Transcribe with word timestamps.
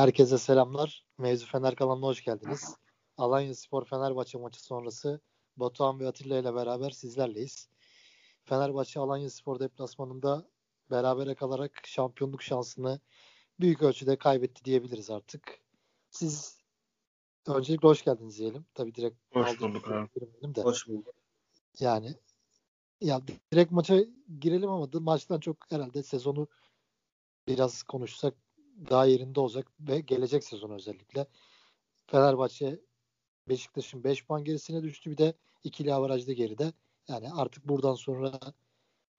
Herkese 0.00 0.38
selamlar. 0.38 1.04
Mevzu 1.18 1.46
Fener 1.46 1.74
kanalına 1.74 2.06
hoş 2.06 2.24
geldiniz. 2.24 2.76
Alanya 3.16 3.54
Spor 3.54 3.84
Fenerbahçe 3.84 4.38
maçı 4.38 4.64
sonrası 4.64 5.20
Batuhan 5.56 6.00
ve 6.00 6.08
Atilla 6.08 6.38
ile 6.38 6.54
beraber 6.54 6.90
sizlerleyiz. 6.90 7.68
Fenerbahçe 8.44 9.00
Alanya 9.00 9.30
Spor 9.30 9.60
deplasmanında 9.60 10.48
berabere 10.90 11.34
kalarak 11.34 11.86
şampiyonluk 11.86 12.42
şansını 12.42 13.00
büyük 13.60 13.82
ölçüde 13.82 14.16
kaybetti 14.16 14.64
diyebiliriz 14.64 15.10
artık. 15.10 15.60
Siz 16.10 16.58
öncelikle 17.46 17.88
hoş 17.88 18.04
geldiniz 18.04 18.38
diyelim. 18.38 18.66
Tabii 18.74 18.94
direkt 18.94 19.16
hoş 19.32 19.60
bulduk. 19.60 19.88
De. 20.42 20.62
Hoş 20.62 20.88
bulduk. 20.88 21.14
Yani 21.80 22.14
ya 23.00 23.20
direkt 23.52 23.72
maça 23.72 24.04
girelim 24.40 24.70
ama 24.70 24.88
maçtan 24.92 25.40
çok 25.40 25.56
herhalde 25.70 26.02
sezonu 26.02 26.48
biraz 27.48 27.82
konuşsak 27.82 28.34
daha 28.90 29.04
yerinde 29.04 29.40
olacak 29.40 29.66
ve 29.80 30.00
gelecek 30.00 30.44
sezon 30.44 30.70
özellikle. 30.70 31.26
Fenerbahçe 32.06 32.78
Beşiktaş'ın 33.48 34.04
5 34.04 34.26
puan 34.26 34.44
gerisine 34.44 34.82
düştü. 34.82 35.10
Bir 35.10 35.18
de 35.18 35.34
ikili 35.64 35.94
avarajda 35.94 36.32
geride. 36.32 36.72
Yani 37.08 37.28
artık 37.32 37.68
buradan 37.68 37.94
sonra 37.94 38.32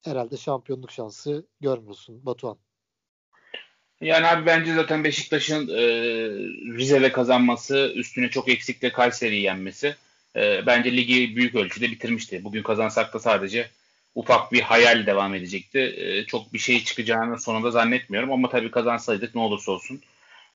herhalde 0.01 0.37
şampiyonluk 0.37 0.91
şansı 0.91 1.45
görmüyorsun 1.59 2.25
Batuhan. 2.25 2.57
Yani 4.01 4.27
abi 4.27 4.45
bence 4.45 4.73
zaten 4.73 5.03
Beşiktaş'ın 5.03 5.67
e, 5.67 5.81
Rize'de 6.77 7.11
kazanması, 7.11 7.93
üstüne 7.95 8.29
çok 8.29 8.49
eksikle 8.49 8.91
Kayseri'yi 8.91 9.41
yenmesi 9.41 9.95
e, 10.35 10.65
bence 10.65 10.91
ligi 10.91 11.35
büyük 11.35 11.55
ölçüde 11.55 11.91
bitirmişti. 11.91 12.43
Bugün 12.43 12.63
kazansak 12.63 13.13
da 13.13 13.19
sadece 13.19 13.69
ufak 14.15 14.51
bir 14.51 14.61
hayal 14.61 15.05
devam 15.05 15.35
edecekti. 15.35 15.79
E, 15.79 16.25
çok 16.25 16.53
bir 16.53 16.59
şey 16.59 16.83
çıkacağını 16.83 17.39
sonunda 17.39 17.71
zannetmiyorum 17.71 18.31
ama 18.31 18.49
tabii 18.49 18.71
kazansaydık 18.71 19.35
ne 19.35 19.41
olursa 19.41 19.71
olsun 19.71 20.01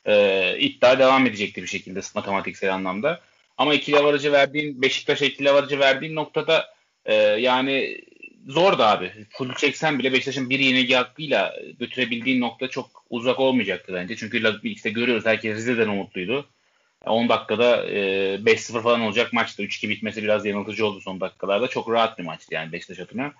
e, 0.06 0.56
iddia 0.58 0.98
devam 0.98 1.26
edecekti 1.26 1.62
bir 1.62 1.66
şekilde 1.66 2.00
matematiksel 2.14 2.74
anlamda. 2.74 3.20
Ama 3.58 3.74
ikili 3.74 3.98
avarajı 3.98 4.32
verdiğin 4.32 4.82
Beşiktaş'a 4.82 5.24
ikili 5.24 5.50
avarajı 5.50 5.78
verdiğin 5.78 6.14
noktada 6.14 6.74
e, 7.04 7.14
yani 7.14 8.00
zor 8.46 8.78
da 8.78 8.88
abi. 8.88 9.12
Full 9.30 9.54
çeksen 9.54 9.98
bile 9.98 10.12
Beşiktaş'ın 10.12 10.50
bir 10.50 10.58
yenilgi 10.58 10.94
hakkıyla 10.94 11.54
götürebildiğin 11.78 12.40
nokta 12.40 12.68
çok 12.68 13.04
uzak 13.10 13.40
olmayacaktı 13.40 13.94
bence. 13.94 14.16
Çünkü 14.16 14.60
işte 14.62 14.90
görüyoruz 14.90 15.26
herkes 15.26 15.56
Rize'den 15.56 15.88
umutluydu. 15.88 16.46
10 17.06 17.28
dakikada 17.28 17.86
e, 17.86 17.98
5-0 18.44 18.82
falan 18.82 19.00
olacak 19.00 19.32
maçtı. 19.32 19.62
3-2 19.62 19.88
bitmesi 19.88 20.22
biraz 20.22 20.46
yanıltıcı 20.46 20.86
oldu 20.86 21.00
son 21.00 21.20
dakikalarda. 21.20 21.68
Çok 21.68 21.90
rahat 21.90 22.18
bir 22.18 22.24
maçtı 22.24 22.54
yani 22.54 22.72
Beşiktaş 22.72 22.98
adına. 22.98 23.32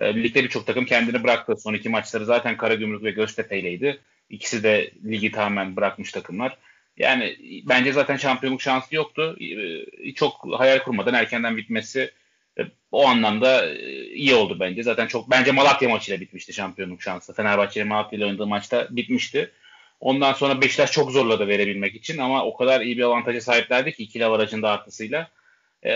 E, 0.00 0.16
birlikte 0.16 0.44
birçok 0.44 0.66
takım 0.66 0.84
kendini 0.84 1.24
bıraktı. 1.24 1.56
Son 1.56 1.74
iki 1.74 1.88
maçları 1.88 2.24
zaten 2.24 2.56
Karagümrük 2.56 3.02
ve 3.02 3.10
Göztepe'yleydi. 3.10 4.00
İkisi 4.30 4.62
de 4.62 4.90
ligi 5.04 5.30
tamamen 5.30 5.76
bırakmış 5.76 6.12
takımlar. 6.12 6.58
Yani 6.96 7.36
bence 7.68 7.92
zaten 7.92 8.16
şampiyonluk 8.16 8.62
şansı 8.62 8.94
yoktu. 8.94 9.36
E, 10.04 10.14
çok 10.14 10.46
hayal 10.58 10.78
kurmadan 10.78 11.14
erkenden 11.14 11.56
bitmesi 11.56 12.10
e, 12.58 12.62
o 12.92 13.06
anlamda 13.06 13.66
e, 13.74 14.04
iyi 14.04 14.34
oldu 14.34 14.56
bence. 14.60 14.82
Zaten 14.82 15.06
çok 15.06 15.30
bence 15.30 15.52
Malatya 15.52 15.88
maçıyla 15.88 16.20
bitmişti 16.20 16.52
şampiyonluk 16.52 17.02
şansı. 17.02 17.34
Fenerbahçe'nin 17.34 17.88
Malatya 17.88 18.16
ile 18.16 18.26
oynadığı 18.26 18.46
maçta 18.46 18.88
bitmişti. 18.90 19.50
Ondan 20.00 20.32
sonra 20.32 20.60
Beşiktaş 20.60 20.92
çok 20.92 21.10
zorladı 21.10 21.48
verebilmek 21.48 21.94
için 21.94 22.18
ama 22.18 22.44
o 22.44 22.56
kadar 22.56 22.80
iyi 22.80 22.98
bir 22.98 23.02
avantaja 23.02 23.40
sahiplerdi 23.40 23.92
ki 23.92 24.02
ikili 24.02 24.24
avarajın 24.24 24.62
da 24.62 24.70
artısıyla. 24.70 25.30
Ee, 25.82 25.92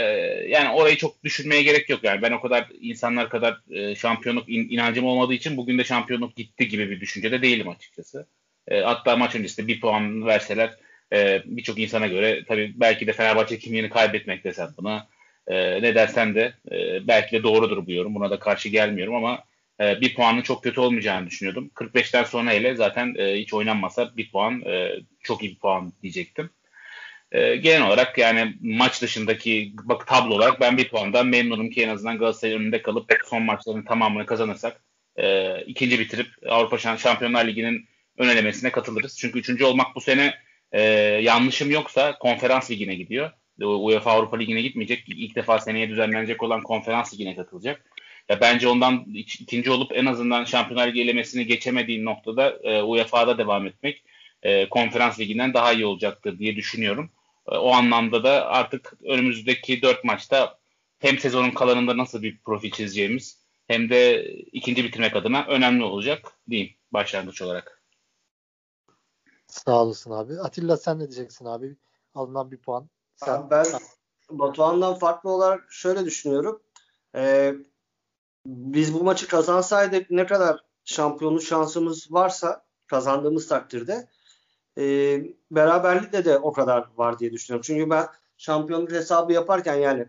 yani 0.49 0.71
orayı 0.71 0.97
çok 0.97 1.25
düşünmeye 1.25 1.63
gerek 1.63 1.91
yok 1.91 2.05
yani. 2.05 2.23
Ben 2.23 2.33
o 2.33 2.41
kadar 2.41 2.69
insanlar 2.81 3.29
kadar 3.29 3.61
e, 3.71 3.95
şampiyonluk 3.95 4.49
in, 4.49 4.69
inancım 4.69 5.05
olmadığı 5.05 5.35
için 5.35 5.57
bugün 5.57 5.79
de 5.79 5.85
şampiyonluk 5.85 6.37
gitti 6.37 6.69
gibi 6.69 6.91
bir 6.91 7.01
düşüncede 7.01 7.43
değilim 7.43 7.69
açıkçası. 7.69 8.27
E, 8.69 8.81
hatta 8.81 9.17
maç 9.17 9.35
öncesinde 9.35 9.67
bir 9.67 9.81
puan 9.81 10.27
verseler 10.27 10.77
e, 11.13 11.43
birçok 11.45 11.79
insana 11.79 12.07
göre 12.07 12.45
tabii 12.49 12.73
belki 12.77 13.07
de 13.07 13.13
Fenerbahçe 13.13 13.59
kimliğini 13.59 13.91
kaybetmek 13.91 14.45
desen 14.45 14.69
buna 14.79 15.09
e, 15.47 15.83
ne 15.83 15.95
dersen 15.95 16.35
de 16.35 16.55
e, 16.73 17.09
belki 17.09 17.33
de 17.37 17.43
doğrudur 17.43 17.87
bu 17.87 17.93
yorum. 17.93 18.15
Buna 18.15 18.31
da 18.31 18.39
karşı 18.39 18.69
gelmiyorum 18.69 19.15
ama 19.15 19.45
e, 19.81 20.01
bir 20.01 20.15
puanın 20.15 20.43
çok 20.43 20.63
kötü 20.63 20.81
olmayacağını 20.81 21.27
düşünüyordum. 21.27 21.71
45'ten 21.75 22.25
sonra 22.25 22.51
hele 22.51 22.75
zaten 22.75 23.15
e, 23.19 23.35
hiç 23.41 23.55
oynanmasa 23.55 24.17
bir 24.17 24.31
puan 24.31 24.63
e, 24.67 24.91
çok 25.23 25.43
iyi 25.43 25.51
bir 25.55 25.59
puan 25.59 25.93
diyecektim. 26.03 26.51
E, 27.33 27.57
genel 27.57 27.87
olarak 27.87 28.19
yani 28.19 28.55
maç 28.61 29.03
dışındaki 29.03 29.73
bak 29.83 30.07
tablo 30.07 30.35
olarak 30.35 30.61
ben 30.61 30.77
bir 30.77 30.89
puandan 30.89 31.27
memnunum 31.27 31.71
ki 31.71 31.83
en 31.83 31.89
azından 31.89 32.19
Galatasaray 32.19 32.55
önünde 32.55 32.83
kalıp 32.83 33.13
son 33.31 33.43
maçların 33.43 33.83
tamamını 33.83 34.27
kazanırsak 34.27 34.85
e, 35.17 35.57
ikinci 35.65 35.99
bitirip 35.99 36.27
Avrupa 36.49 36.79
Şampiyonlar 36.79 37.47
Ligi'nin 37.47 37.89
ön 38.19 38.29
elemesine 38.29 38.73
katılırız. 38.73 39.19
Çünkü 39.19 39.39
üçüncü 39.39 39.65
olmak 39.65 39.95
bu 39.95 40.01
sene 40.01 40.35
e, 40.73 40.83
yanlışım 41.23 41.71
yoksa 41.71 42.19
konferans 42.19 42.71
ligine 42.71 42.95
gidiyor. 42.95 43.31
UEFA 43.61 44.11
Avrupa 44.11 44.37
Ligi'ne 44.37 44.63
gitmeyecek. 44.63 45.05
İlk 45.09 45.37
defa 45.37 45.59
seneye 45.59 45.89
düzenlenecek 45.89 46.43
olan 46.43 46.63
konferans 46.63 47.15
ligine 47.15 47.37
katılacak. 47.37 47.85
Ya 48.29 48.41
bence 48.41 48.69
ondan 48.69 49.05
ikinci 49.15 49.71
olup 49.71 49.93
en 49.95 50.07
azından 50.07 50.45
Şampiyonlar 50.45 50.89
Ligi 50.89 51.03
elemesini 51.03 51.47
geçemediğin 51.47 52.05
noktada 52.05 52.59
e, 52.63 52.83
UEFA'da 52.83 53.39
devam 53.39 53.67
etmek 53.67 54.05
e, 54.43 54.69
konferans 54.69 55.21
liginden 55.21 55.55
daha 55.55 55.73
iyi 55.73 55.87
olacaktır 55.87 56.39
diye 56.39 56.57
düşünüyorum. 56.57 57.11
E, 57.49 57.57
o 57.57 57.73
anlamda 57.73 58.25
da 58.25 58.47
artık 58.47 58.93
önümüzdeki 59.05 59.83
dört 59.83 60.05
maçta 60.05 60.59
hem 60.99 61.19
sezonun 61.19 61.51
kalanında 61.51 61.97
nasıl 61.97 62.23
bir 62.23 62.39
profil 62.39 62.71
çizeceğimiz 62.71 63.43
hem 63.67 63.91
de 63.91 64.25
ikinci 64.35 64.85
bitirmek 64.85 65.17
adına 65.17 65.47
önemli 65.47 65.85
olacak 65.85 66.33
diyeyim 66.51 66.73
başlangıç 66.93 67.43
olarak. 67.43 67.83
Sağ 69.47 69.83
olasın 69.83 70.11
abi. 70.11 70.41
Atilla 70.41 70.77
sen 70.77 70.99
ne 70.99 71.11
diyeceksin 71.11 71.45
abi? 71.45 71.77
Alınan 72.15 72.51
bir 72.51 72.57
puan. 72.57 72.89
Sen... 73.17 73.51
Ben 73.51 73.67
Batuhan'dan 74.31 74.95
farklı 74.95 75.31
olarak 75.31 75.73
şöyle 75.73 76.05
düşünüyorum. 76.05 76.63
Ee, 77.15 77.55
biz 78.47 78.95
bu 78.95 79.05
maçı 79.05 79.29
kazansaydık 79.29 80.11
ne 80.11 80.27
kadar 80.27 80.65
şampiyonluk 80.85 81.43
şansımız 81.43 82.13
varsa 82.13 82.65
kazandığımız 82.87 83.49
takdirde 83.49 84.09
e, 84.79 84.85
beraberlikle 85.51 86.25
de 86.25 86.39
o 86.39 86.53
kadar 86.53 86.89
var 86.97 87.19
diye 87.19 87.33
düşünüyorum. 87.33 87.63
Çünkü 87.67 87.91
ben 87.91 88.07
şampiyonluk 88.37 88.93
hesabı 88.93 89.33
yaparken 89.33 89.75
yani 89.75 90.07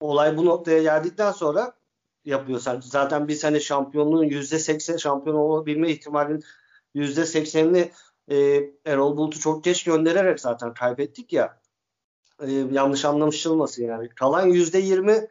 olay 0.00 0.36
bu 0.36 0.44
noktaya 0.44 0.82
geldikten 0.82 1.32
sonra 1.32 1.72
yapıyorsan 2.24 2.80
zaten 2.80 3.28
biz 3.28 3.44
hani 3.44 3.60
şampiyonluğun 3.60 4.24
%80 4.24 4.98
şampiyon 4.98 5.36
olabilme 5.36 5.90
ihtimalinin 5.90 6.44
%80'ini 6.94 7.90
e, 8.30 8.36
Erol 8.84 9.16
Bulut'u 9.16 9.40
çok 9.40 9.64
geç 9.64 9.84
göndererek 9.84 10.40
zaten 10.40 10.74
kaybettik 10.74 11.32
ya. 11.32 11.60
E, 12.42 12.50
yanlış 12.52 13.04
anlamışılmasın 13.04 13.84
yani. 13.84 14.08
Kalan 14.08 14.50
%20 14.50 15.28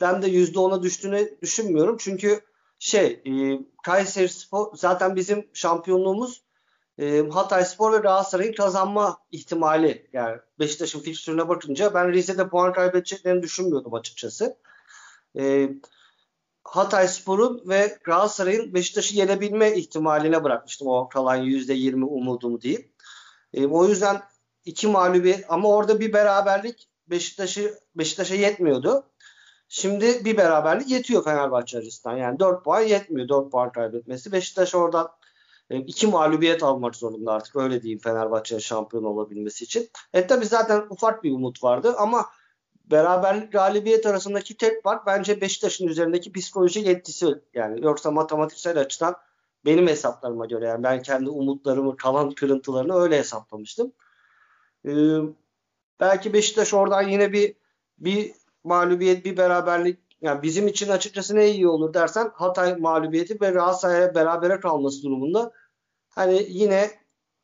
den 0.00 0.22
de 0.22 0.28
%10'a 0.28 0.82
düştüğünü 0.82 1.38
düşünmüyorum. 1.42 1.96
Çünkü 2.00 2.40
şey 2.78 3.22
e, 3.26 3.60
Kayseri 3.82 4.28
Spor 4.28 4.76
zaten 4.76 5.16
bizim 5.16 5.48
şampiyonluğumuz 5.52 6.45
e, 6.98 7.28
Hatay 7.30 7.64
Spor 7.64 7.92
ve 7.92 7.96
Galatasaray'ın 7.96 8.52
kazanma 8.52 9.18
ihtimali. 9.32 10.08
Yani 10.12 10.38
Beşiktaş'ın 10.58 11.00
fikstürüne 11.00 11.48
bakınca 11.48 11.94
ben 11.94 12.12
Rize'de 12.12 12.48
puan 12.48 12.72
kaybedeceklerini 12.72 13.42
düşünmüyordum 13.42 13.94
açıkçası. 13.94 14.56
E, 15.38 15.70
Hatay 16.64 17.08
Spor'un 17.08 17.62
ve 17.68 17.98
Galatasaray'ın 18.04 18.74
Beşiktaş'ı 18.74 19.16
yenebilme 19.16 19.76
ihtimaline 19.76 20.44
bırakmıştım 20.44 20.88
o 20.88 21.08
kalan 21.08 21.38
%20 21.38 22.04
umudumu 22.04 22.60
diyeyim. 22.60 22.88
E, 23.54 23.66
o 23.66 23.84
yüzden 23.88 24.22
iki 24.64 24.86
mağlubiyet 24.86 25.44
ama 25.48 25.68
orada 25.68 26.00
bir 26.00 26.12
beraberlik 26.12 26.88
Beşiktaş'ı 27.06 27.78
Beşiktaş'a 27.94 28.34
yetmiyordu. 28.34 29.10
Şimdi 29.68 30.24
bir 30.24 30.36
beraberlik 30.36 30.90
yetiyor 30.90 31.24
Fenerbahçe 31.24 31.78
açısından. 31.78 32.16
Yani 32.16 32.38
4 32.38 32.64
puan 32.64 32.80
yetmiyor 32.80 33.28
4 33.28 33.50
puan 33.50 33.72
kaybetmesi. 33.72 34.32
Beşiktaş 34.32 34.74
oradan 34.74 35.08
iki 35.70 36.06
mağlubiyet 36.06 36.62
almak 36.62 36.96
zorunda 36.96 37.32
artık 37.32 37.56
öyle 37.56 37.82
diyeyim 37.82 37.98
Fenerbahçe'nin 37.98 38.60
şampiyon 38.60 39.04
olabilmesi 39.04 39.64
için. 39.64 39.88
E 40.12 40.26
tabi 40.26 40.46
zaten 40.46 40.86
ufak 40.90 41.24
bir 41.24 41.32
umut 41.32 41.64
vardı 41.64 41.94
ama 41.98 42.26
beraberlik 42.84 43.52
galibiyet 43.52 44.06
arasındaki 44.06 44.56
tek 44.56 44.82
fark 44.82 45.06
bence 45.06 45.40
Beşiktaş'ın 45.40 45.86
üzerindeki 45.86 46.32
psikoloji 46.32 46.80
yetkisi. 46.80 47.26
Yani 47.54 47.84
yoksa 47.84 48.10
matematiksel 48.10 48.80
açıdan 48.80 49.16
benim 49.64 49.86
hesaplarıma 49.86 50.46
göre 50.46 50.66
yani 50.66 50.82
ben 50.82 51.02
kendi 51.02 51.30
umutlarımı 51.30 51.96
kalan 51.96 52.30
kırıntılarını 52.30 52.94
öyle 52.94 53.18
hesaplamıştım. 53.18 53.92
Ee, 54.86 54.90
belki 56.00 56.32
Beşiktaş 56.32 56.74
oradan 56.74 57.02
yine 57.02 57.32
bir 57.32 57.54
bir 57.98 58.32
mağlubiyet 58.64 59.24
bir 59.24 59.36
beraberlik 59.36 59.98
yani 60.20 60.42
bizim 60.42 60.68
için 60.68 60.88
açıkçası 60.88 61.36
ne 61.36 61.50
iyi 61.50 61.68
olur 61.68 61.94
dersen 61.94 62.30
Hatay 62.34 62.76
mağlubiyeti 62.76 63.40
ve 63.40 63.50
Galatasaray'a 63.50 64.14
berabere 64.14 64.60
kalması 64.60 65.02
durumunda 65.02 65.52
hani 66.16 66.46
yine 66.48 66.90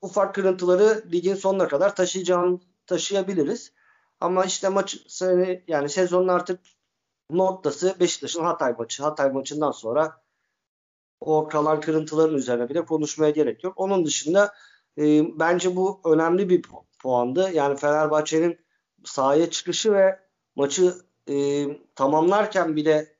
ufak 0.00 0.34
kırıntıları 0.34 1.04
ligin 1.12 1.34
sonuna 1.34 1.68
kadar 1.68 1.96
taşıyacağını 1.96 2.60
taşıyabiliriz. 2.86 3.72
Ama 4.20 4.44
işte 4.44 4.68
maç 4.68 4.96
yani 5.68 5.88
sezonun 5.88 6.28
artık 6.28 6.60
noktası 7.30 7.96
Beşiktaş'ın 8.00 8.44
Hatay 8.44 8.72
maçı. 8.78 9.02
Hatay 9.02 9.32
maçından 9.32 9.70
sonra 9.70 10.22
o 11.20 11.48
kalan 11.48 11.80
kırıntıların 11.80 12.36
üzerine 12.36 12.68
bile 12.68 12.84
konuşmaya 12.84 13.30
gerek 13.30 13.64
yok. 13.64 13.74
Onun 13.76 14.04
dışında 14.04 14.54
E, 14.98 15.38
bence 15.38 15.76
bu 15.76 16.00
önemli 16.04 16.48
bir 16.48 16.62
puandı. 17.02 17.50
Yani 17.52 17.76
Fenerbahçe'nin 17.76 18.58
sahaya 19.04 19.50
çıkışı 19.50 19.92
ve 19.92 20.20
maçı 20.56 20.94
e, 21.28 21.66
tamamlarken 21.94 22.76
bile 22.76 23.11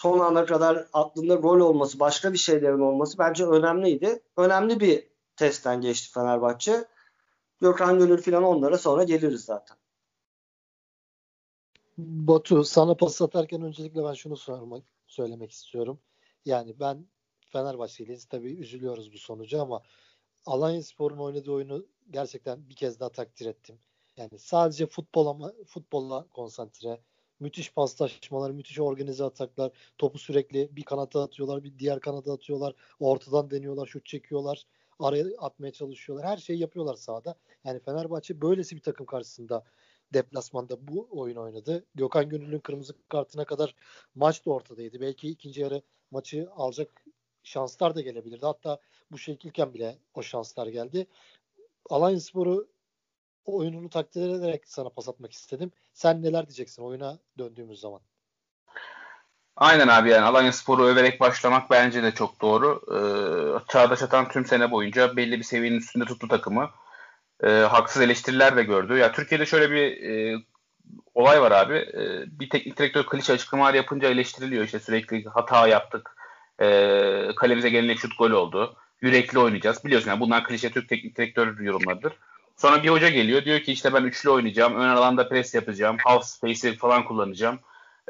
son 0.00 0.18
ana 0.18 0.46
kadar 0.46 0.86
aklında 0.92 1.34
gol 1.34 1.60
olması, 1.60 2.00
başka 2.00 2.32
bir 2.32 2.38
şeylerin 2.38 2.80
olması 2.80 3.18
bence 3.18 3.46
önemliydi. 3.46 4.22
Önemli 4.36 4.80
bir 4.80 5.08
testten 5.36 5.80
geçti 5.80 6.12
Fenerbahçe. 6.12 6.84
Gökhan 7.60 7.98
Gönül 7.98 8.22
falan 8.22 8.42
onlara 8.42 8.78
sonra 8.78 9.04
geliriz 9.04 9.44
zaten. 9.44 9.76
Batu 11.98 12.64
sana 12.64 12.94
pas 12.94 13.22
atarken 13.22 13.62
öncelikle 13.62 14.04
ben 14.04 14.14
şunu 14.14 14.36
sormak, 14.36 14.82
söylemek 15.06 15.50
istiyorum. 15.50 16.00
Yani 16.44 16.80
ben 16.80 17.06
Fenerbahçeliyiz. 17.52 18.24
Tabii 18.24 18.52
üzülüyoruz 18.52 19.12
bu 19.12 19.18
sonucu 19.18 19.62
ama 19.62 19.82
Alanya 20.46 20.82
Spor'un 20.82 21.18
oynadığı 21.18 21.52
oyunu 21.52 21.86
gerçekten 22.10 22.68
bir 22.70 22.76
kez 22.76 23.00
daha 23.00 23.08
takdir 23.08 23.46
ettim. 23.46 23.78
Yani 24.16 24.38
sadece 24.38 24.86
futbol 24.86 25.26
ama 25.26 25.52
futbolla 25.66 26.26
konsantre. 26.30 27.00
Müthiş 27.40 27.72
paslaşmalar, 27.72 28.50
müthiş 28.50 28.80
organize 28.80 29.24
ataklar. 29.24 29.72
Topu 29.98 30.18
sürekli 30.18 30.76
bir 30.76 30.82
kanata 30.82 31.22
atıyorlar, 31.22 31.64
bir 31.64 31.78
diğer 31.78 32.00
kanata 32.00 32.32
atıyorlar. 32.32 32.74
Ortadan 33.00 33.50
deniyorlar, 33.50 33.86
şut 33.86 34.06
çekiyorlar. 34.06 34.64
Araya 34.98 35.24
atmaya 35.38 35.72
çalışıyorlar. 35.72 36.26
Her 36.26 36.36
şeyi 36.36 36.58
yapıyorlar 36.58 36.94
sahada. 36.94 37.34
Yani 37.64 37.80
Fenerbahçe 37.80 38.40
böylesi 38.40 38.76
bir 38.76 38.82
takım 38.82 39.06
karşısında 39.06 39.64
deplasmanda 40.14 40.88
bu 40.88 41.08
oyun 41.10 41.36
oynadı. 41.36 41.84
Gökhan 41.94 42.28
Gönül'ün 42.28 42.58
kırmızı 42.58 42.94
kartına 43.08 43.44
kadar 43.44 43.74
maç 44.14 44.46
da 44.46 44.50
ortadaydı. 44.50 45.00
Belki 45.00 45.28
ikinci 45.28 45.60
yarı 45.60 45.82
maçı 46.10 46.48
alacak 46.56 47.04
şanslar 47.42 47.94
da 47.94 48.00
gelebilirdi. 48.00 48.46
Hatta 48.46 48.78
bu 49.10 49.18
şekilken 49.18 49.74
bile 49.74 49.98
o 50.14 50.22
şanslar 50.22 50.66
geldi. 50.66 51.06
Alanya 51.90 52.20
Sporu 53.42 53.56
oyununu 53.56 53.90
takdir 53.90 54.28
ederek 54.28 54.62
sana 54.66 54.88
pas 54.88 55.08
atmak 55.08 55.32
istedim. 55.32 55.72
Sen 55.92 56.22
neler 56.22 56.46
diyeceksin 56.46 56.82
oyuna 56.82 57.18
döndüğümüz 57.38 57.80
zaman? 57.80 58.00
Aynen 59.56 59.88
abi 59.88 60.10
yani 60.10 60.24
Alanya 60.24 60.52
Sporu 60.52 60.84
överek 60.84 61.20
başlamak 61.20 61.70
bence 61.70 62.02
de 62.02 62.12
çok 62.12 62.40
doğru. 62.40 62.80
Ee, 62.92 63.72
Çağdaş 63.72 64.02
Atan 64.02 64.28
tüm 64.28 64.46
sene 64.46 64.70
boyunca 64.70 65.16
belli 65.16 65.38
bir 65.38 65.44
seviyenin 65.44 65.78
üstünde 65.78 66.04
tuttu 66.04 66.28
takımı. 66.28 66.70
Ee, 67.42 67.48
haksız 67.50 68.02
eleştiriler 68.02 68.56
de 68.56 68.62
gördü. 68.62 68.98
Ya 68.98 69.12
Türkiye'de 69.12 69.46
şöyle 69.46 69.70
bir 69.70 70.10
e, 70.10 70.42
olay 71.14 71.40
var 71.42 71.52
abi. 71.52 71.74
Ee, 71.74 72.40
bir 72.40 72.50
teknik 72.50 72.78
direktör 72.78 73.06
klişe 73.06 73.32
açıklamalar 73.32 73.74
yapınca 73.74 74.08
eleştiriliyor. 74.08 74.64
İşte 74.64 74.80
sürekli 74.80 75.24
hata 75.24 75.68
yaptık. 75.68 76.16
Ee, 76.60 77.28
kalemize 77.36 77.70
gelen 77.70 77.94
şut 77.94 78.18
gol 78.18 78.30
oldu. 78.30 78.76
Yürekli 79.00 79.38
oynayacağız. 79.38 79.84
Biliyorsun 79.84 80.08
yani 80.08 80.20
bunlar 80.20 80.44
klişe 80.44 80.70
Türk 80.70 80.88
teknik 80.88 81.16
direktör 81.16 81.58
yorumlarıdır. 81.60 82.12
Sonra 82.60 82.82
bir 82.82 82.88
hoca 82.88 83.08
geliyor. 83.08 83.44
Diyor 83.44 83.60
ki 83.60 83.72
işte 83.72 83.94
ben 83.94 84.02
üçlü 84.02 84.30
oynayacağım. 84.30 84.74
Ön 84.74 84.88
alanda 84.88 85.28
pres 85.28 85.54
yapacağım. 85.54 85.96
Half 86.04 86.24
space'i 86.24 86.76
falan 86.76 87.04
kullanacağım. 87.04 87.58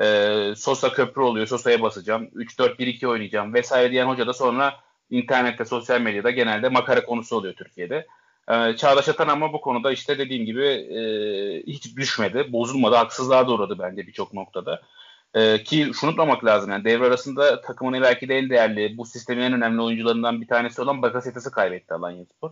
Ee, 0.02 0.52
Sosa 0.56 0.93
köprü 0.93 1.23
oluyor. 1.23 1.47
Sosa'ya 1.47 1.82
basacağım. 1.82 2.25
3-4-1-2 2.35 3.06
oynayacağım 3.06 3.55
vesaire 3.55 3.91
diyen 3.91 4.06
hoca 4.06 4.26
da 4.26 4.32
sonra 4.32 4.75
internette, 5.11 5.64
sosyal 5.64 6.00
medyada 6.00 6.31
genelde 6.31 6.69
makara 6.69 7.05
konusu 7.05 7.37
oluyor 7.37 7.55
Türkiye'de. 7.55 8.06
Ee, 8.49 8.76
Çağdaş 8.76 9.08
Atan 9.08 9.29
ama 9.29 9.52
bu 9.52 9.61
konuda 9.61 9.93
işte 9.93 10.19
dediğim 10.19 10.44
gibi 10.44 10.67
e, 10.67 11.02
hiç 11.67 11.97
düşmedi. 11.97 12.52
Bozulmadı. 12.52 12.97
Haksızlığa 12.97 13.47
da 13.47 13.52
uğradı 13.52 13.79
bence 13.79 14.06
birçok 14.06 14.35
noktada. 14.35 14.82
Ee, 15.35 15.62
ki 15.62 15.91
şunu 16.00 16.11
unutmamak 16.11 16.44
lazım 16.44 16.70
yani 16.70 16.85
devre 16.85 17.06
arasında 17.06 17.61
takımın 17.61 18.02
belki 18.02 18.29
de 18.29 18.38
en 18.38 18.50
değerli 18.50 18.97
bu 18.99 19.06
sistemin 19.06 19.43
en 19.43 19.52
önemli 19.52 19.82
oyuncularından 19.82 20.41
bir 20.41 20.49
tanesi 20.49 20.82
olan 20.82 21.02
Bakasetas'ı 21.02 21.50
kaybetti 21.50 21.94
Alanya 21.94 22.25
Spor. 22.25 22.50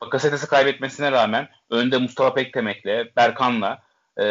Bakasetas'ı 0.00 0.48
kaybetmesine 0.48 1.12
rağmen 1.12 1.48
önde 1.70 1.98
Mustafa 1.98 2.34
Pektemek'le, 2.34 3.16
Berkan'la 3.16 3.82
e, 4.18 4.24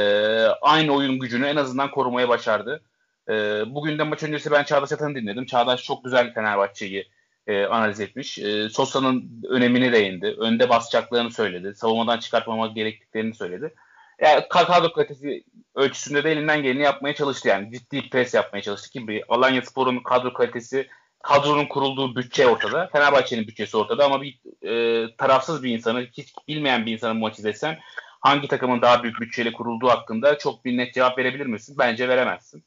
aynı 0.62 0.92
oyun 0.92 1.20
gücünü 1.20 1.46
en 1.46 1.56
azından 1.56 1.92
korumaya 1.92 2.30
başardı. 2.30 2.84
E, 3.30 3.34
bugün 3.68 4.00
de 4.00 4.04
maç 4.04 4.24
öncesi 4.24 4.52
ben 4.52 4.64
Çağdaş 4.64 4.92
Atan'ı 4.92 5.16
dinledim. 5.16 5.46
Çağdaş 5.46 5.84
çok 5.84 6.04
güzel 6.04 6.34
Fenerbahçe'yi 6.34 7.10
e, 7.48 7.66
analiz 7.66 8.00
etmiş. 8.00 8.40
E, 8.40 8.70
Sosa'nın 8.70 9.44
önemini 9.50 9.92
değindi. 9.92 10.36
Önde 10.40 10.70
basacaklarını 10.70 11.32
söyledi. 11.32 11.76
Savunmadan 11.76 12.20
çıkartmamak 12.20 12.76
gerektiklerini 12.76 13.36
söyledi. 13.36 13.74
Yani 14.22 14.44
kadro 14.50 14.94
kalitesi 14.94 15.44
ölçüsünde 15.76 16.24
de 16.24 16.32
elinden 16.32 16.64
geleni 16.64 16.84
yapmaya 16.84 17.16
çalıştı 17.16 17.48
yani. 17.48 17.72
Ciddi 17.72 18.10
pres 18.10 18.34
yapmaya 18.34 18.62
çalıştı 18.62 18.90
ki 18.90 19.08
bir 19.08 19.24
Alanya 19.30 19.62
Spor'un 19.62 20.00
kadro 20.00 20.34
kalitesi 20.34 20.88
kadronun 21.26 21.66
kurulduğu 21.66 22.16
bütçe 22.16 22.48
ortada. 22.48 22.88
Fenerbahçe'nin 22.88 23.48
bütçesi 23.48 23.78
ortada 23.78 24.06
ama 24.06 24.22
bir 24.22 24.40
e, 24.62 25.16
tarafsız 25.16 25.64
bir 25.64 25.70
insanı, 25.70 26.02
hiç 26.02 26.34
bilmeyen 26.48 26.86
bir 26.86 26.94
insanın 26.94 27.18
maç 27.18 27.40
izlesen 27.40 27.80
hangi 28.20 28.48
takımın 28.48 28.82
daha 28.82 29.04
büyük 29.04 29.22
bütçeyle 29.22 29.54
kurulduğu 29.54 29.90
hakkında 29.90 30.38
çok 30.38 30.66
bir 30.66 30.78
net 30.78 30.94
cevap 30.94 31.18
verebilir 31.18 31.46
misin? 31.46 31.76
Bence 31.80 32.10
veremezsin. 32.10 32.64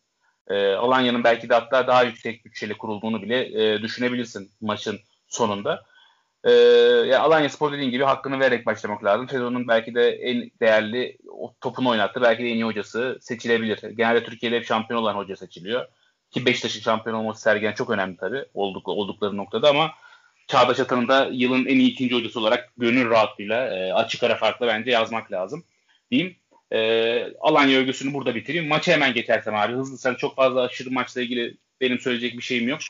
E, 0.48 0.72
Alanya'nın 0.72 1.24
belki 1.24 1.48
de 1.48 1.54
hatta 1.54 1.86
daha 1.86 2.02
yüksek 2.02 2.44
bütçeyle 2.44 2.74
kurulduğunu 2.74 3.22
bile 3.22 3.62
e, 3.62 3.82
düşünebilirsin 3.82 4.50
maçın 4.60 5.00
sonunda. 5.28 5.82
E, 6.44 6.50
ya 7.10 7.20
Alanya 7.20 7.48
Spor 7.48 7.72
dediğin 7.72 7.90
gibi 7.90 8.04
hakkını 8.04 8.40
vererek 8.40 8.66
başlamak 8.66 9.04
lazım. 9.04 9.28
Sezonun 9.28 9.68
belki 9.68 9.94
de 9.94 10.10
en 10.10 10.50
değerli 10.60 11.18
topunu 11.60 11.88
oynattı. 11.88 12.22
Belki 12.22 12.42
de 12.42 12.48
en 12.48 12.54
iyi 12.54 12.64
hocası 12.64 13.18
seçilebilir. 13.20 13.90
Genelde 13.90 14.24
Türkiye'de 14.24 14.56
hep 14.56 14.66
şampiyon 14.66 15.02
olan 15.02 15.14
hoca 15.14 15.36
seçiliyor. 15.36 15.86
Ki 16.30 16.46
Beşiktaş'ın 16.46 16.80
şampiyon 16.80 17.16
olması 17.16 17.42
Sergen 17.42 17.72
çok 17.72 17.90
önemli 17.90 18.16
tabii 18.16 18.44
olduk, 18.54 18.88
oldukları 18.88 19.36
noktada 19.36 19.70
ama 19.70 19.90
Çağdaş 20.48 20.80
Atan'ı 20.80 21.08
da 21.08 21.28
yılın 21.32 21.66
en 21.66 21.78
iyi 21.78 21.90
ikinci 21.90 22.14
hocası 22.14 22.40
olarak 22.40 22.72
gönül 22.76 23.10
rahatlığıyla 23.10 23.76
e, 23.76 23.92
açık 23.92 24.22
ara 24.22 24.36
farklı 24.36 24.66
bence 24.66 24.90
yazmak 24.90 25.32
lazım 25.32 25.64
diyeyim. 26.10 26.36
E, 26.72 26.78
Alanya 27.40 27.78
övgüsünü 27.78 28.14
burada 28.14 28.34
bitireyim. 28.34 28.68
Maça 28.68 28.92
hemen 28.92 29.14
geçersem 29.14 29.54
abi 29.54 29.72
hızlı 29.72 30.16
çok 30.16 30.36
fazla 30.36 30.62
aşırı 30.62 30.90
maçla 30.90 31.22
ilgili 31.22 31.56
benim 31.80 31.98
söyleyecek 31.98 32.38
bir 32.38 32.42
şeyim 32.42 32.68
yok. 32.68 32.80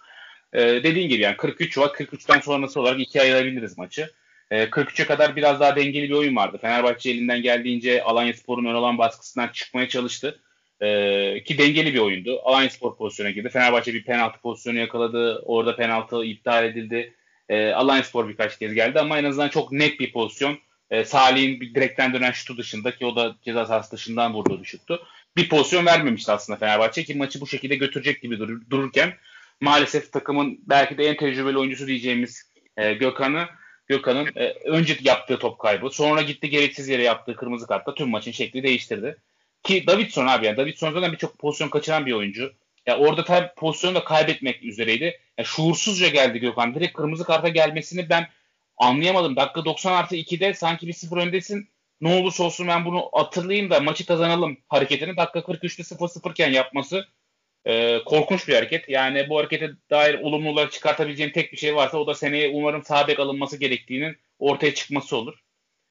E, 0.52 0.60
dediğin 0.60 1.08
gibi 1.08 1.22
yani 1.22 1.36
43 1.36 1.78
var. 1.78 1.88
43'ten 1.88 2.40
sonrası 2.40 2.80
olarak 2.80 3.00
ikiye 3.00 3.24
ayırabiliriz 3.24 3.78
maçı. 3.78 4.10
E, 4.50 4.64
43'e 4.64 5.06
kadar 5.06 5.36
biraz 5.36 5.60
daha 5.60 5.76
dengeli 5.76 6.08
bir 6.08 6.14
oyun 6.14 6.36
vardı. 6.36 6.58
Fenerbahçe 6.60 7.10
elinden 7.10 7.42
geldiğince 7.42 8.02
Alanya 8.02 8.34
Spor'un 8.34 8.64
ön 8.64 8.74
olan 8.74 8.98
baskısından 8.98 9.48
çıkmaya 9.48 9.88
çalıştı. 9.88 10.40
Ee, 10.82 11.42
ki 11.44 11.58
dengeli 11.58 11.94
bir 11.94 11.98
oyundu. 11.98 12.40
Alanya 12.44 12.70
Spor 12.70 12.96
pozisyona 12.96 13.30
girdi. 13.30 13.48
Fenerbahçe 13.48 13.94
bir 13.94 14.04
penaltı 14.04 14.40
pozisyonu 14.40 14.78
yakaladı. 14.78 15.42
Orada 15.44 15.76
penaltı 15.76 16.24
iptal 16.24 16.64
edildi. 16.64 17.14
Ee, 17.48 17.70
Alanya 17.72 18.02
Spor 18.02 18.28
birkaç 18.28 18.58
kez 18.58 18.74
geldi 18.74 19.00
ama 19.00 19.18
en 19.18 19.24
azından 19.24 19.48
çok 19.48 19.72
net 19.72 20.00
bir 20.00 20.12
pozisyon. 20.12 20.58
Ee, 20.90 21.04
Salih'in 21.04 21.60
bir 21.60 21.74
direkten 21.74 22.12
dönen 22.12 22.32
şutu 22.32 22.56
dışında 22.56 22.96
ki 22.96 23.06
o 23.06 23.16
da 23.16 23.36
ceza 23.44 23.66
sahası 23.66 23.92
dışından 23.92 24.34
vurduğu 24.34 24.60
bir 24.60 24.66
şuttu. 24.66 25.06
Bir 25.36 25.48
pozisyon 25.48 25.86
vermemişti 25.86 26.32
aslında 26.32 26.58
Fenerbahçe 26.58 27.04
ki 27.04 27.14
maçı 27.14 27.40
bu 27.40 27.46
şekilde 27.46 27.76
götürecek 27.76 28.22
gibi 28.22 28.38
durur, 28.38 28.60
dururken 28.70 29.14
maalesef 29.60 30.12
takımın 30.12 30.60
belki 30.66 30.98
de 30.98 31.04
en 31.04 31.16
tecrübeli 31.16 31.58
oyuncusu 31.58 31.86
diyeceğimiz 31.86 32.52
e, 32.76 32.94
Gökhan'ı 32.94 33.46
Gökhan'ın 33.86 34.28
e, 34.36 34.54
önce 34.64 34.98
yaptığı 35.02 35.38
top 35.38 35.58
kaybı 35.58 35.90
sonra 35.90 36.22
gitti 36.22 36.50
gereksiz 36.50 36.88
yere 36.88 37.02
yaptığı 37.02 37.36
kırmızı 37.36 37.66
kartla 37.66 37.94
tüm 37.94 38.08
maçın 38.08 38.32
şekli 38.32 38.62
değiştirdi. 38.62 39.16
Ki 39.62 39.86
Davidson 39.86 40.26
abi 40.26 40.46
yani 40.46 40.56
Davidson 40.56 40.92
zaten 40.92 41.12
birçok 41.12 41.38
pozisyon 41.38 41.68
kaçıran 41.68 42.06
bir 42.06 42.12
oyuncu. 42.12 42.54
Ya 42.86 42.98
orada 42.98 43.24
tabii 43.24 43.48
pozisyonu 43.56 43.94
da 43.94 44.04
kaybetmek 44.04 44.64
üzereydi. 44.64 45.20
Ya 45.38 45.44
şuursuzca 45.44 46.08
geldi 46.08 46.38
Gökhan. 46.38 46.74
Direkt 46.74 46.92
kırmızı 46.92 47.24
karta 47.24 47.48
gelmesini 47.48 48.10
ben 48.10 48.28
anlayamadım. 48.76 49.36
Dakika 49.36 49.64
90 49.64 49.92
artı 49.92 50.16
2'de 50.16 50.54
sanki 50.54 50.86
bir 50.86 50.92
sıfır 50.92 51.16
öndesin. 51.16 51.68
Ne 52.00 52.14
olursa 52.14 52.44
olsun 52.44 52.68
ben 52.68 52.84
bunu 52.84 53.08
hatırlayayım 53.12 53.70
da 53.70 53.80
maçı 53.80 54.06
kazanalım 54.06 54.58
hareketini. 54.68 55.16
Dakika 55.16 55.38
43'te 55.38 55.82
0-0 55.82 56.30
iken 56.30 56.52
yapması 56.52 57.08
e, 57.64 58.04
korkunç 58.04 58.48
bir 58.48 58.54
hareket. 58.54 58.88
Yani 58.88 59.28
bu 59.28 59.38
harekete 59.38 59.70
dair 59.90 60.20
olumlu 60.20 60.50
olarak 60.50 60.72
çıkartabileceğim 60.72 61.32
tek 61.32 61.52
bir 61.52 61.56
şey 61.56 61.74
varsa 61.76 61.98
o 61.98 62.06
da 62.06 62.14
seneye 62.14 62.48
umarım 62.48 62.84
sağ 62.84 63.06
alınması 63.18 63.56
gerektiğinin 63.56 64.16
ortaya 64.38 64.74
çıkması 64.74 65.16
olur. 65.16 65.34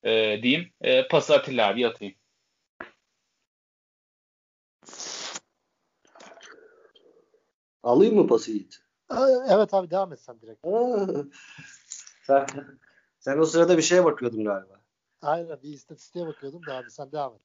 E, 0.03 0.39
diyeyim. 0.43 0.71
E, 0.81 1.07
pası 1.07 1.35
Atilla 1.35 1.69
abi 1.69 1.87
atayım. 1.87 2.15
Alayım 7.87 8.15
mı 8.15 8.27
pası 8.27 8.51
Yiğit? 8.51 8.79
Evet 9.49 9.73
abi 9.73 9.91
devam 9.91 10.13
et 10.13 10.19
sen 10.19 10.41
direkt. 10.41 10.65
sen, 12.27 12.47
sen 13.19 13.37
o 13.37 13.45
sırada 13.45 13.77
bir 13.77 13.81
şeye 13.81 14.05
bakıyordun 14.05 14.45
galiba. 14.45 14.81
Aynen 15.21 15.63
bir 15.63 15.69
istatistiğe 15.69 16.27
bakıyordum 16.27 16.65
da 16.65 16.73
abi 16.73 16.91
sen 16.91 17.11
devam 17.11 17.33
et. 17.33 17.41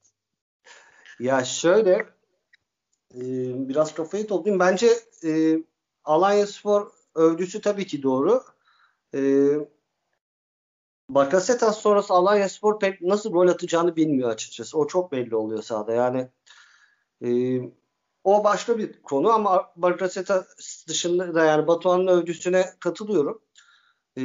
Ya 1.21 1.45
şöyle 1.45 1.93
e, 3.15 3.23
biraz 3.69 3.95
kafayı 3.95 4.27
toplayayım. 4.27 4.61
Bence 4.61 4.89
e, 5.25 5.59
Alanya 6.05 6.47
Spor 6.47 6.91
övgüsü 7.15 7.61
tabii 7.61 7.87
ki 7.87 8.03
doğru. 8.03 8.43
E, 9.15 9.21
Bakasetas 11.09 11.81
sonrası 11.81 12.15
Alanya 12.15 12.49
Spor 12.49 12.79
pek 12.79 13.03
nasıl 13.03 13.33
gol 13.33 13.49
atacağını 13.49 13.97
bilmiyor 13.97 14.31
açıkçası. 14.31 14.79
O 14.79 14.87
çok 14.87 15.13
belli 15.13 15.37
oluyor 15.37 15.63
sahada. 15.63 15.93
Yani 15.93 16.29
e, 17.25 17.31
o 18.25 18.45
başka 18.45 18.79
bir 18.79 19.03
konu 19.03 19.31
ama 19.31 19.73
Bakasetas 19.77 20.87
dışında 20.89 21.35
da 21.35 21.45
yani 21.45 21.67
Batuhan'ın 21.67 22.07
övgüsüne 22.07 22.75
katılıyorum. 22.81 23.43
Ee, 24.19 24.23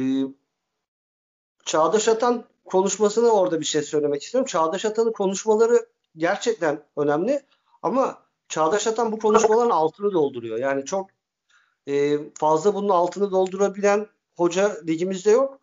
Çağdaş 1.64 2.08
Atan 2.08 2.44
konuşmasını 2.64 3.30
orada 3.30 3.60
bir 3.60 3.64
şey 3.64 3.82
söylemek 3.82 4.22
istiyorum. 4.22 4.46
Çağdaş 4.46 4.84
Atan'ın 4.84 5.12
konuşmaları 5.12 5.86
gerçekten 6.16 6.84
önemli 6.96 7.42
ama 7.82 8.22
Çağdaş 8.48 8.86
Atan 8.86 9.12
bu 9.12 9.18
konuşmaların 9.18 9.70
altını 9.70 10.12
dolduruyor. 10.12 10.58
Yani 10.58 10.84
çok 10.84 11.10
e, 11.86 12.18
fazla 12.34 12.74
bunun 12.74 12.88
altını 12.88 13.30
doldurabilen 13.30 14.06
hoca 14.36 14.76
ligimizde 14.86 15.30
yok. 15.30 15.60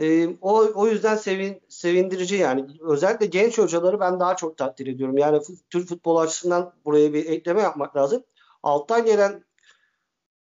E, 0.00 0.28
o, 0.40 0.72
o 0.74 0.88
yüzden 0.88 1.16
sevin, 1.16 1.62
sevindirici 1.68 2.36
yani. 2.36 2.66
Özellikle 2.80 3.26
genç 3.26 3.58
hocaları 3.58 4.00
ben 4.00 4.20
daha 4.20 4.36
çok 4.36 4.56
takdir 4.56 4.86
ediyorum. 4.86 5.18
Yani 5.18 5.40
Türk 5.70 5.88
futbol 5.88 6.16
açısından 6.16 6.72
buraya 6.84 7.12
bir 7.12 7.26
ekleme 7.26 7.62
yapmak 7.62 7.96
lazım. 7.96 8.22
Alttan 8.62 9.04
gelen 9.04 9.44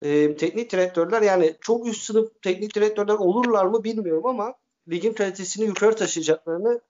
e, 0.02 0.36
teknik 0.36 0.72
direktörler 0.72 1.22
yani 1.22 1.56
çok 1.60 1.86
üst 1.86 2.02
sınıf 2.02 2.42
teknik 2.42 2.74
direktörler 2.74 3.14
olurlar 3.14 3.64
mı 3.66 3.84
bilmiyorum 3.84 4.26
ama 4.26 4.54
ligin 4.88 5.12
kalitesini 5.12 5.66
yukarı 5.66 5.96
taşıyacaklarını 5.96 6.80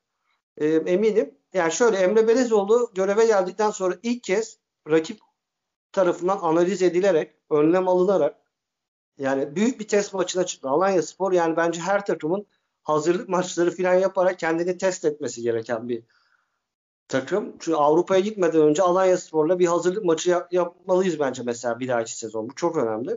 e, 0.56 0.66
eminim. 0.66 1.34
Yani 1.54 1.72
şöyle 1.72 1.96
Emre 1.96 2.28
Belezoğlu 2.28 2.90
göreve 2.94 3.26
geldikten 3.26 3.70
sonra 3.70 3.94
ilk 4.02 4.22
kez 4.22 4.58
rakip 4.90 5.18
tarafından 5.92 6.38
analiz 6.42 6.82
edilerek, 6.82 7.34
önlem 7.50 7.88
alınarak 7.88 8.39
yani 9.20 9.56
büyük 9.56 9.80
bir 9.80 9.88
test 9.88 10.14
maçına 10.14 10.46
çıktı. 10.46 10.68
Alanya 10.68 11.02
Spor 11.02 11.32
yani 11.32 11.56
bence 11.56 11.80
her 11.80 12.06
takımın 12.06 12.46
hazırlık 12.82 13.28
maçları 13.28 13.76
falan 13.76 13.94
yaparak 13.94 14.38
kendini 14.38 14.78
test 14.78 15.04
etmesi 15.04 15.42
gereken 15.42 15.88
bir 15.88 16.02
takım. 17.08 17.56
Çünkü 17.58 17.76
Avrupa'ya 17.76 18.20
gitmeden 18.20 18.60
önce 18.60 18.82
Alanya 18.82 19.18
Spor'la 19.18 19.58
bir 19.58 19.66
hazırlık 19.66 20.04
maçı 20.04 20.30
yap- 20.30 20.52
yapmalıyız 20.52 21.20
bence 21.20 21.42
mesela 21.42 21.80
bir 21.80 21.88
dahaki 21.88 22.18
sezon. 22.18 22.48
Bu 22.48 22.54
çok 22.54 22.76
önemli. 22.76 23.16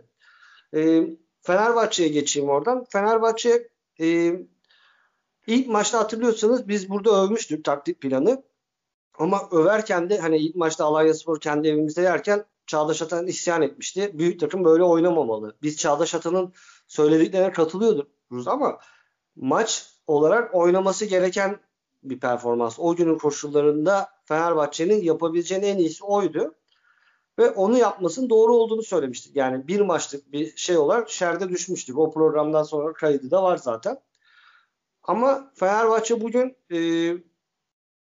E, 0.75 1.07
Fenerbahçe'ye 1.41 2.09
geçeyim 2.09 2.49
oradan. 2.49 2.85
Fenerbahçe 2.89 3.69
e, 3.99 4.33
ilk 5.47 5.67
maçta 5.67 5.99
hatırlıyorsanız 5.99 6.67
biz 6.67 6.89
burada 6.89 7.23
övmüştük 7.23 7.65
taktik 7.65 8.01
planı. 8.01 8.43
Ama 9.13 9.49
överken 9.51 10.09
de 10.09 10.19
hani 10.19 10.37
ilk 10.37 10.55
maçta 10.55 10.85
Alanya 10.85 11.13
Spor 11.13 11.39
kendi 11.39 11.67
evimizde 11.67 12.01
yerken 12.01 12.45
Çağdaş 12.67 13.01
Atan 13.01 13.27
isyan 13.27 13.61
etmişti. 13.61 14.11
Büyük 14.13 14.39
takım 14.39 14.65
böyle 14.65 14.83
oynamamalı. 14.83 15.55
Biz 15.61 15.77
Çağdaş 15.77 16.15
Atan'ın 16.15 16.53
söylediklerine 16.87 17.51
katılıyoruz 17.51 18.47
ama 18.47 18.79
maç 19.35 19.89
olarak 20.07 20.55
oynaması 20.55 21.05
gereken 21.05 21.59
bir 22.03 22.19
performans. 22.19 22.79
O 22.79 22.95
günün 22.95 23.17
koşullarında 23.17 24.09
Fenerbahçe'nin 24.25 25.01
yapabileceğinin 25.01 25.67
en 25.67 25.77
iyisi 25.77 26.05
oydu. 26.05 26.55
Ve 27.39 27.49
onu 27.49 27.77
yapmasının 27.77 28.29
doğru 28.29 28.55
olduğunu 28.55 28.83
söylemiştik. 28.83 29.35
Yani 29.35 29.67
bir 29.67 29.81
maçlık 29.81 30.31
bir 30.31 30.55
şey 30.55 30.77
olarak 30.77 31.09
şerde 31.09 31.49
düşmüştük. 31.49 31.97
O 31.97 32.11
programdan 32.11 32.63
sonra 32.63 32.93
kaydı 32.93 33.31
da 33.31 33.43
var 33.43 33.57
zaten. 33.57 33.99
Ama 35.03 35.51
Fenerbahçe 35.55 36.21
bugün 36.21 36.57
e, 36.71 36.77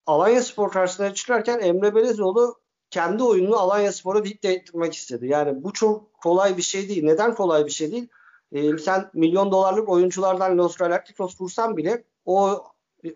Alanya 0.05 0.41
Spor 0.43 0.71
karşısına 0.71 1.13
çıkarken 1.13 1.59
Emre 1.59 1.95
Belezoğlu 1.95 2.60
kendi 2.91 3.23
oyununu 3.23 3.57
Alanya 3.57 3.91
Spor'a 3.91 4.25
dikte 4.25 4.53
ettirmek 4.53 4.93
istedi. 4.93 5.27
Yani 5.27 5.63
bu 5.63 5.73
çok 5.73 6.13
kolay 6.13 6.57
bir 6.57 6.61
şey 6.61 6.89
değil. 6.89 7.03
Neden 7.03 7.35
kolay 7.35 7.65
bir 7.65 7.71
şey 7.71 7.91
değil? 7.91 8.07
E, 8.51 8.77
sen 8.77 9.09
milyon 9.13 9.51
dolarlık 9.51 9.89
oyunculardan 9.89 10.57
Los 10.57 10.75
Galacticos 10.75 11.41
vursan 11.41 11.77
bile 11.77 12.03
o 12.25 12.63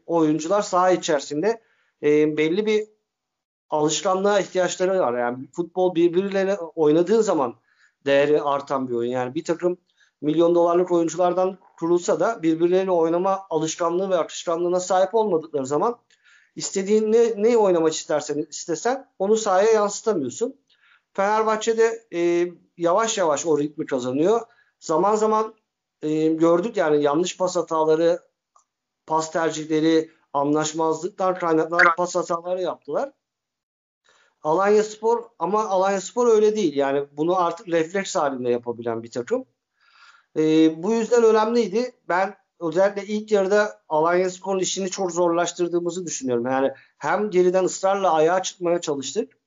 oyuncular 0.06 0.62
saha 0.62 0.92
içerisinde 0.92 1.62
e, 2.04 2.38
belli 2.38 2.66
bir 2.66 2.88
alışkanlığa 3.70 4.40
ihtiyaçları 4.40 5.00
var. 5.00 5.18
Yani 5.18 5.48
futbol 5.52 5.96
birbirleriyle 5.96 6.58
oynadığın 6.58 7.22
zaman 7.22 7.56
değeri 8.06 8.42
artan 8.42 8.90
bir 8.90 8.94
oyun. 8.94 9.12
Yani 9.12 9.36
bir 9.36 9.44
takım 9.44 9.78
milyon 10.22 10.56
dolarlık 10.56 10.92
oyunculardan 10.92 11.58
kurulsa 11.80 12.20
da 12.20 12.44
birbirleriyle 12.44 12.92
oynama 12.92 13.46
alışkanlığı 13.50 14.10
ve 14.10 14.18
akışkanlığına 14.18 14.80
sahip 14.80 15.16
olmadıkları 15.16 15.66
zaman 15.66 15.98
istediğin 16.56 17.12
ne, 17.12 17.44
ne 17.44 17.58
oynamak 17.58 17.94
istersen 17.94 18.46
istesen 18.50 19.12
onu 19.20 19.38
sahaya 19.38 19.72
yansıtamıyorsun. 19.72 20.56
Fenerbahçe'de 21.14 22.08
e, 22.14 22.52
yavaş 22.78 23.18
yavaş 23.18 23.46
o 23.46 23.60
ritmi 23.60 23.86
kazanıyor. 23.86 24.42
Zaman 24.80 25.16
zaman 25.16 25.56
e, 26.02 26.28
gördük 26.28 26.78
yani 26.78 27.04
yanlış 27.04 27.38
pas 27.38 27.56
hataları, 27.56 28.20
pas 29.08 29.32
tercihleri, 29.32 30.12
anlaşmazlıklar 30.34 31.40
kaynaklanan 31.40 31.96
pas 31.98 32.16
hataları 32.16 32.62
yaptılar. 32.62 33.12
Alanya 34.44 34.84
Spor 34.84 35.24
ama 35.40 35.66
Alanya 35.70 36.02
Spor 36.02 36.28
öyle 36.28 36.56
değil. 36.56 36.76
Yani 36.76 37.06
bunu 37.12 37.40
artık 37.40 37.68
refleks 37.68 38.16
halinde 38.16 38.50
yapabilen 38.50 39.04
bir 39.04 39.12
takım. 39.12 39.46
E, 40.38 40.44
bu 40.84 40.94
yüzden 40.94 41.24
önemliydi. 41.24 41.92
Ben 42.10 42.36
özellikle 42.60 43.06
ilk 43.06 43.32
yarıda 43.32 43.82
Alanya 43.90 44.30
Spor'un 44.30 44.60
işini 44.60 44.90
çok 44.90 45.12
zorlaştırdığımızı 45.12 46.06
düşünüyorum. 46.06 46.46
Yani 46.46 46.74
hem 46.98 47.30
geriden 47.30 47.64
ısrarla 47.64 48.14
ayağa 48.14 48.44
çıkmaya 48.44 48.82
çalıştık. 48.82 49.38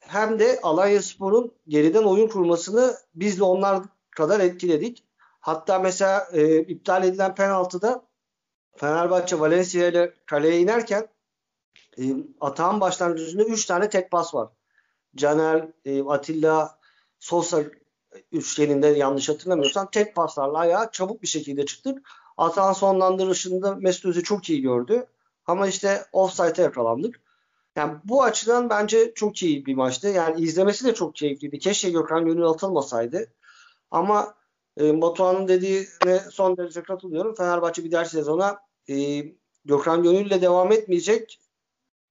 Hem 0.00 0.38
de 0.38 0.60
Alanya 0.62 1.02
Spor'un 1.02 1.54
geriden 1.68 2.02
oyun 2.02 2.28
kurmasını 2.28 2.96
biz 3.14 3.38
de 3.38 3.44
onlar 3.44 3.82
kadar 4.10 4.40
etkiledik. 4.40 5.04
Hatta 5.40 5.78
mesela 5.78 6.28
e, 6.32 6.58
iptal 6.60 7.04
edilen 7.04 7.34
penaltıda 7.34 8.08
Fenerbahçe 8.76 9.40
Valencia 9.40 9.86
ile 9.86 10.14
kaleye 10.26 10.60
inerken 10.60 11.08
e, 11.98 12.02
atağın 12.40 12.80
başlangıcında 12.80 13.44
3 13.44 13.66
tane 13.66 13.88
tek 13.88 14.10
pas 14.10 14.34
var. 14.34 14.48
Caner, 15.16 15.68
e, 15.84 16.02
Atilla, 16.02 16.78
Sosa 17.18 17.62
üçgeninde 18.32 18.86
yanlış 18.86 19.28
hatırlamıyorsam 19.28 19.90
tek 19.90 20.14
paslarla 20.14 20.58
ayağa 20.58 20.90
çabuk 20.92 21.22
bir 21.22 21.28
şekilde 21.28 21.66
çıktık. 21.66 22.08
Atağın 22.36 22.72
sonlandırışında 22.72 23.74
Mesut 23.74 24.04
Özil 24.04 24.22
çok 24.22 24.50
iyi 24.50 24.62
gördü. 24.62 25.06
Ama 25.46 25.66
işte 25.66 26.04
offside'e 26.12 26.62
yakalandık. 26.62 27.20
Yani 27.76 27.96
bu 28.04 28.22
açıdan 28.22 28.70
bence 28.70 29.12
çok 29.14 29.42
iyi 29.42 29.66
bir 29.66 29.74
maçtı. 29.74 30.08
Yani 30.08 30.40
izlemesi 30.40 30.84
de 30.84 30.94
çok 30.94 31.14
keyifliydi. 31.14 31.58
Keşke 31.58 31.90
Gökhan 31.90 32.26
Gönül 32.26 32.44
atılmasaydı. 32.44 33.32
Ama 33.90 34.34
e, 34.80 35.00
Batuhan'ın 35.00 35.48
dediğine 35.48 36.18
son 36.30 36.56
derece 36.56 36.82
katılıyorum. 36.82 37.34
Fenerbahçe 37.34 37.84
bir 37.84 37.90
ders 37.90 38.10
sezona 38.10 38.58
e, 38.90 39.24
Gökhan 39.64 40.02
Gönül'le 40.02 40.42
devam 40.42 40.72
etmeyecek. 40.72 41.40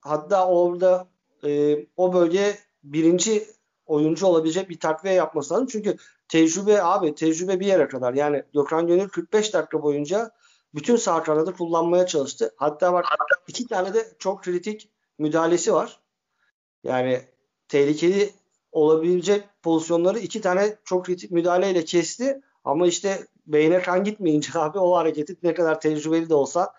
Hatta 0.01 0.47
orada 0.47 1.07
e, 1.43 1.77
o 1.97 2.13
bölge 2.13 2.57
birinci 2.83 3.47
oyuncu 3.87 4.25
olabilecek 4.25 4.69
bir 4.69 4.79
takviye 4.79 5.13
yapması 5.13 5.53
lazım. 5.53 5.67
Çünkü 5.71 5.97
tecrübe 6.27 6.83
abi 6.83 7.15
tecrübe 7.15 7.59
bir 7.59 7.65
yere 7.65 7.87
kadar. 7.87 8.13
Yani 8.13 8.43
Gökhan 8.53 8.87
Gönül 8.87 9.09
45 9.09 9.53
dakika 9.53 9.83
boyunca 9.83 10.31
bütün 10.75 10.95
sağ 10.95 11.23
kanadı 11.23 11.53
kullanmaya 11.53 12.05
çalıştı. 12.05 12.53
Hatta 12.57 12.93
bak 12.93 13.05
iki 13.47 13.67
tane 13.67 13.93
de 13.93 14.07
çok 14.19 14.43
kritik 14.43 14.89
müdahalesi 15.19 15.73
var. 15.73 15.99
Yani 16.83 17.21
tehlikeli 17.67 18.33
olabilecek 18.71 19.43
pozisyonları 19.63 20.19
iki 20.19 20.41
tane 20.41 20.75
çok 20.83 21.05
kritik 21.05 21.31
müdahaleyle 21.31 21.85
kesti. 21.85 22.41
Ama 22.63 22.87
işte 22.87 23.27
beyne 23.47 23.81
kan 23.81 24.03
gitmeyince 24.03 24.49
abi 24.59 24.79
o 24.79 24.95
hareketi 24.95 25.35
ne 25.43 25.53
kadar 25.53 25.81
tecrübeli 25.81 26.29
de 26.29 26.35
olsa 26.35 26.73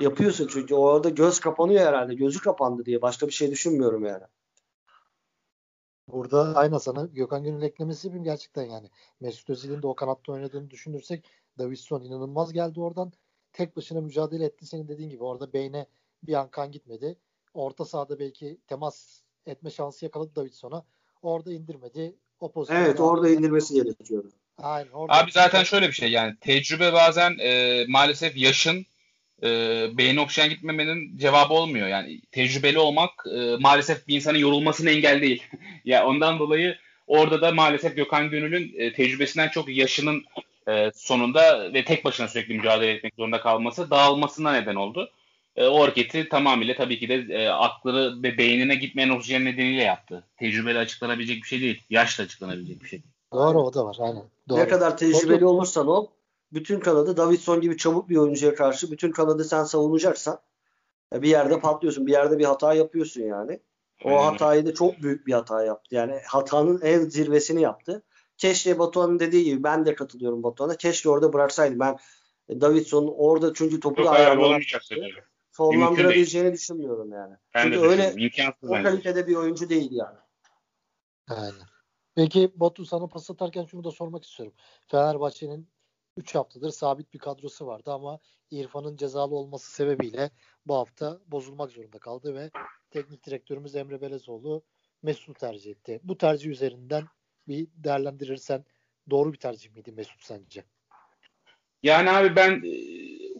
yapıyorsun. 0.00 0.48
Çünkü 0.52 0.74
orada 0.74 1.08
göz 1.08 1.40
kapanıyor 1.40 1.86
herhalde. 1.86 2.14
Gözü 2.14 2.40
kapandı 2.40 2.84
diye. 2.84 3.02
Başka 3.02 3.26
bir 3.26 3.32
şey 3.32 3.50
düşünmüyorum 3.50 4.04
yani. 4.04 4.24
Burada 6.12 6.56
aynı 6.56 6.80
sana 6.80 7.04
Gökhan 7.12 7.44
Gönül 7.44 7.62
eklemesi 7.62 8.06
yapayım 8.06 8.24
gerçekten 8.24 8.64
yani. 8.64 8.90
Mesut 9.20 9.50
Özil'in 9.50 9.82
de 9.82 9.86
o 9.86 9.94
kanatta 9.94 10.32
oynadığını 10.32 10.70
düşünürsek 10.70 11.30
Davidson 11.58 12.02
inanılmaz 12.02 12.52
geldi 12.52 12.80
oradan. 12.80 13.12
Tek 13.52 13.76
başına 13.76 14.00
mücadele 14.00 14.44
etti 14.44 14.66
senin 14.66 14.88
dediğin 14.88 15.10
gibi. 15.10 15.24
Orada 15.24 15.52
beyne 15.52 15.86
bir 16.22 16.34
an 16.34 16.48
kan 16.50 16.72
gitmedi. 16.72 17.18
Orta 17.54 17.84
sahada 17.84 18.18
belki 18.18 18.58
temas 18.66 19.22
etme 19.46 19.70
şansı 19.70 20.04
yakaladı 20.04 20.36
Davidson'a. 20.36 20.84
Orada 21.22 21.52
indirmedi. 21.52 22.16
O 22.40 22.52
pozisyonu 22.52 22.84
evet 22.84 23.00
orada 23.00 23.28
indirmesi 23.28 23.74
gerekiyordu. 23.74 24.30
Aynen, 24.58 24.90
orada 24.90 25.14
Abi 25.14 25.32
zaten 25.32 25.64
şöyle 25.64 25.88
bir 25.88 25.92
şey 25.92 26.10
yani 26.10 26.36
tecrübe 26.40 26.92
bazen 26.92 27.36
e, 27.38 27.84
maalesef 27.88 28.36
yaşın 28.36 28.86
e, 29.42 29.48
beyin 29.98 30.16
okşayan 30.16 30.50
gitmemenin 30.50 31.18
cevabı 31.18 31.54
olmuyor. 31.54 31.88
Yani 31.88 32.20
tecrübeli 32.32 32.78
olmak 32.78 33.10
e, 33.34 33.56
maalesef 33.60 34.08
bir 34.08 34.14
insanın 34.14 34.38
yorulmasına 34.38 34.90
engel 34.90 35.22
değil. 35.22 35.42
ya 35.84 36.06
ondan 36.06 36.38
dolayı 36.38 36.76
orada 37.06 37.42
da 37.42 37.52
maalesef 37.52 37.96
Gökhan 37.96 38.30
Gönül'ün 38.30 38.74
e, 38.76 38.92
tecrübesinden 38.92 39.48
çok 39.48 39.68
yaşının 39.68 40.24
e, 40.68 40.90
sonunda 40.94 41.72
ve 41.72 41.84
tek 41.84 42.04
başına 42.04 42.28
sürekli 42.28 42.54
mücadele 42.54 42.92
etmek 42.92 43.14
zorunda 43.14 43.40
kalması 43.40 43.90
dağılmasına 43.90 44.52
neden 44.52 44.74
oldu. 44.74 45.10
E, 45.56 45.66
o 45.66 45.82
hareketi 45.82 46.28
tamamıyla 46.28 46.74
tabii 46.74 46.98
ki 46.98 47.08
de 47.08 47.14
e, 47.14 47.48
aklı 47.48 48.22
ve 48.22 48.38
beynine 48.38 48.74
gitmeyen 48.74 49.08
oksijen 49.08 49.44
nedeniyle 49.44 49.82
yaptı. 49.82 50.24
Tecrübeli 50.36 50.78
açıklanabilecek 50.78 51.42
bir 51.42 51.48
şey 51.48 51.60
değil. 51.60 51.82
Yaşla 51.90 52.24
açıklanabilecek 52.24 52.82
bir 52.82 52.88
şey. 52.88 53.02
Doğru 53.32 53.62
o 53.62 53.74
da 53.74 53.84
var. 53.84 53.96
Aynen. 54.00 54.22
Doğru. 54.48 54.58
Ne 54.58 54.68
kadar 54.68 54.96
tecrübeli 54.96 55.44
olursan 55.44 55.86
ol 55.86 56.06
bütün 56.52 56.80
kanadı 56.80 57.16
Davidson 57.16 57.60
gibi 57.60 57.76
çabuk 57.76 58.08
bir 58.08 58.16
oyuncuya 58.16 58.54
karşı 58.54 58.90
bütün 58.90 59.12
kanadı 59.12 59.44
sen 59.44 59.64
savunacaksan 59.64 60.40
e, 61.14 61.22
bir 61.22 61.28
yerde 61.28 61.60
patlıyorsun. 61.60 62.06
Bir 62.06 62.12
yerde 62.12 62.38
bir 62.38 62.44
hata 62.44 62.74
yapıyorsun 62.74 63.22
yani. 63.22 63.60
O 64.04 64.24
hatayı 64.24 64.66
da 64.66 64.74
çok 64.74 65.02
büyük 65.02 65.26
bir 65.26 65.32
hata 65.32 65.64
yaptı. 65.64 65.94
Yani 65.94 66.20
hatanın 66.26 66.80
en 66.80 67.00
zirvesini 67.00 67.60
yaptı. 67.62 68.02
Keşke 68.36 68.78
Batuhan'ın 68.78 69.18
dediği 69.18 69.44
gibi 69.44 69.62
ben 69.62 69.86
de 69.86 69.94
katılıyorum 69.94 70.42
Batuhan'a. 70.42 70.76
Keşke 70.76 71.08
orada 71.08 71.32
bıraksaydı. 71.32 71.80
Ben 71.80 71.96
E, 72.50 72.60
Davidson 72.60 73.14
orada 73.16 73.54
çünkü 73.54 73.80
topu 73.80 74.04
da 74.04 74.10
ayarlamak 74.10 74.62
sonlandırabileceğini 75.52 76.52
düşünmüyorum 76.52 77.12
yani. 77.12 77.34
Ben 77.54 77.62
çünkü 77.62 77.78
öyle 77.78 78.14
o 78.62 78.70
kalitede 78.70 79.26
bir 79.26 79.36
oyuncu 79.36 79.68
değil 79.68 79.90
yani. 79.92 80.18
Aynen. 81.28 81.66
Peki 82.14 82.52
Batu 82.54 82.84
sana 82.84 83.06
pas 83.06 83.30
atarken 83.30 83.64
şunu 83.64 83.84
da 83.84 83.90
sormak 83.90 84.24
istiyorum. 84.24 84.54
Fenerbahçe'nin 84.86 85.68
3 86.16 86.34
haftadır 86.34 86.70
sabit 86.70 87.14
bir 87.14 87.18
kadrosu 87.18 87.66
vardı 87.66 87.92
ama 87.92 88.18
İrfan'ın 88.50 88.96
cezalı 88.96 89.34
olması 89.34 89.70
sebebiyle 89.70 90.30
bu 90.66 90.74
hafta 90.74 91.18
bozulmak 91.26 91.70
zorunda 91.70 91.98
kaldı 91.98 92.34
ve 92.34 92.50
teknik 92.90 93.26
direktörümüz 93.26 93.76
Emre 93.76 94.00
Belezoğlu 94.00 94.62
Mesut 95.02 95.38
tercih 95.38 95.70
etti. 95.70 96.00
Bu 96.02 96.18
tercih 96.18 96.50
üzerinden 96.50 97.04
bir 97.48 97.66
değerlendirirsen 97.74 98.64
doğru 99.10 99.32
bir 99.32 99.38
tercih 99.38 99.70
miydi 99.70 99.92
Mesut 99.92 100.24
sence? 100.24 100.64
Yani 101.82 102.10
abi 102.10 102.36
ben 102.36 102.50
e, 102.50 102.72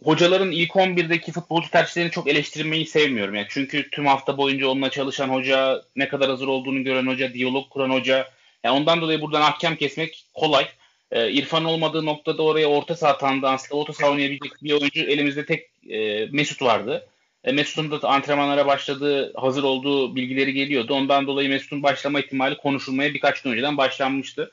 hocaların 0.03 0.51
ilk 0.51 0.71
11'deki 0.71 1.31
futbolcu 1.31 1.71
tercihlerini 1.71 2.11
çok 2.11 2.27
eleştirmeyi 2.27 2.85
sevmiyorum. 2.85 3.35
Yani 3.35 3.47
çünkü 3.49 3.89
tüm 3.89 4.05
hafta 4.05 4.37
boyunca 4.37 4.67
onunla 4.67 4.89
çalışan 4.89 5.29
hoca, 5.29 5.81
ne 5.95 6.07
kadar 6.07 6.29
hazır 6.29 6.47
olduğunu 6.47 6.83
gören 6.83 7.07
hoca, 7.07 7.33
diyalog 7.33 7.69
kuran 7.69 7.89
hoca. 7.89 8.27
Yani 8.63 8.77
ondan 8.77 9.01
dolayı 9.01 9.21
buradan 9.21 9.41
ahkam 9.41 9.75
kesmek 9.75 10.25
kolay. 10.33 10.67
Ee, 11.11 11.31
İrfan 11.31 11.65
olmadığı 11.65 12.05
noktada 12.05 12.43
oraya 12.43 12.67
orta 12.67 12.95
saha 12.95 13.17
tandanslı, 13.17 13.77
orta 13.77 13.93
saha 13.93 14.11
oynayabilecek 14.11 14.63
bir 14.63 14.71
oyuncu 14.71 15.01
elimizde 15.01 15.45
tek 15.45 15.69
e, 15.89 16.25
Mesut 16.25 16.61
vardı. 16.61 17.07
E, 17.43 17.51
Mesut'un 17.51 17.91
da 17.91 18.09
antrenmanlara 18.09 18.67
başladığı, 18.67 19.33
hazır 19.33 19.63
olduğu 19.63 20.15
bilgileri 20.15 20.53
geliyordu. 20.53 20.93
Ondan 20.93 21.27
dolayı 21.27 21.49
Mesut'un 21.49 21.83
başlama 21.83 22.19
ihtimali 22.19 22.57
konuşulmaya 22.57 23.13
birkaç 23.13 23.41
gün 23.41 23.51
önceden 23.51 23.77
başlanmıştı. 23.77 24.51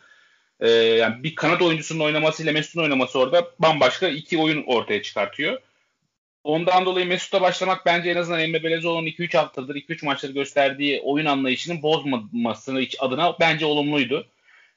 E, 0.60 0.70
yani 0.70 1.22
bir 1.22 1.34
kanat 1.34 1.62
oyuncusunun 1.62 2.04
oynamasıyla 2.04 2.52
Mesut'un 2.52 2.82
oynaması 2.82 3.18
orada 3.18 3.50
bambaşka 3.58 4.08
iki 4.08 4.38
oyun 4.38 4.64
ortaya 4.66 5.02
çıkartıyor. 5.02 5.60
Ondan 6.44 6.86
dolayı 6.86 7.06
Mesut'a 7.06 7.40
başlamak 7.40 7.86
bence 7.86 8.10
en 8.10 8.16
azından 8.16 8.40
Emre 8.40 8.64
Belezoğlu'nun 8.64 9.06
2-3 9.06 9.36
haftadır 9.36 9.74
2-3 9.74 10.04
maçları 10.04 10.32
gösterdiği 10.32 11.00
oyun 11.00 11.26
anlayışının 11.26 11.82
bozmaması 11.82 12.80
adına 12.98 13.36
bence 13.40 13.66
olumluydu. 13.66 14.26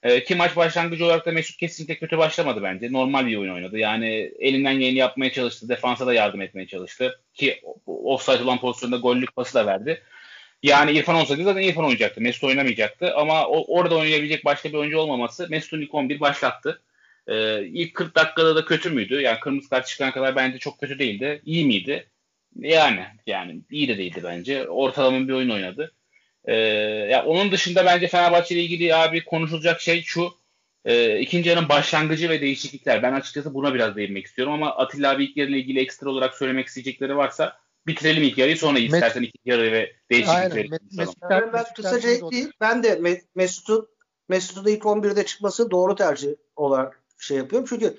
E, 0.03 0.23
ki 0.23 0.35
maç 0.35 0.55
başlangıcı 0.55 1.05
olarak 1.05 1.25
da 1.25 1.31
Mesut 1.31 1.57
kesinlikle 1.57 1.97
kötü 1.97 2.17
başlamadı 2.17 2.63
bence. 2.63 2.91
Normal 2.91 3.25
bir 3.25 3.37
oyun 3.37 3.53
oynadı. 3.53 3.77
Yani 3.77 4.31
elinden 4.39 4.79
geleni 4.79 4.97
yapmaya 4.97 5.31
çalıştı. 5.31 5.69
Defansa 5.69 6.07
da 6.07 6.13
yardım 6.13 6.41
etmeye 6.41 6.67
çalıştı. 6.67 7.21
Ki 7.33 7.61
offside 7.85 8.43
olan 8.43 8.59
pozisyonda 8.59 8.97
gollük 8.97 9.35
pası 9.35 9.53
da 9.53 9.65
verdi. 9.65 10.01
Yani 10.63 10.91
İrfan 10.91 11.15
olsaydı 11.15 11.43
zaten 11.43 11.61
İrfan 11.61 11.83
oynayacaktı. 11.83 12.21
Mesut 12.21 12.43
oynamayacaktı. 12.43 13.15
Ama 13.15 13.47
o, 13.47 13.77
orada 13.77 13.95
oynayabilecek 13.97 14.45
başka 14.45 14.69
bir 14.69 14.73
oyuncu 14.77 14.97
olmaması 14.97 15.47
Mesut'un 15.49 15.81
ilk 15.81 15.93
11 15.93 16.19
başlattı. 16.19 16.81
Ee, 17.27 17.63
ilk 17.65 17.93
40 17.93 18.15
dakikada 18.15 18.55
da 18.55 18.65
kötü 18.65 18.89
müydü? 18.89 19.21
Yani 19.21 19.39
kırmızı 19.39 19.69
kart 19.69 19.87
çıkana 19.87 20.11
kadar 20.11 20.35
bence 20.35 20.57
çok 20.57 20.79
kötü 20.79 20.99
değildi. 20.99 21.41
İyi 21.45 21.65
miydi? 21.65 22.07
Yani 22.59 23.05
yani 23.27 23.61
iyi 23.71 23.87
de 23.87 23.97
değildi 23.97 24.21
bence. 24.23 24.69
Ortalama 24.69 25.27
bir 25.27 25.33
oyun 25.33 25.49
oynadı. 25.49 25.93
Ee, 26.45 26.55
ya 27.11 27.25
onun 27.25 27.51
dışında 27.51 27.85
bence 27.85 28.07
Fenerbahçe 28.07 28.55
ile 28.55 28.61
ilgili 28.61 28.95
abi 28.95 29.25
konuşulacak 29.25 29.81
şey 29.81 30.03
şu. 30.03 30.29
E, 30.85 31.19
ikinci 31.19 31.49
yarının 31.49 31.69
başlangıcı 31.69 32.29
ve 32.29 32.41
değişiklikler. 32.41 33.03
Ben 33.03 33.13
açıkçası 33.13 33.53
buna 33.53 33.73
biraz 33.73 33.95
değinmek 33.95 34.25
istiyorum 34.25 34.53
ama 34.53 34.75
Atilla 34.75 35.11
abi 35.11 35.23
ilk 35.23 35.37
yarıyla 35.37 35.59
ilgili 35.59 35.79
ekstra 35.79 36.09
olarak 36.09 36.33
söylemek 36.33 36.67
isteyecekleri 36.67 37.17
varsa 37.17 37.57
bitirelim 37.87 38.23
ilk 38.23 38.37
yarıyı 38.37 38.57
sonra 38.57 38.73
Met, 38.73 38.83
istersen 38.83 39.21
ikinci 39.21 39.49
yarı 39.49 39.71
ve 39.71 39.93
değişiklikleri. 40.11 40.69
Met, 40.69 40.81
Mesut, 40.97 41.15
ben, 41.29 41.53
ben 41.53 41.65
kısaca 41.75 42.09
ekleyeyim. 42.09 42.51
Ben 42.61 42.83
de 42.83 43.21
Mesut'un 43.35 43.87
Mesut'un 44.29 44.71
ilk 44.71 44.83
11'de 44.83 45.25
çıkması 45.25 45.71
doğru 45.71 45.95
tercih 45.95 46.29
olarak 46.55 47.03
şey 47.17 47.37
yapıyorum. 47.37 47.67
Çünkü 47.69 47.97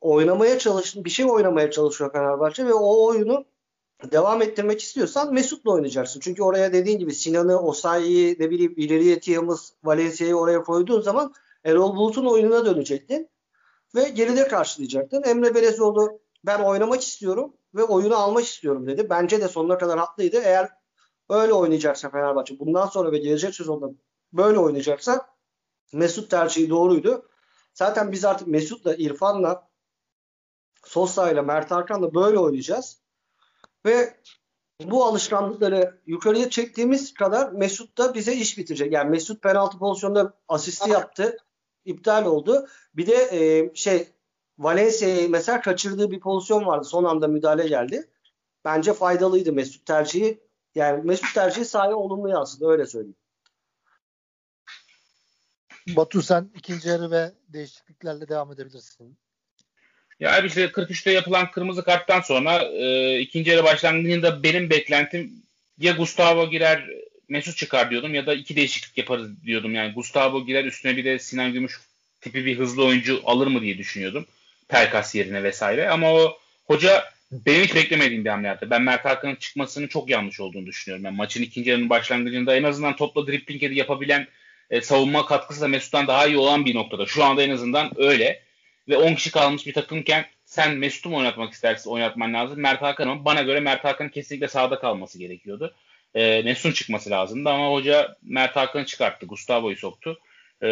oynamaya 0.00 0.58
çalıştım, 0.58 1.04
bir 1.04 1.10
şey 1.10 1.26
oynamaya 1.26 1.70
çalışıyor 1.70 2.12
Fenerbahçe 2.12 2.66
ve 2.66 2.74
o 2.74 3.06
oyunu 3.06 3.44
devam 4.04 4.42
ettirmek 4.42 4.80
istiyorsan 4.82 5.34
Mesut'la 5.34 5.70
oynayacaksın. 5.70 6.20
Çünkü 6.20 6.42
oraya 6.42 6.72
dediğin 6.72 6.98
gibi 6.98 7.14
Sinan'ı, 7.14 7.60
Osayi'yi, 7.60 8.36
ne 8.38 8.50
bileyim 8.50 8.74
ileriye 8.76 9.20
Tiamız, 9.20 9.74
Valencia'yı 9.84 10.36
oraya 10.36 10.62
koyduğun 10.62 11.00
zaman 11.00 11.34
Erol 11.64 11.96
Bulut'un 11.96 12.26
oyununa 12.26 12.66
dönecektin. 12.66 13.28
Ve 13.94 14.08
geride 14.08 14.48
karşılayacaktın. 14.48 15.22
Emre 15.22 15.54
Belezoğlu 15.54 16.20
ben 16.46 16.60
oynamak 16.60 17.02
istiyorum 17.02 17.56
ve 17.74 17.84
oyunu 17.84 18.16
almak 18.16 18.44
istiyorum 18.44 18.86
dedi. 18.86 19.10
Bence 19.10 19.40
de 19.40 19.48
sonuna 19.48 19.78
kadar 19.78 19.98
haklıydı. 19.98 20.36
Eğer 20.36 20.68
öyle 21.28 21.52
oynayacaksa 21.52 22.10
Fenerbahçe 22.10 22.58
bundan 22.58 22.86
sonra 22.86 23.12
ve 23.12 23.18
gelecek 23.18 23.54
sezonda 23.54 23.90
böyle 24.32 24.58
oynayacaksa 24.58 25.26
Mesut 25.92 26.30
tercihi 26.30 26.70
doğruydu. 26.70 27.28
Zaten 27.74 28.12
biz 28.12 28.24
artık 28.24 28.48
Mesut'la, 28.48 28.94
İrfan'la, 28.94 29.68
Sosa 30.84 31.42
Mert 31.42 31.70
Hakan'la 31.70 32.14
böyle 32.14 32.38
oynayacağız. 32.38 33.02
Ve 33.86 34.16
bu 34.84 35.04
alışkanlıkları 35.04 36.00
yukarıya 36.06 36.50
çektiğimiz 36.50 37.14
kadar 37.14 37.52
Mesut 37.52 37.98
da 37.98 38.14
bize 38.14 38.34
iş 38.34 38.58
bitirecek. 38.58 38.92
Yani 38.92 39.10
Mesut 39.10 39.42
penaltı 39.42 39.78
pozisyonunda 39.78 40.34
asisti 40.48 40.90
yaptı. 40.90 41.36
iptal 41.84 42.26
oldu. 42.26 42.68
Bir 42.94 43.06
de 43.06 43.14
e, 43.14 43.74
şey 43.74 44.08
Valencia'yı 44.58 45.30
mesela 45.30 45.60
kaçırdığı 45.60 46.10
bir 46.10 46.20
pozisyon 46.20 46.66
vardı. 46.66 46.84
Son 46.84 47.04
anda 47.04 47.28
müdahale 47.28 47.68
geldi. 47.68 48.10
Bence 48.64 48.92
faydalıydı 48.92 49.52
Mesut 49.52 49.86
tercihi. 49.86 50.40
Yani 50.74 51.02
Mesut 51.04 51.34
tercihi 51.34 51.64
sahaya 51.64 51.96
olumlu 51.96 52.28
yansıdı 52.28 52.66
öyle 52.66 52.86
söyleyeyim. 52.86 53.16
Batu 55.96 56.22
sen 56.22 56.50
ikinci 56.54 56.88
yarı 56.88 57.10
ve 57.10 57.32
değişikliklerle 57.48 58.28
devam 58.28 58.52
edebilirsin. 58.52 59.18
Ya 60.20 60.38
işte 60.40 60.64
43'te 60.64 61.12
yapılan 61.12 61.50
kırmızı 61.50 61.84
karttan 61.84 62.20
sonra 62.20 62.62
e, 62.62 63.18
ikinci 63.20 63.50
yarı 63.50 63.64
başlangıcında 63.64 64.42
benim 64.42 64.70
beklentim 64.70 65.32
ya 65.78 65.92
Gustavo 65.92 66.50
girer 66.50 66.84
Mesut 67.28 67.56
çıkar 67.56 67.90
diyordum 67.90 68.14
ya 68.14 68.26
da 68.26 68.34
iki 68.34 68.56
değişiklik 68.56 68.98
yaparız 68.98 69.42
diyordum. 69.42 69.74
Yani 69.74 69.92
Gustavo 69.92 70.46
girer 70.46 70.64
üstüne 70.64 70.96
bir 70.96 71.04
de 71.04 71.18
Sinan 71.18 71.52
Gümüş 71.52 71.80
tipi 72.20 72.44
bir 72.44 72.58
hızlı 72.58 72.84
oyuncu 72.84 73.22
alır 73.24 73.46
mı 73.46 73.62
diye 73.62 73.78
düşünüyordum. 73.78 74.26
Pelkas 74.68 75.14
yerine 75.14 75.42
vesaire. 75.42 75.88
Ama 75.88 76.12
o 76.12 76.38
hoca 76.66 77.04
benim 77.32 77.62
hiç 77.62 77.74
beklemediğim 77.74 78.24
bir 78.24 78.30
hamle 78.30 78.46
yaptı. 78.46 78.70
Ben 78.70 78.82
Mert 78.82 79.04
Hakan'ın 79.04 79.34
çıkmasının 79.34 79.86
çok 79.86 80.10
yanlış 80.10 80.40
olduğunu 80.40 80.66
düşünüyorum. 80.66 81.04
Yani 81.04 81.16
maçın 81.16 81.42
ikinci 81.42 81.70
yarının 81.70 81.90
başlangıcında 81.90 82.56
en 82.56 82.62
azından 82.62 82.96
topla 82.96 83.26
dribbling 83.26 83.76
yapabilen 83.76 84.26
e, 84.70 84.80
savunma 84.80 85.26
katkısı 85.26 85.60
da 85.60 85.68
Mesut'tan 85.68 86.06
daha 86.06 86.26
iyi 86.26 86.36
olan 86.36 86.64
bir 86.64 86.74
noktada. 86.74 87.06
Şu 87.06 87.24
anda 87.24 87.42
en 87.42 87.50
azından 87.50 87.90
öyle 87.96 88.47
ve 88.88 88.96
10 88.96 89.14
kişi 89.14 89.30
kalmış 89.30 89.66
bir 89.66 89.72
takımken 89.72 90.26
sen 90.44 90.76
Mesut'u 90.76 91.10
mu 91.10 91.16
oynatmak 91.16 91.52
istersin 91.52 91.90
oynatman 91.90 92.34
lazım. 92.34 92.60
Mert 92.60 92.82
Hakan'ın 92.82 93.24
bana 93.24 93.42
göre 93.42 93.60
Mert 93.60 93.84
Hakan'ın 93.84 94.08
kesinlikle 94.08 94.48
sahada 94.48 94.78
kalması 94.78 95.18
gerekiyordu. 95.18 95.74
E, 96.14 96.42
Mesut'un 96.42 96.72
çıkması 96.72 97.10
lazımdı 97.10 97.50
ama 97.50 97.72
hoca 97.72 98.16
Mert 98.22 98.56
Hakan'ı 98.56 98.86
çıkarttı. 98.86 99.26
Gustavo'yu 99.26 99.76
soktu. 99.76 100.18
E, 100.62 100.68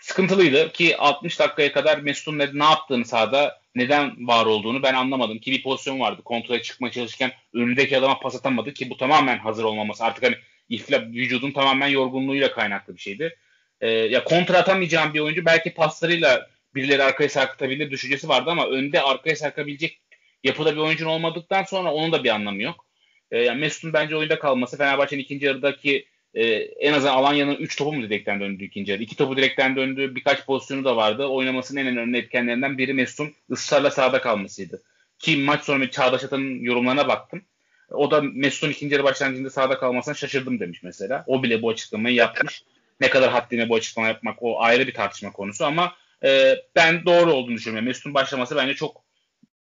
sıkıntılıydı 0.00 0.72
ki 0.72 0.96
60 0.96 1.38
dakikaya 1.38 1.72
kadar 1.72 1.98
Mesut'un 1.98 2.38
ne, 2.38 2.50
ne 2.52 2.64
yaptığını 2.64 3.04
sahada 3.04 3.60
neden 3.74 4.28
var 4.28 4.46
olduğunu 4.46 4.82
ben 4.82 4.94
anlamadım 4.94 5.38
ki 5.38 5.52
bir 5.52 5.62
pozisyon 5.62 6.00
vardı. 6.00 6.22
Kontrole 6.24 6.62
çıkmaya 6.62 6.92
çalışırken 6.92 7.32
önündeki 7.54 7.98
adama 7.98 8.20
pas 8.20 8.36
atamadı 8.36 8.72
ki 8.72 8.90
bu 8.90 8.96
tamamen 8.96 9.38
hazır 9.38 9.64
olmaması. 9.64 10.04
Artık 10.04 10.24
hani 10.24 10.36
ifla 10.68 11.02
vücudun 11.02 11.52
tamamen 11.52 11.88
yorgunluğuyla 11.88 12.52
kaynaklı 12.52 12.96
bir 12.96 13.00
şeydi 13.00 13.36
e, 13.80 13.90
ya 13.90 14.24
kontra 14.24 14.58
atamayacağım 14.58 15.14
bir 15.14 15.20
oyuncu 15.20 15.44
belki 15.44 15.74
paslarıyla 15.74 16.46
birileri 16.74 17.02
arkaya 17.02 17.28
sarkıtabilir 17.28 17.90
düşüncesi 17.90 18.28
vardı 18.28 18.50
ama 18.50 18.66
önde 18.66 19.02
arkaya 19.02 19.36
sarkabilecek 19.36 20.00
yapıda 20.44 20.72
bir 20.72 20.80
oyuncun 20.80 21.06
olmadıktan 21.06 21.62
sonra 21.62 21.92
onun 21.92 22.12
da 22.12 22.24
bir 22.24 22.28
anlamı 22.28 22.62
yok. 22.62 22.86
E, 23.30 23.38
yani 23.38 23.60
Mesut'un 23.60 23.92
bence 23.92 24.16
oyunda 24.16 24.38
kalması 24.38 24.78
Fenerbahçe'nin 24.78 25.22
ikinci 25.22 25.46
yarıdaki 25.46 26.06
e, 26.34 26.44
en 26.60 26.92
azından 26.92 27.14
Alanya'nın 27.14 27.56
3 27.56 27.76
topu 27.76 27.92
mu 27.92 28.02
direkten 28.02 28.40
döndü 28.40 28.64
ikinci 28.64 28.92
yarı? 28.92 29.02
2 29.02 29.16
topu 29.16 29.36
direkten 29.36 29.76
döndü. 29.76 30.14
Birkaç 30.14 30.46
pozisyonu 30.46 30.84
da 30.84 30.96
vardı. 30.96 31.26
Oynamasının 31.26 31.80
en 31.80 31.86
önemli 31.86 32.18
etkenlerinden 32.18 32.78
biri 32.78 32.94
Mesut'un 32.94 33.34
ısrarla 33.50 33.90
sahada 33.90 34.20
kalmasıydı. 34.20 34.82
Ki 35.18 35.36
maç 35.36 35.64
sonu 35.64 35.90
Çağdaş 35.90 36.24
Atan'ın 36.24 36.60
yorumlarına 36.60 37.08
baktım. 37.08 37.42
O 37.90 38.10
da 38.10 38.22
Mesut'un 38.22 38.70
ikinci 38.70 38.94
yarı 38.94 39.04
başlangıcında 39.04 39.50
sahada 39.50 39.78
kalmasına 39.78 40.14
şaşırdım 40.14 40.60
demiş 40.60 40.82
mesela. 40.82 41.24
O 41.26 41.42
bile 41.42 41.62
bu 41.62 41.70
açıklamayı 41.70 42.14
yapmış 42.14 42.62
ne 43.00 43.10
kadar 43.10 43.30
haddine 43.30 43.68
bu 43.68 43.74
açıklama 43.74 44.08
yapmak 44.08 44.42
o 44.42 44.60
ayrı 44.60 44.86
bir 44.86 44.94
tartışma 44.94 45.32
konusu 45.32 45.64
ama 45.64 45.94
e, 46.24 46.56
ben 46.76 47.06
doğru 47.06 47.32
olduğunu 47.32 47.54
düşünüyorum. 47.54 47.88
Mesut'un 47.88 48.14
başlaması 48.14 48.56
bence 48.56 48.74
çok 48.74 49.04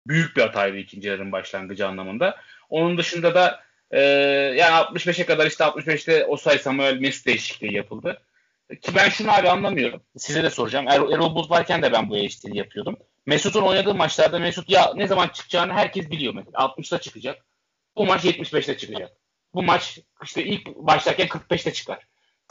büyük 0.06 0.36
bir 0.36 0.42
hataydı 0.42 0.76
ikinci 0.76 1.08
yarının 1.08 1.32
başlangıcı 1.32 1.86
anlamında. 1.86 2.36
Onun 2.68 2.98
dışında 2.98 3.34
da 3.34 3.62
e, 3.90 4.00
yani 4.56 4.74
65'e 4.74 5.26
kadar 5.26 5.46
işte 5.46 5.64
65'te 5.64 6.26
Osay 6.26 6.58
Samuel 6.58 6.96
Mesut 6.96 7.26
değişikliği 7.26 7.74
yapıldı. 7.74 8.22
Ki 8.82 8.94
ben 8.96 9.08
şunu 9.08 9.32
abi 9.32 9.48
anlamıyorum. 9.48 10.02
Size 10.16 10.42
de 10.42 10.50
soracağım. 10.50 10.88
Er 10.88 10.94
Erol 10.94 11.34
Bulut 11.34 11.50
varken 11.50 11.82
de 11.82 11.92
ben 11.92 12.10
bu 12.10 12.16
eleştiriyi 12.16 12.58
yapıyordum. 12.58 12.96
Mesut'un 13.26 13.62
oynadığı 13.62 13.94
maçlarda 13.94 14.38
Mesut 14.38 14.70
ya 14.70 14.92
ne 14.94 15.06
zaman 15.06 15.28
çıkacağını 15.28 15.72
herkes 15.72 16.10
biliyor. 16.10 16.34
Mesela 16.34 16.58
60'ta 16.58 17.00
çıkacak. 17.00 17.46
Bu 17.96 18.06
maç 18.06 18.24
75'te 18.24 18.76
çıkacak. 18.76 19.12
Bu 19.54 19.62
maç 19.62 19.98
işte 20.24 20.44
ilk 20.44 20.66
başlarken 20.66 21.26
45'te 21.26 21.72
çıkar 21.72 22.06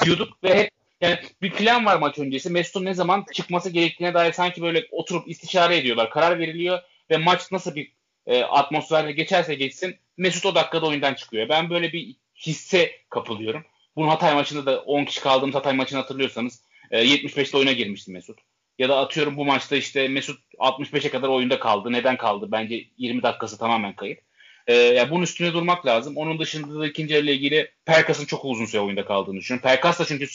diyorduk 0.06 0.44
ve 0.44 0.58
hep 0.58 0.70
Yani 1.02 1.20
bir 1.42 1.52
plan 1.52 1.86
var 1.86 1.98
maç 1.98 2.20
öncesi. 2.20 2.50
Mesut'un 2.50 2.86
ne 2.86 2.94
zaman 2.94 3.26
çıkması 3.34 3.70
gerektiğine 3.70 4.14
dair 4.14 4.32
sanki 4.32 4.62
böyle 4.62 4.88
oturup 4.92 5.30
istişare 5.30 5.78
ediyorlar. 5.78 6.10
Karar 6.10 6.40
veriliyor 6.40 6.80
ve 7.10 7.18
maç 7.18 7.52
nasıl 7.52 7.76
bir 7.76 7.92
e, 8.28 8.44
atmosferde 8.44 9.12
geçerse 9.12 9.56
geçsin 9.56 9.96
Mesut 10.18 10.46
o 10.46 10.56
dakikada 10.56 10.86
oyundan 10.86 11.14
çıkıyor. 11.14 11.50
Ben 11.50 11.70
böyle 11.70 11.94
bir 11.94 12.16
hisse 12.36 12.92
kapılıyorum. 13.10 13.66
Bunun 13.96 14.08
Hatay 14.08 14.34
maçında 14.34 14.66
da 14.66 14.82
10 14.82 15.06
kişi 15.06 15.22
kaldığımız 15.22 15.56
Hatay 15.56 15.74
maçını 15.74 16.00
hatırlıyorsanız 16.00 16.64
e, 16.92 17.04
75'te 17.06 17.58
oyuna 17.58 17.72
girmişti 17.72 18.12
Mesut. 18.12 18.40
Ya 18.80 18.90
da 18.90 18.98
atıyorum 18.98 19.38
bu 19.38 19.46
maçta 19.46 19.76
işte 19.76 20.08
Mesut 20.08 20.40
65'e 20.60 21.10
kadar 21.10 21.28
oyunda 21.28 21.60
kaldı. 21.60 21.92
Neden 21.92 22.18
kaldı? 22.18 22.48
Bence 22.52 22.86
20 22.98 23.24
dakikası 23.24 23.58
tamamen 23.58 23.96
kayıp. 23.96 24.22
E, 24.68 24.74
yani 24.74 25.12
bunun 25.12 25.24
üstüne 25.24 25.54
durmak 25.54 25.86
lazım. 25.86 26.18
Onun 26.18 26.40
dışında 26.40 26.80
da 26.80 26.88
ikinci 26.88 27.18
ile 27.18 27.34
ilgili 27.34 27.72
Perkas'ın 27.86 28.26
çok 28.26 28.46
uzun 28.46 28.66
süre 28.66 28.82
oyunda 28.82 29.06
kaldığını 29.06 29.38
düşünüyorum. 29.38 29.70
Perkas 29.70 30.00
da 30.00 30.06
çünkü 30.06 30.28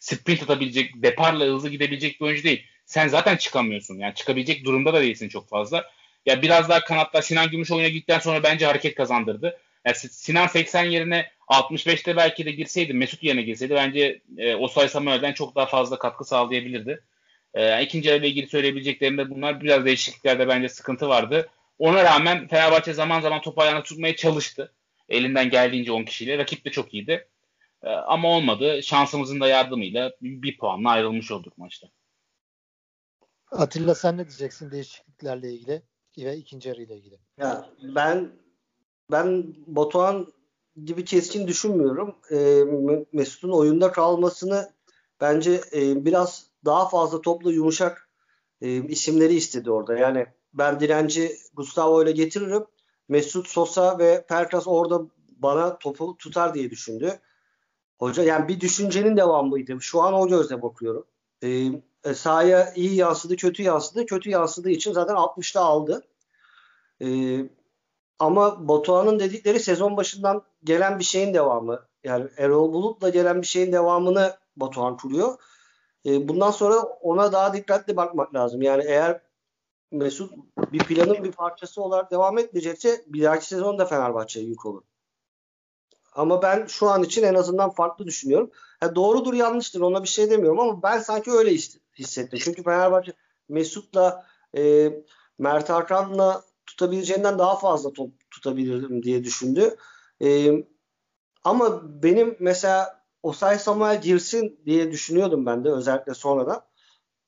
sprint 0.00 0.42
atabilecek, 0.42 1.02
deparla 1.02 1.44
hızlı 1.44 1.68
gidebilecek 1.68 2.20
bir 2.20 2.26
oyuncu 2.26 2.44
değil. 2.44 2.64
Sen 2.86 3.08
zaten 3.08 3.36
çıkamıyorsun. 3.36 3.98
Yani 3.98 4.14
çıkabilecek 4.14 4.64
durumda 4.64 4.92
da 4.94 5.00
değilsin 5.00 5.28
çok 5.28 5.48
fazla. 5.48 5.90
Ya 6.26 6.42
biraz 6.42 6.68
daha 6.68 6.84
kanatlar 6.84 7.22
Sinan 7.22 7.50
Gümüş 7.50 7.70
oyuna 7.72 7.88
gittikten 7.88 8.18
sonra 8.18 8.42
bence 8.42 8.66
hareket 8.66 8.94
kazandırdı. 8.94 9.58
Yani 9.84 9.96
Sinan 9.96 10.46
80 10.46 10.84
yerine 10.84 11.30
65'te 11.48 12.16
belki 12.16 12.46
de 12.46 12.50
girseydi, 12.50 12.94
Mesut 12.94 13.22
yerine 13.22 13.42
girseydi 13.42 13.74
bence 13.74 14.20
e, 14.38 14.54
Osay 14.54 14.88
Samuel'den 14.88 15.32
çok 15.32 15.56
daha 15.56 15.66
fazla 15.66 15.98
katkı 15.98 16.24
sağlayabilirdi. 16.24 17.00
E, 17.54 17.82
ikinci 17.82 18.08
yarıyla 18.08 18.28
ilgili 18.28 18.46
söyleyebileceklerim 18.46 19.18
de 19.18 19.30
bunlar. 19.30 19.60
Biraz 19.60 19.84
değişikliklerde 19.84 20.48
bence 20.48 20.68
sıkıntı 20.68 21.08
vardı. 21.08 21.48
Ona 21.78 22.04
rağmen 22.04 22.48
Fenerbahçe 22.48 22.92
zaman 22.92 23.20
zaman 23.20 23.40
topu 23.40 23.62
ayağına 23.62 23.82
tutmaya 23.82 24.16
çalıştı. 24.16 24.72
Elinden 25.08 25.50
geldiğince 25.50 25.92
10 25.92 26.04
kişiyle. 26.04 26.38
Rakip 26.38 26.64
de 26.64 26.70
çok 26.70 26.94
iyiydi. 26.94 27.26
E, 27.82 27.88
ama 27.90 28.28
olmadı. 28.28 28.82
Şansımızın 28.82 29.40
da 29.40 29.48
yardımıyla 29.48 30.12
bir, 30.22 30.42
bir 30.42 30.58
puanla 30.58 30.90
ayrılmış 30.90 31.30
olduk 31.30 31.58
maçta. 31.58 31.88
Atilla 33.50 33.94
sen 33.94 34.16
ne 34.16 34.28
diyeceksin 34.28 34.70
değişikliklerle 34.70 35.52
ilgili 35.52 35.82
ve 36.18 36.36
ikinci 36.36 36.68
yarı 36.68 36.82
ile 36.82 36.96
ilgili? 36.96 37.18
Ya 37.38 37.70
ben 37.82 38.32
ben 39.10 39.54
Batuhan 39.66 40.32
gibi 40.84 41.04
keskin 41.04 41.48
düşünmüyorum. 41.48 42.16
E, 42.30 42.64
Mesut'un 43.12 43.50
oyunda 43.50 43.92
kalmasını 43.92 44.72
bence 45.20 45.60
e, 45.72 46.04
biraz 46.04 46.46
daha 46.64 46.88
fazla 46.88 47.20
topla 47.20 47.52
yumuşak 47.52 48.08
e, 48.60 48.88
isimleri 48.88 49.34
istedi 49.34 49.70
orada. 49.70 49.96
Yani 49.96 50.26
ben 50.54 50.80
direnci 50.80 51.36
Gustavo 51.54 52.02
ile 52.02 52.12
getiririm. 52.12 52.64
Mesut 53.08 53.48
Sosa 53.48 53.98
ve 53.98 54.24
Perkas 54.28 54.66
orada 54.66 55.02
bana 55.36 55.78
topu 55.78 56.16
tutar 56.18 56.54
diye 56.54 56.70
düşündü. 56.70 57.20
Hoca 58.00 58.22
yani 58.22 58.48
bir 58.48 58.60
düşüncenin 58.60 59.16
devamıydı. 59.16 59.80
Şu 59.80 60.02
an 60.02 60.14
o 60.14 60.28
gözle 60.28 60.62
bakıyorum. 60.62 61.04
Ee, 61.42 61.48
e, 62.04 62.14
sahaya 62.14 62.72
iyi 62.74 62.94
yansıdı, 62.94 63.36
kötü 63.36 63.62
yansıdı. 63.62 64.06
Kötü 64.06 64.30
yansıdığı 64.30 64.70
için 64.70 64.92
zaten 64.92 65.14
60'ta 65.14 65.60
aldı. 65.60 66.06
Ee, 67.02 67.38
ama 68.18 68.68
Batuhan'ın 68.68 69.18
dedikleri 69.18 69.60
sezon 69.60 69.96
başından 69.96 70.42
gelen 70.64 70.98
bir 70.98 71.04
şeyin 71.04 71.34
devamı. 71.34 71.86
Yani 72.04 72.28
Erol 72.36 72.72
Bulut'la 72.72 73.08
gelen 73.08 73.42
bir 73.42 73.46
şeyin 73.46 73.72
devamını 73.72 74.36
Batuhan 74.56 74.96
kuruyor. 74.96 75.38
E, 76.06 76.28
bundan 76.28 76.50
sonra 76.50 76.82
ona 76.82 77.32
daha 77.32 77.54
dikkatli 77.54 77.96
bakmak 77.96 78.34
lazım. 78.34 78.62
Yani 78.62 78.84
eğer 78.86 79.20
Mesut 79.92 80.32
bir 80.72 80.78
planın 80.78 81.24
bir 81.24 81.32
parçası 81.32 81.82
olarak 81.82 82.10
devam 82.10 82.38
etmeyecekse 82.38 83.04
bir 83.06 83.22
dahaki 83.22 83.46
sezon 83.46 83.78
da 83.78 83.86
Fenerbahçe'ye 83.86 84.46
yük 84.46 84.66
olur. 84.66 84.82
Ama 86.12 86.42
ben 86.42 86.66
şu 86.66 86.88
an 86.88 87.02
için 87.02 87.22
en 87.22 87.34
azından 87.34 87.70
farklı 87.70 88.06
düşünüyorum. 88.06 88.50
Ha, 88.80 88.94
doğrudur 88.94 89.34
yanlıştır 89.34 89.80
ona 89.80 90.02
bir 90.02 90.08
şey 90.08 90.30
demiyorum 90.30 90.60
ama 90.60 90.82
ben 90.82 90.98
sanki 90.98 91.30
öyle 91.30 91.50
hissettim. 91.98 92.38
Çünkü 92.42 92.62
Fenerbahçe 92.62 93.12
Mesut'la 93.48 94.26
e, 94.56 94.92
Mert 95.38 95.70
Hakan'la 95.70 96.44
tutabileceğinden 96.66 97.38
daha 97.38 97.56
fazla 97.56 97.92
top 97.92 98.10
tutabilirim 98.30 99.02
diye 99.02 99.24
düşündü. 99.24 99.76
E, 100.22 100.50
ama 101.44 101.82
benim 102.02 102.36
mesela 102.40 103.00
Osay 103.22 103.58
Samuel 103.58 104.02
girsin 104.02 104.60
diye 104.66 104.92
düşünüyordum 104.92 105.46
ben 105.46 105.64
de 105.64 105.70
özellikle 105.70 106.14
sonradan. 106.14 106.62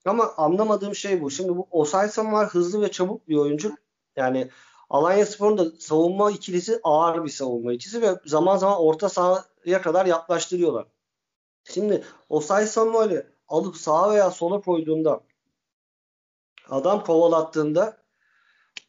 Ama 0.05 0.33
anlamadığım 0.37 0.95
şey 0.95 1.23
bu. 1.23 1.31
Şimdi 1.31 1.57
bu 1.57 1.69
Osay 1.71 2.09
Samuel 2.09 2.47
hızlı 2.47 2.83
ve 2.83 2.91
çabuk 2.91 3.29
bir 3.29 3.37
oyuncu. 3.37 3.77
Yani 4.17 4.51
Alanya 4.93 5.27
Spor'un 5.27 5.59
da 5.59 5.71
savunma 5.79 6.31
ikilisi 6.31 6.81
ağır 6.83 7.25
bir 7.25 7.31
savunma 7.31 7.73
ikilisi 7.73 8.03
ve 8.03 8.17
zaman 8.27 8.57
zaman 8.57 8.81
orta 8.81 9.09
sahaya 9.09 9.83
kadar 9.83 10.07
yaklaştırıyorlar. 10.07 10.87
Şimdi 11.65 12.05
Osay 12.29 12.67
Samuel'i 12.67 13.27
alıp 13.49 13.77
sağa 13.77 14.13
veya 14.13 14.31
sola 14.31 14.61
koyduğunda 14.61 15.21
adam 16.69 17.05
kovalattığında 17.05 17.97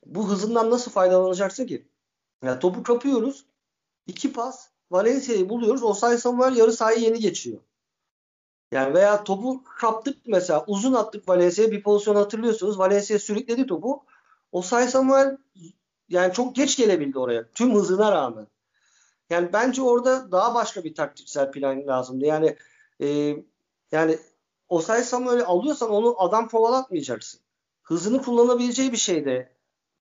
bu 0.06 0.30
hızından 0.30 0.72
nasıl 0.72 0.92
faydalanacaksın 0.92 1.66
ki? 1.66 1.88
Yani 2.44 2.60
topu 2.60 2.84
kapıyoruz. 2.84 3.46
iki 4.08 4.34
pas 4.34 4.70
Valencia'yı 4.92 5.50
buluyoruz. 5.50 5.84
Osay 5.84 6.18
Samuel 6.18 6.56
yarı 6.56 6.74
sahayı 6.74 7.00
yeni 7.00 7.20
geçiyor. 7.20 7.60
Yani 8.72 8.94
veya 8.94 9.24
topu 9.24 9.64
kaptık 9.64 10.18
mesela 10.28 10.64
uzun 10.68 10.94
attık 10.94 11.30
Valencia'ya 11.30 11.72
bir 11.72 11.84
pozisyon 11.84 12.16
hatırlıyorsunuz. 12.16 12.80
Valencia 12.80 13.20
sürükledi 13.20 13.68
topu. 13.68 14.04
Osay 14.52 14.88
Samuel 14.88 15.38
yani 16.10 16.34
çok 16.34 16.56
geç 16.56 16.78
gelebildi 16.78 17.20
oraya. 17.20 17.50
Tüm 17.56 17.76
hızına 17.76 18.12
rağmen. 18.12 18.48
Yani 19.30 19.54
bence 19.54 19.82
orada 19.82 20.32
daha 20.32 20.56
başka 20.56 20.84
bir 20.84 20.96
taktiksel 20.96 21.52
plan 21.52 21.88
lazımdı. 21.88 22.26
Yani 22.26 22.56
e, 23.02 23.36
yani 23.92 24.18
Osay 24.70 25.04
Samuel'i 25.04 25.44
alıyorsan 25.44 25.90
onu 25.90 26.16
adam 26.22 26.48
kovalatmayacaksın. 26.48 27.42
Hızını 27.84 28.22
kullanabileceği 28.22 28.92
bir 28.92 28.98
şey 28.98 29.26
de 29.26 29.50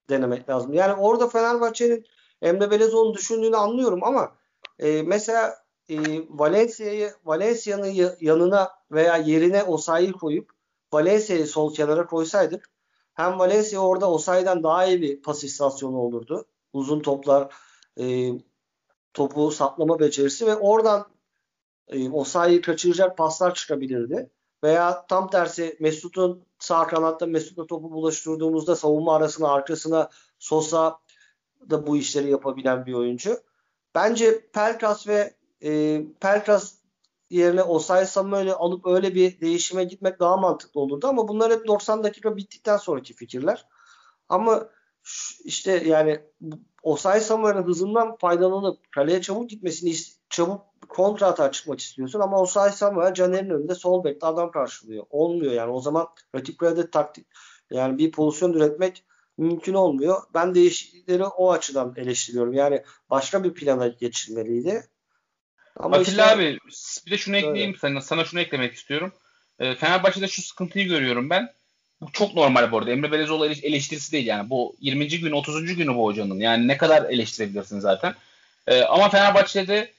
denemek 0.09 0.49
lazım. 0.49 0.73
Yani 0.73 0.93
orada 0.93 1.27
Fenerbahçe'nin 1.27 2.05
Emre 2.41 2.71
Belezoğlu'nun 2.71 3.13
düşündüğünü 3.13 3.55
anlıyorum 3.57 4.03
ama 4.03 4.35
e, 4.79 5.01
mesela 5.01 5.55
e, 5.89 5.97
Valencia'yı 6.29 7.13
Valencia'nın 7.25 8.15
yanına 8.21 8.71
veya 8.91 9.17
yerine 9.17 9.63
Osayi'yi 9.63 10.11
koyup 10.11 10.51
Valencia'yı 10.93 11.47
sol 11.47 11.73
kenara 11.73 12.05
koysaydık 12.05 12.69
hem 13.13 13.39
Valencia 13.39 13.79
orada 13.79 14.11
Osayi'den 14.11 14.63
daha 14.63 14.85
iyi 14.85 15.01
bir 15.01 15.21
pas 15.21 15.43
istasyonu 15.43 15.97
olurdu. 15.97 16.45
Uzun 16.73 16.99
toplar 16.99 17.53
e, 17.99 18.31
topu 19.13 19.51
saplama 19.51 19.99
becerisi 19.99 20.47
ve 20.47 20.55
oradan 20.55 21.05
e, 21.87 22.09
Osayi'yi 22.09 22.61
kaçıracak 22.61 23.17
paslar 23.17 23.53
çıkabilirdi. 23.55 24.29
Veya 24.63 25.05
tam 25.07 25.29
tersi 25.29 25.77
Mesut'un 25.79 26.45
sağ 26.59 26.87
kanatta 26.87 27.25
Mesut'la 27.25 27.67
topu 27.67 27.91
bulaştırdığımızda 27.91 28.75
savunma 28.75 29.15
arasına 29.15 29.51
arkasına 29.53 30.09
Sosa 30.39 30.99
da 31.69 31.87
bu 31.87 31.97
işleri 31.97 32.31
yapabilen 32.31 32.85
bir 32.85 32.93
oyuncu. 32.93 33.37
Bence 33.95 34.47
Pelkas 34.53 35.07
ve 35.07 35.33
e, 35.63 36.01
Pelkas 36.19 36.82
yerine 37.29 37.63
Osay 37.63 38.05
Samuel'i 38.05 38.53
alıp 38.53 38.87
öyle 38.87 39.15
bir 39.15 39.41
değişime 39.41 39.83
gitmek 39.83 40.19
daha 40.19 40.37
mantıklı 40.37 40.81
olurdu 40.81 41.07
ama 41.07 41.27
bunlar 41.27 41.51
hep 41.51 41.67
90 41.67 42.03
dakika 42.03 42.37
bittikten 42.37 42.77
sonraki 42.77 43.13
fikirler. 43.13 43.67
Ama 44.29 44.69
işte 45.43 45.71
yani 45.71 46.21
Osay 46.83 47.19
Samuel'in 47.19 47.63
hızından 47.63 48.15
faydalanıp 48.15 48.91
kaleye 48.91 49.21
çabuk 49.21 49.49
gitmesini 49.49 49.93
çabuk 50.29 50.61
kontra 50.89 51.27
atağa 51.27 51.51
çıkmak 51.51 51.79
istiyorsun 51.79 52.19
ama 52.19 52.41
Osay 52.41 52.71
Samuel 52.71 53.13
Caner'in 53.13 53.49
önünde 53.49 53.75
sol 53.75 54.03
bekte 54.03 54.27
adam 54.27 54.51
karşılıyor. 54.51 55.05
Olmuyor 55.09 55.53
yani 55.53 55.71
o 55.71 55.81
zaman 55.81 56.07
rakip 56.35 56.59
kalede 56.59 56.91
taktik 56.91 57.27
yani 57.71 57.97
bir 57.97 58.11
pozisyon 58.11 58.53
üretmek 58.53 59.05
mümkün 59.37 59.73
olmuyor. 59.73 60.21
Ben 60.33 60.55
değişiklikleri 60.55 61.25
o 61.25 61.51
açıdan 61.51 61.93
eleştiriyorum. 61.97 62.53
Yani 62.53 62.83
başka 63.09 63.43
bir 63.43 63.53
plana 63.53 63.87
geçilmeliydi. 63.87 64.83
Ama 65.77 65.97
Atilla 65.97 66.23
işte, 66.23 66.35
abi 66.35 66.59
bir 67.05 67.11
de 67.11 67.17
şunu 67.17 67.37
ekleyeyim 67.37 67.75
sana, 67.75 68.01
sana 68.01 68.25
şunu 68.25 68.39
eklemek 68.39 68.73
istiyorum. 68.73 69.13
E, 69.59 69.75
Fenerbahçe'de 69.75 70.27
şu 70.27 70.41
sıkıntıyı 70.41 70.87
görüyorum 70.87 71.29
ben. 71.29 71.53
Bu 72.01 72.11
çok 72.11 72.35
normal 72.35 72.71
bu 72.71 72.77
arada. 72.77 72.91
Emre 72.91 73.11
Belezoğlu 73.11 73.45
eleştirisi 73.45 74.11
değil 74.11 74.25
yani. 74.25 74.49
Bu 74.49 74.75
20. 74.79 75.07
gün 75.07 75.31
30. 75.31 75.75
günü 75.75 75.95
bu 75.95 76.05
hocanın. 76.05 76.39
Yani 76.39 76.67
ne 76.67 76.77
kadar 76.77 77.09
eleştirebilirsin 77.09 77.79
zaten. 77.79 78.15
E, 78.67 78.81
ama 78.81 79.09
Fenerbahçe'de 79.09 79.91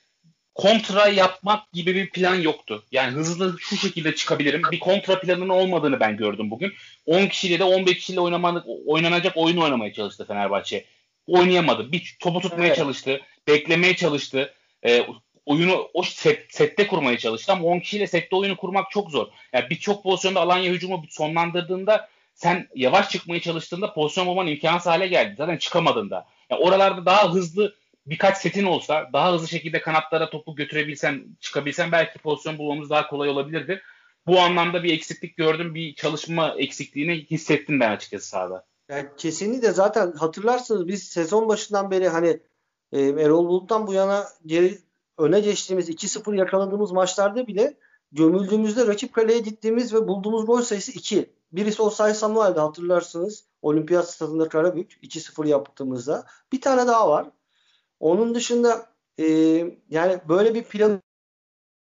kontra 0.55 1.09
yapmak 1.09 1.73
gibi 1.73 1.95
bir 1.95 2.11
plan 2.11 2.35
yoktu. 2.35 2.85
Yani 2.93 3.13
hızlı 3.13 3.57
şu 3.61 3.77
şekilde 3.77 4.15
çıkabilirim. 4.15 4.63
Bir 4.71 4.79
kontra 4.79 5.21
planının 5.21 5.49
olmadığını 5.49 6.01
ben 6.01 6.17
gördüm 6.17 6.51
bugün. 6.51 6.73
10 7.07 7.27
kişiyle 7.27 7.59
de 7.59 7.65
11 7.65 7.95
kişiyle 7.95 8.21
oynamadık, 8.21 8.65
oynanacak 8.87 9.37
oyun 9.37 9.57
oynamaya 9.57 9.93
çalıştı 9.93 10.27
Fenerbahçe. 10.27 10.85
Oynayamadı. 11.27 11.93
Bir 11.93 12.17
topu 12.21 12.41
tutmaya 12.41 12.67
evet. 12.67 12.77
çalıştı. 12.77 13.21
Beklemeye 13.49 13.97
çalıştı. 13.97 14.55
E, 14.87 15.07
oyunu 15.47 15.91
o 15.95 16.03
set, 16.03 16.55
sette 16.55 16.87
kurmaya 16.87 17.19
çalıştı 17.19 17.53
ama 17.53 17.65
10 17.65 17.81
kişiyle 17.81 18.07
sette 18.07 18.37
oyunu 18.37 18.57
kurmak 18.57 18.91
çok 18.91 19.11
zor. 19.11 19.27
Yani 19.53 19.71
birçok 19.71 20.03
pozisyonda 20.03 20.41
Alanya 20.41 20.73
hücumu 20.73 21.05
sonlandırdığında 21.11 22.09
sen 22.35 22.69
yavaş 22.75 23.11
çıkmaya 23.11 23.41
çalıştığında 23.41 23.95
pozisyon 23.95 24.27
bulman 24.27 24.47
imkansız 24.47 24.87
hale 24.87 25.07
geldi. 25.07 25.35
Zaten 25.39 25.57
çıkamadığında. 25.57 26.27
Yani 26.51 26.63
oralarda 26.63 27.07
daha 27.07 27.33
hızlı 27.33 27.75
birkaç 28.07 28.39
setin 28.39 28.65
olsa 28.65 29.11
daha 29.13 29.33
hızlı 29.33 29.49
şekilde 29.49 29.81
kanatlara 29.81 30.31
topu 30.31 30.55
götürebilsen, 30.57 31.25
çıkabilsen 31.41 31.93
belki 31.93 32.19
pozisyon 32.19 32.59
bulmamız 32.59 32.91
daha 32.91 33.07
kolay 33.07 33.29
olabilirdi. 33.29 33.83
bu 34.27 34.41
anlamda 34.41 34.83
bir 34.83 34.93
eksiklik 34.93 35.37
gördüm. 35.37 35.75
Bir 35.75 35.95
çalışma 35.95 36.55
eksikliğini 36.59 37.27
hissettim 37.31 37.81
ben 37.81 37.91
açıkçası 37.91 38.29
sahada. 38.29 38.65
Yani 38.89 39.09
kesinlikle 39.17 39.71
zaten 39.71 40.13
hatırlarsınız 40.13 40.89
biz 40.89 41.03
sezon 41.03 41.49
başından 41.49 41.91
beri 41.91 42.09
hani 42.09 42.41
e, 42.93 43.01
Erol 43.01 43.49
Bulut'tan 43.49 43.87
bu 43.87 43.93
yana 43.93 44.25
geri 44.47 44.79
öne 45.19 45.41
geçtiğimiz 45.41 45.91
2-0 45.91 46.37
yakaladığımız 46.37 46.93
maçlarda 46.93 47.47
bile 47.47 47.77
gömüldüğümüzde 48.13 48.87
rakip 48.87 49.13
kaleye 49.13 49.39
gittiğimiz 49.39 49.95
ve 49.95 50.09
bulduğumuz 50.09 50.47
gol 50.47 50.63
sayısı 50.63 50.93
2. 50.93 51.35
Birisi 51.53 51.83
Osay 51.83 52.15
Samuel'de 52.15 52.61
hatırlarsınız. 52.61 53.45
Olimpiyat 53.63 54.11
stadında 54.11 54.49
Karabük 54.49 54.99
2-0 55.03 55.49
yaptığımızda. 55.49 56.27
Bir 56.53 56.61
tane 56.61 56.87
daha 56.87 57.09
var. 57.09 57.31
Onun 58.01 58.35
dışında 58.35 58.87
e, 59.19 59.25
yani 59.89 60.21
böyle 60.29 60.55
bir 60.55 60.65
plan 60.65 61.03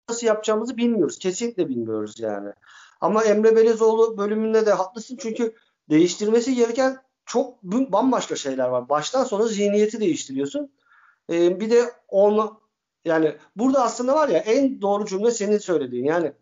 nasıl 0.09 0.27
yapacağımızı 0.27 0.77
bilmiyoruz. 0.77 1.19
Kesinlikle 1.19 1.69
bilmiyoruz 1.69 2.21
yani. 2.21 2.53
Ama 3.01 3.25
Emre 3.25 3.57
Belezoğlu 3.57 4.19
bölümünde 4.19 4.67
de 4.67 4.73
haklısın 4.73 5.17
çünkü 5.21 5.55
değiştirmesi 5.91 6.55
gereken 6.55 7.03
çok 7.27 7.63
bambaşka 7.63 8.37
şeyler 8.37 8.69
var. 8.69 8.89
Baştan 8.89 9.25
sona 9.25 9.47
zihniyeti 9.47 10.01
değiştiriyorsun. 10.01 10.73
E, 11.31 11.61
bir 11.61 11.71
de 11.71 11.93
onu 12.09 12.61
yani 13.05 13.37
burada 13.57 13.83
aslında 13.85 14.15
var 14.15 14.29
ya 14.29 14.39
en 14.39 14.83
doğru 14.83 15.07
cümle 15.07 15.31
senin 15.31 15.59
söylediğin. 15.59 16.05
Yani 16.05 16.33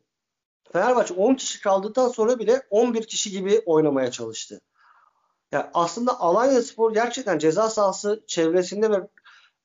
Fenerbahçe 0.73 1.15
10 1.15 1.35
kişi 1.35 1.61
kaldıktan 1.61 2.09
sonra 2.09 2.39
bile 2.39 2.63
11 2.71 3.07
kişi 3.07 3.31
gibi 3.31 3.63
oynamaya 3.67 4.11
çalıştı. 4.11 4.61
Yani 5.53 5.67
aslında 5.75 6.21
Alanya 6.21 6.63
Spor 6.63 6.95
gerçekten 6.95 7.39
ceza 7.39 7.71
sahası 7.71 8.25
çevresinde 8.27 8.91
ve 8.91 9.09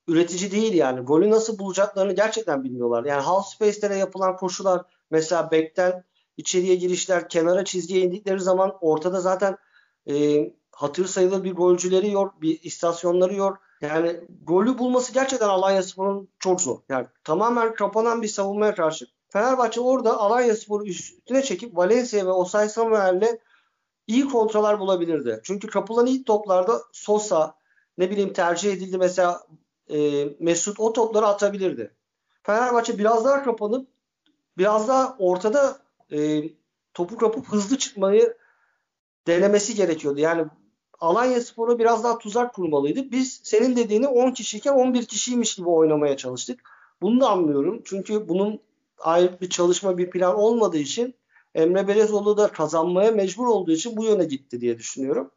üretici 0.07 0.51
değil 0.51 0.73
yani. 0.73 0.99
Golü 0.99 1.29
nasıl 1.29 1.59
bulacaklarını 1.59 2.13
gerçekten 2.13 2.63
bilmiyorlar. 2.63 3.05
Yani 3.05 3.21
half 3.21 3.47
space'lere 3.47 3.95
yapılan 3.95 4.35
koşular 4.35 4.81
mesela 5.11 5.51
back'ten 5.51 6.03
içeriye 6.37 6.75
girişler, 6.75 7.29
kenara 7.29 7.65
çizgiye 7.65 8.01
indikleri 8.01 8.39
zaman 8.39 8.77
ortada 8.81 9.21
zaten 9.21 9.57
e, 10.09 10.13
hatır 10.71 11.05
sayılır 11.05 11.43
bir 11.43 11.53
golcüleri 11.53 12.11
yok, 12.11 12.41
bir 12.41 12.61
istasyonları 12.63 13.35
yok. 13.35 13.57
Yani 13.81 14.19
golü 14.43 14.77
bulması 14.77 15.13
gerçekten 15.13 15.49
Alanya 15.49 15.83
Spor'un 15.83 16.29
çok 16.39 16.61
zor. 16.61 16.79
Yani 16.89 17.07
tamamen 17.23 17.73
kapanan 17.73 18.21
bir 18.21 18.27
savunmaya 18.27 18.75
karşı. 18.75 19.05
Fenerbahçe 19.29 19.81
orada 19.81 20.17
Alanya 20.17 20.55
Spor'u 20.55 20.85
üstüne 20.85 21.43
çekip 21.43 21.77
Valencia 21.77 22.25
ve 22.25 22.31
Osay 22.31 22.69
Samuel'le 22.69 23.39
iyi 24.07 24.27
kontroller 24.27 24.79
bulabilirdi. 24.79 25.41
Çünkü 25.43 25.67
kapılan 25.67 26.05
ilk 26.05 26.25
toplarda 26.25 26.81
Sosa 26.91 27.55
ne 27.97 28.09
bileyim 28.09 28.33
tercih 28.33 28.73
edildi 28.73 28.97
mesela 28.97 29.47
e, 29.89 30.25
Mesut 30.39 30.79
o 30.79 30.93
topları 30.93 31.25
atabilirdi. 31.27 31.95
Fenerbahçe 32.43 32.97
biraz 32.97 33.25
daha 33.25 33.43
kapanıp 33.43 33.87
biraz 34.57 34.87
daha 34.87 35.15
ortada 35.19 35.77
e, 36.11 36.43
topu 36.93 37.17
kapıp 37.17 37.47
hızlı 37.47 37.77
çıkmayı 37.77 38.37
denemesi 39.27 39.75
gerekiyordu. 39.75 40.19
Yani 40.19 40.45
Alanya 40.99 41.41
Spor'a 41.41 41.79
biraz 41.79 42.03
daha 42.03 42.17
tuzak 42.17 42.53
kurmalıydı. 42.53 43.11
Biz 43.11 43.39
senin 43.43 43.75
dediğini 43.75 44.07
10 44.07 44.31
kişiyken 44.31 44.73
11 44.73 45.05
kişiymiş 45.05 45.55
gibi 45.55 45.69
oynamaya 45.69 46.17
çalıştık. 46.17 46.59
Bunu 47.01 47.21
da 47.21 47.29
anlıyorum. 47.29 47.81
Çünkü 47.85 48.29
bunun 48.29 48.59
ayrı 48.99 49.41
bir 49.41 49.49
çalışma, 49.49 49.97
bir 49.97 50.09
plan 50.09 50.35
olmadığı 50.35 50.77
için 50.77 51.15
Emre 51.55 51.87
Belezoğlu 51.87 52.37
da 52.37 52.47
kazanmaya 52.47 53.11
mecbur 53.11 53.47
olduğu 53.47 53.71
için 53.71 53.97
bu 53.97 54.03
yöne 54.03 54.25
gitti 54.25 54.61
diye 54.61 54.77
düşünüyorum. 54.77 55.31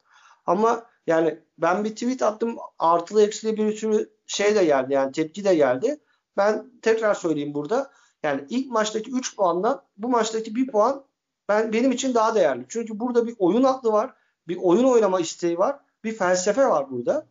Ama 0.47 0.87
yani 1.07 1.39
ben 1.59 1.85
bir 1.85 1.91
tweet 1.91 2.23
attım. 2.23 2.57
Artılı 2.79 3.23
eksili 3.23 3.57
bir 3.57 3.77
sürü 3.77 4.11
şey 4.27 4.55
de 4.55 4.65
geldi. 4.65 4.93
Yani 4.93 5.13
tepki 5.13 5.45
de 5.45 5.55
geldi. 5.55 6.01
Ben 6.37 6.71
tekrar 6.83 7.15
söyleyeyim 7.15 7.55
burada. 7.55 7.91
Yani 8.23 8.45
ilk 8.49 8.71
maçtaki 8.71 9.11
3 9.11 9.37
puandan 9.37 9.83
bu 9.97 10.09
maçtaki 10.09 10.55
1 10.55 10.67
puan 10.67 11.05
ben 11.49 11.73
benim 11.73 11.93
için 11.93 12.15
daha 12.15 12.35
değerli. 12.35 12.67
Çünkü 12.69 13.01
burada 13.01 13.27
bir 13.27 13.35
oyun 13.39 13.63
aklı 13.63 13.93
var. 13.93 14.15
Bir 14.51 14.57
oyun 14.57 14.85
oynama 14.85 15.21
isteği 15.21 15.59
var. 15.59 15.77
Bir 16.05 16.13
felsefe 16.13 16.67
var 16.67 16.91
burada. 16.91 17.27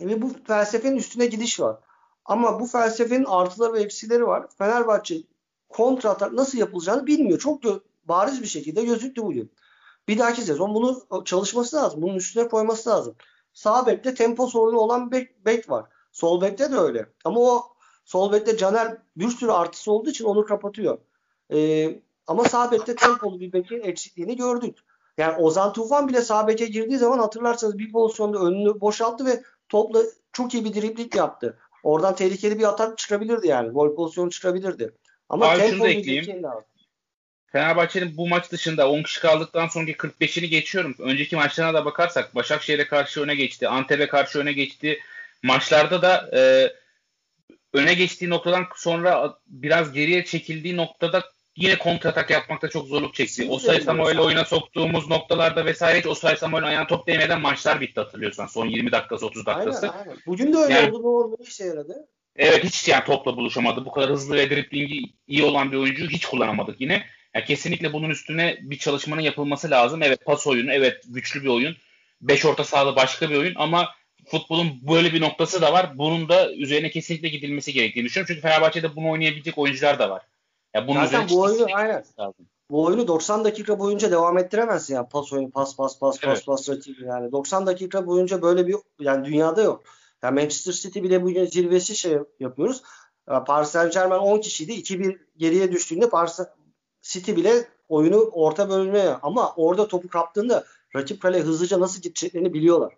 Ve 0.00 0.22
bu 0.22 0.30
felsefenin 0.46 0.96
üstüne 0.96 1.26
gidiş 1.26 1.60
var. 1.60 1.76
Ama 2.24 2.60
bu 2.60 2.66
felsefenin 2.66 3.24
artıları 3.24 3.72
ve 3.72 3.80
eksileri 3.80 4.26
var. 4.26 4.46
Fenerbahçe 4.58 5.16
kontra 5.68 6.10
atak 6.10 6.32
nasıl 6.32 6.58
yapılacağını 6.58 7.06
bilmiyor. 7.06 7.38
Çok 7.38 7.62
bariz 8.04 8.42
bir 8.42 8.46
şekilde 8.46 8.84
gözüktü 8.84 9.22
bugün. 9.22 9.52
Bir 10.08 10.18
dahaki 10.18 10.42
sezon 10.42 10.74
bunu 10.74 11.24
çalışması 11.24 11.76
lazım. 11.76 12.02
Bunun 12.02 12.14
üstüne 12.14 12.48
koyması 12.48 12.90
lazım. 12.90 13.14
Sağ 13.52 13.86
bekte 13.86 14.14
tempo 14.14 14.46
sorunu 14.46 14.78
olan 14.78 15.10
bek, 15.10 15.46
bek 15.46 15.70
var. 15.70 15.86
Sol 16.12 16.40
bekte 16.40 16.72
de 16.72 16.76
öyle. 16.76 17.06
Ama 17.24 17.40
o 17.40 17.62
sol 18.04 18.32
bekte 18.32 18.56
Caner 18.56 18.98
bir 19.16 19.28
sürü 19.28 19.50
artısı 19.50 19.92
olduğu 19.92 20.10
için 20.10 20.24
onu 20.24 20.44
kapatıyor. 20.44 20.98
Ee, 21.52 22.00
ama 22.26 22.44
sağ 22.44 22.70
bekte 22.70 22.94
tempolu 22.94 23.40
bir 23.40 23.52
bekin 23.52 23.80
eksikliğini 23.80 24.36
gördük. 24.36 24.78
Yani 25.20 25.36
Ozan 25.36 25.72
Tufan 25.72 26.08
bile 26.08 26.20
sağ 26.20 26.48
beke 26.48 26.66
girdiği 26.66 26.98
zaman 26.98 27.18
hatırlarsanız 27.18 27.78
bir 27.78 27.92
pozisyonda 27.92 28.38
önünü 28.38 28.80
boşalttı 28.80 29.26
ve 29.26 29.42
topla 29.68 30.02
çok 30.32 30.54
iyi 30.54 30.64
bir 30.64 30.74
dribling 30.74 31.16
yaptı. 31.16 31.58
Oradan 31.82 32.14
tehlikeli 32.14 32.58
bir 32.58 32.64
atak 32.64 32.98
çıkabilirdi 32.98 33.48
yani. 33.48 33.70
Gol 33.70 33.96
pozisyonu 33.96 34.30
çıkabilirdi. 34.30 34.94
Ama 35.28 35.48
Abi 35.48 35.68
şunu 35.70 35.82
da 35.82 35.88
ekleyeyim. 35.88 36.42
Fenerbahçe'nin 37.46 38.16
bu 38.16 38.28
maç 38.28 38.52
dışında 38.52 38.90
10 38.90 39.02
kişi 39.02 39.20
kaldıktan 39.20 39.68
sonraki 39.68 39.92
45'ini 39.92 40.46
geçiyorum. 40.46 40.94
Önceki 40.98 41.36
maçlarına 41.36 41.74
da 41.74 41.84
bakarsak 41.84 42.34
Başakşehir'e 42.34 42.86
karşı 42.86 43.22
öne 43.22 43.34
geçti. 43.34 43.68
Antep'e 43.68 44.08
karşı 44.08 44.38
öne 44.38 44.52
geçti. 44.52 44.98
Maçlarda 45.42 46.02
da 46.02 46.30
e, 46.34 46.72
öne 47.72 47.94
geçtiği 47.94 48.30
noktadan 48.30 48.66
sonra 48.76 49.38
biraz 49.46 49.92
geriye 49.92 50.24
çekildiği 50.24 50.76
noktada 50.76 51.24
yine 51.60 51.78
kontratak 51.78 52.30
yapmakta 52.30 52.68
çok 52.68 52.86
zorluk 52.86 53.14
çekti. 53.14 53.46
O 53.50 53.58
sayı 53.58 53.82
Samuel'i 53.82 54.20
oyuna 54.20 54.44
soktuğumuz 54.44 55.08
noktalarda 55.08 55.66
vesaire 55.66 55.98
hiç 55.98 56.06
o 56.06 56.14
sayı 56.14 56.36
Samuel'in 56.36 56.66
ayağına 56.66 56.86
top 56.86 57.06
değmeden 57.06 57.40
maçlar 57.40 57.80
bitti 57.80 58.00
hatırlıyorsan. 58.00 58.46
Son 58.46 58.66
20 58.66 58.92
dakikası 58.92 59.26
30 59.26 59.46
dakikası. 59.46 59.90
Aynen, 59.90 60.02
aynen. 60.02 60.16
Bugün 60.26 60.52
de 60.52 60.56
öyle 60.56 60.74
yani, 60.74 60.90
oldu. 60.90 61.02
Bu 61.02 61.18
oldu 61.18 61.36
işe 61.40 61.64
yaradı. 61.64 62.08
Evet 62.36 62.64
hiç 62.64 62.88
yani 62.88 63.04
topla 63.04 63.36
buluşamadı. 63.36 63.84
Bu 63.84 63.92
kadar 63.92 64.10
hızlı 64.10 64.36
ve 64.36 64.50
driplingi 64.50 65.02
iyi 65.26 65.44
olan 65.44 65.72
bir 65.72 65.76
oyuncuyu 65.76 66.10
hiç 66.10 66.26
kullanamadık 66.26 66.80
yine. 66.80 67.02
Yani 67.34 67.44
kesinlikle 67.44 67.92
bunun 67.92 68.10
üstüne 68.10 68.58
bir 68.62 68.78
çalışmanın 68.78 69.20
yapılması 69.20 69.70
lazım. 69.70 70.02
Evet 70.02 70.24
pas 70.24 70.46
oyunu, 70.46 70.72
evet 70.72 71.02
güçlü 71.08 71.42
bir 71.42 71.48
oyun. 71.48 71.76
Beş 72.20 72.44
orta 72.44 72.64
sahada 72.64 72.96
başka 72.96 73.30
bir 73.30 73.36
oyun 73.36 73.54
ama 73.56 73.88
futbolun 74.26 74.78
böyle 74.88 75.12
bir 75.12 75.20
noktası 75.20 75.62
da 75.62 75.72
var. 75.72 75.98
Bunun 75.98 76.28
da 76.28 76.52
üzerine 76.52 76.90
kesinlikle 76.90 77.28
gidilmesi 77.28 77.72
gerektiğini 77.72 78.04
düşünüyorum. 78.04 78.34
Çünkü 78.34 78.48
Fenerbahçe'de 78.48 78.96
bunu 78.96 79.10
oynayabilecek 79.10 79.58
oyuncular 79.58 79.98
da 79.98 80.10
var. 80.10 80.22
Yani 80.74 80.88
bunun 80.88 81.04
Zaten 81.04 81.28
bu 81.28 81.40
oyunu 81.40 81.66
aynen. 81.74 82.04
Lazım. 82.18 82.46
Bu 82.70 82.84
oyunu 82.84 83.08
90 83.08 83.44
dakika 83.44 83.78
boyunca 83.78 84.10
devam 84.10 84.38
ettiremezsin 84.38 84.94
yani 84.94 85.08
pas 85.08 85.32
oyunu 85.32 85.50
pas 85.50 85.76
pas 85.76 85.98
pas 85.98 86.18
evet. 86.22 86.46
pas 86.46 86.66
pas 86.66 86.68
rakibi 86.68 87.04
yani 87.04 87.32
90 87.32 87.66
dakika 87.66 88.06
boyunca 88.06 88.42
böyle 88.42 88.66
bir 88.66 88.76
yani 89.00 89.24
dünyada 89.24 89.62
yok. 89.62 89.82
Yani 90.22 90.40
Manchester 90.40 90.72
City 90.72 91.02
bile 91.02 91.22
bugün 91.22 91.44
zirvesi 91.44 91.96
şey 91.96 92.18
yapıyoruz. 92.40 92.82
Paris 93.46 93.70
Saint 93.70 93.92
Germain 93.92 94.20
10 94.20 94.40
kişiydi. 94.40 94.72
2-1 94.72 95.18
geriye 95.36 95.72
düştüğünde 95.72 96.10
Paris 96.10 96.40
City 97.02 97.32
bile 97.32 97.68
oyunu 97.88 98.16
orta 98.16 98.70
bölmeye 98.70 99.14
ama 99.22 99.54
orada 99.56 99.88
topu 99.88 100.08
kaptığında 100.08 100.64
rakip 100.96 101.22
kale 101.22 101.40
hızlıca 101.40 101.80
nasıl 101.80 102.02
gideceklerini 102.02 102.54
biliyorlar. 102.54 102.94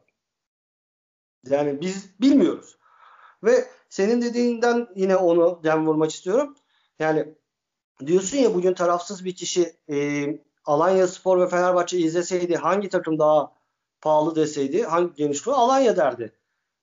Yani 1.49 1.81
biz 1.81 2.21
bilmiyoruz. 2.21 2.77
Ve 3.45 3.65
senin 3.89 4.23
dediğinden 4.23 4.89
yine 4.95 5.17
onu 5.17 5.61
dem 5.65 5.87
vurmak 5.87 6.11
istiyorum. 6.11 6.57
Yani 6.99 7.35
diyorsun 8.07 8.39
ya 8.39 8.55
bugün 8.55 8.75
tarafsız 8.75 9.25
bir 9.25 9.35
kişi 9.35 9.77
e, 9.91 10.27
Alanya 10.65 11.07
Spor 11.07 11.41
ve 11.41 11.49
Fenerbahçe 11.49 11.99
izleseydi 11.99 12.57
hangi 12.57 12.89
takım 12.89 13.19
daha 13.19 13.53
pahalı 14.01 14.37
deseydi 14.37 14.83
hangi 14.83 15.15
geniş 15.15 15.43
konu 15.43 15.57
Alanya 15.57 15.97
derdi. 15.97 16.33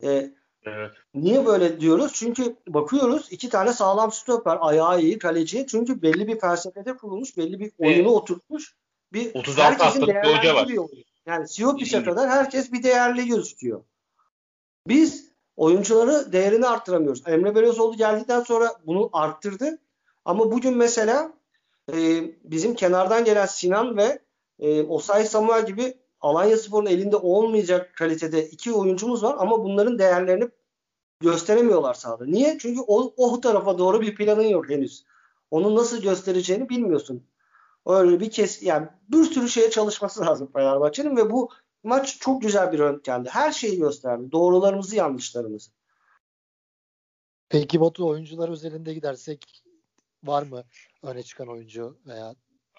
E, 0.03 0.31
Evet. 0.65 0.91
Niye 1.13 1.45
böyle 1.45 1.79
diyoruz? 1.79 2.11
Çünkü 2.15 2.55
bakıyoruz 2.67 3.27
iki 3.31 3.49
tane 3.49 3.73
sağlam 3.73 4.11
stoper, 4.11 4.57
ayağı 4.61 5.01
iyi, 5.01 5.19
kaleci. 5.19 5.67
Çünkü 5.67 6.01
belli 6.01 6.27
bir 6.27 6.39
felsefede 6.39 6.97
kurulmuş, 6.97 7.37
belli 7.37 7.59
bir 7.59 7.71
oyunu 7.77 7.97
evet. 7.97 8.07
oturtmuş. 8.07 8.75
Bir 9.13 9.35
36 9.35 9.63
herkesin 9.63 10.01
hoca 10.01 10.55
var. 10.55 10.67
Yani 11.25 11.47
Siyopis'e 11.47 12.03
kadar 12.03 12.29
herkes 12.29 12.71
bir 12.71 12.83
değerli 12.83 13.27
gözüküyor. 13.27 13.83
Biz 14.87 15.29
oyuncuları 15.55 16.31
değerini 16.31 16.67
arttıramıyoruz. 16.67 17.27
Emre 17.27 17.55
Belözoğlu 17.55 17.97
geldikten 17.97 18.43
sonra 18.43 18.75
bunu 18.85 19.09
arttırdı. 19.13 19.79
Ama 20.25 20.51
bugün 20.51 20.77
mesela 20.77 21.33
e, 21.93 22.23
bizim 22.43 22.73
kenardan 22.73 23.25
gelen 23.25 23.45
Sinan 23.45 23.97
ve 23.97 24.19
e, 24.59 24.83
Osay 24.83 25.25
Samuel 25.25 25.65
gibi 25.65 25.97
Alanya 26.21 26.57
Spor'un 26.57 26.85
elinde 26.85 27.15
olmayacak 27.15 27.95
kalitede 27.95 28.49
iki 28.49 28.73
oyuncumuz 28.73 29.23
var 29.23 29.35
ama 29.39 29.63
bunların 29.63 29.99
değerlerini 29.99 30.49
gösteremiyorlar 31.19 31.93
sahada. 31.93 32.25
Niye? 32.25 32.57
Çünkü 32.61 32.81
o, 32.87 33.13
o 33.17 33.41
tarafa 33.41 33.77
doğru 33.77 34.01
bir 34.01 34.15
planın 34.15 34.47
yok 34.47 34.69
henüz. 34.69 35.05
Onu 35.51 35.75
nasıl 35.75 36.01
göstereceğini 36.01 36.69
bilmiyorsun. 36.69 37.23
Öyle 37.85 38.19
bir 38.19 38.31
kes 38.31 38.63
yani 38.63 38.87
bir 39.09 39.23
sürü 39.23 39.49
şeye 39.49 39.69
çalışması 39.69 40.21
lazım 40.21 40.49
Fenerbahçe'nin 40.53 41.17
ve 41.17 41.31
bu 41.31 41.49
maç 41.83 42.19
çok 42.19 42.41
güzel 42.41 42.71
bir 42.71 42.79
röntgendi. 42.79 43.29
Her 43.29 43.51
şeyi 43.51 43.79
gösterdi. 43.79 44.31
Doğrularımızı, 44.31 44.95
yanlışlarımızı. 44.95 45.71
Peki 47.49 47.81
Batu 47.81 48.07
oyuncular 48.07 48.49
özelinde 48.49 48.93
gidersek 48.93 49.63
var 50.23 50.43
mı 50.43 50.63
öne 51.03 51.23
çıkan 51.23 51.47
oyuncu 51.47 51.97
veya 52.07 52.35